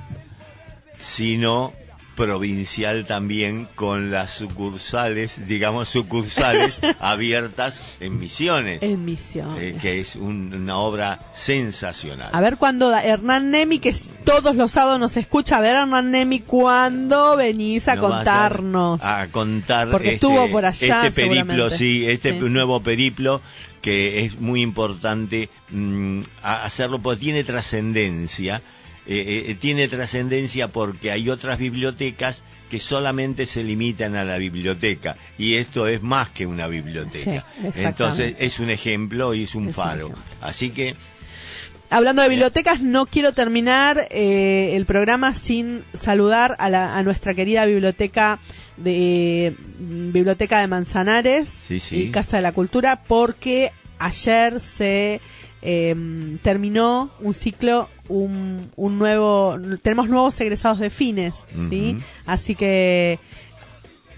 sino 0.99 1.73
provincial 2.17 3.07
también 3.07 3.69
con 3.77 4.11
las 4.11 4.33
sucursales, 4.33 5.47
digamos 5.47 5.89
sucursales 5.91 6.79
abiertas 7.01 7.81
en 8.01 8.19
Misiones, 8.19 8.83
En 8.83 9.05
Misión. 9.05 9.57
eh, 9.61 9.77
que 9.81 10.01
es 10.01 10.17
un- 10.17 10.53
una 10.55 10.79
obra 10.79 11.21
sensacional. 11.33 12.31
A 12.33 12.41
ver 12.41 12.57
cuándo 12.57 12.89
da- 12.89 13.05
Hernán 13.05 13.51
Nemi, 13.51 13.79
que 13.79 13.95
todos 14.25 14.57
los 14.57 14.73
sábados 14.73 14.99
nos 14.99 15.17
escucha, 15.17 15.59
a 15.59 15.61
ver 15.61 15.77
Hernán 15.77 16.11
Nemi, 16.11 16.41
¿cuándo 16.41 17.37
venís 17.37 17.87
a 17.89 17.95
Nos 17.97 18.07
contarnos? 18.11 19.01
A, 19.03 19.29
contar. 19.29 19.91
Porque 19.91 20.14
este, 20.14 20.27
estuvo 20.27 20.51
por 20.51 20.64
allá, 20.64 21.07
Este 21.07 21.12
periplo, 21.29 21.71
sí, 21.71 22.07
este 22.09 22.33
Sí, 22.33 22.39
sí. 22.41 22.45
nuevo 22.49 22.83
periplo 22.83 23.41
que 23.83 24.25
es 24.25 24.41
muy 24.41 24.62
importante 24.62 25.49
mm, 25.71 26.21
a- 26.43 26.64
hacerlo 26.64 26.99
porque 27.01 27.21
tiene 27.21 27.45
trascendencia. 27.45 28.62
Eh, 29.07 29.45
eh, 29.49 29.55
tiene 29.55 29.89
trascendencia 29.89 30.69
porque 30.69 31.11
hay 31.11 31.29
otras 31.31 31.59
bibliotecas 31.59 32.43
que 32.71 32.81
solamente 32.81 33.47
se 33.47 33.63
limitan 33.63 34.17
a 34.17 34.25
la 34.25 34.39
biblioteca 34.39 35.17
y 35.39 35.55
esto 35.55 35.87
es 35.87 36.03
más 36.03 36.31
que 36.31 36.47
una 36.47 36.67
biblioteca. 36.67 37.45
Sí. 37.63 37.83
Entonces 37.83 38.35
es 38.41 38.59
un 38.59 38.71
ejemplo 38.71 39.35
y 39.35 39.45
es 39.45 39.55
un 39.55 39.69
Es 39.69 39.75
faro. 39.77 40.13
Así 40.41 40.71
que 40.71 40.97
Hablando 41.89 42.23
de 42.23 42.29
bibliotecas, 42.29 42.81
no 42.83 43.07
quiero 43.07 43.33
terminar 43.33 44.09
eh, 44.11 44.73
el 44.75 44.87
programa 44.87 45.33
sin 45.35 45.85
saludar 45.95 46.57
a, 46.59 46.69
la- 46.69 46.97
a 46.99 47.03
nuestra 47.05 47.33
querida 47.35 47.65
biblioteca 47.65 48.41
de 48.77 49.55
Biblioteca 49.79 50.59
de 50.61 50.67
Manzanares 50.67 51.49
Sí, 51.69 51.79
sí. 51.79 52.03
y 52.03 52.11
Casa 52.11 52.39
de 52.39 52.43
la 52.43 52.51
Cultura, 52.51 53.03
porque 53.07 53.71
ayer 54.01 54.59
se 54.59 55.21
eh, 55.69 56.39
terminó 56.43 57.11
un 57.19 57.35
ciclo, 57.35 57.89
un, 58.09 58.71
un 58.77 58.99
nuevo, 59.01 59.57
tenemos 59.83 60.09
nuevos 60.09 60.41
egresados 60.41 60.79
de 60.79 60.91
fines, 60.91 61.45
¿sí? 61.69 61.99
Así 62.25 62.55
que 62.55 63.19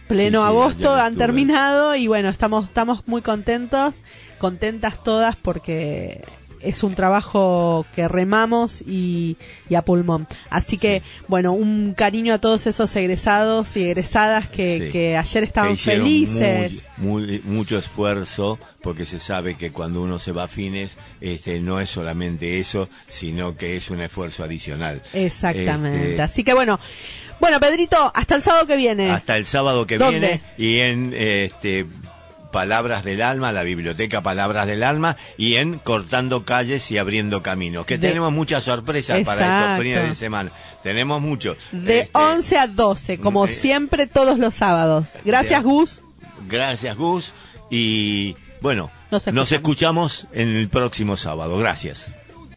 pleno 0.09 0.41
Sí, 0.41 0.45
sí, 0.45 0.49
agosto 0.49 0.95
han 0.95 1.17
terminado 1.17 1.97
y 1.97 2.07
bueno, 2.07 2.29
estamos, 2.29 2.67
estamos 2.67 3.09
muy 3.09 3.23
contentos, 3.23 3.95
contentas 4.39 5.03
todas 5.03 5.37
porque 5.37 6.23
es 6.61 6.83
un 6.83 6.95
trabajo 6.95 7.87
que 7.95 8.09
remamos 8.09 8.83
y, 8.87 9.37
y 9.69 9.75
a 9.75 9.83
pulmón. 9.83 10.27
Así 10.51 10.79
que, 10.79 11.03
bueno, 11.29 11.53
un 11.53 11.95
cariño 11.95 12.35
a 12.35 12.39
todos 12.39 12.67
esos 12.67 12.95
egresados 12.97 13.77
y 13.77 13.85
egresadas 13.85 14.49
que, 14.49 14.81
Sí. 14.87 14.91
que 14.93 15.17
ayer 15.17 15.45
estaban 15.45 15.77
felices. 15.77 16.73
muy- 16.97 17.21
muy- 17.27 17.41
mucho 17.45 17.79
esfuerzo 17.79 18.59
porque 18.83 19.07
se 19.07 19.19
sabe 19.21 19.57
que 19.57 19.71
cuando 19.73 20.01
uno 20.03 20.19
se 20.19 20.33
va 20.33 20.45
a 20.45 20.49
fines 20.49 20.97
este 21.21 21.59
no 21.61 21.81
es 21.81 21.91
solamente 21.91 22.59
eso 22.59 22.89
sino 23.09 23.57
que 23.57 23.77
es 23.77 23.91
un 23.91 24.01
esfuerzo 24.01 24.45
adicional 24.45 25.03
Exactamente. 25.13 26.11
Este, 26.11 26.23
Así 26.23 26.45
que 26.45 26.55
bueno, 26.55 26.79
bueno, 27.41 27.59
Pedrito, 27.61 28.11
hasta 28.15 28.35
el 28.37 28.43
sábado 28.43 28.67
que 28.67 28.77
viene. 28.77 29.11
hasta 29.11 29.37
el 29.37 29.47
sábado 29.47 29.87
que 29.87 29.99
¿Dónde? 29.99 30.19
viene 30.21 30.43
y 30.57 30.79
en 30.79 31.15
este 31.15 31.87
Palabras 32.53 33.05
del 33.05 33.23
Alma, 33.23 33.53
la 33.53 33.63
biblioteca 33.63 34.23
Palabras 34.23 34.67
del 34.67 34.83
Alma 34.83 35.17
y 35.37 35.57
en 35.57 35.79
Cortando 35.79 36.45
Calles 36.45 36.91
y 36.91 36.99
Abriendo 36.99 37.43
Caminos, 37.43 37.85
que 37.87 37.99
De- 37.99 38.09
tenemos 38.09 38.33
muchas 38.33 38.65
sorpresas 38.65 39.21
para 39.25 39.71
estos 39.73 39.83
fines 39.85 40.09
de 40.09 40.15
semana. 40.15 40.51
Tenemos 40.83 41.21
muchos. 41.21 41.57
De 41.73 42.01
Este, 42.01 42.19
11 42.19 42.59
a 42.59 42.67
12, 42.67 43.19
como 43.19 43.45
eh, 43.47 43.49
siempre, 43.49 44.07
todos 44.07 44.39
los 44.39 44.55
sábados. 44.55 45.15
Gracias. 45.25 45.63
Gus. 45.63 46.01
Gracias, 46.49 46.97
Gus. 46.97 47.33
Y 47.71 48.37
bueno, 48.61 48.91
Nos 49.33 49.53
escuchamos 49.53 50.27
en 50.33 50.49
el 50.57 50.69
próximo 50.69 51.17
sábado. 51.17 51.59
Gracias. 51.59 52.11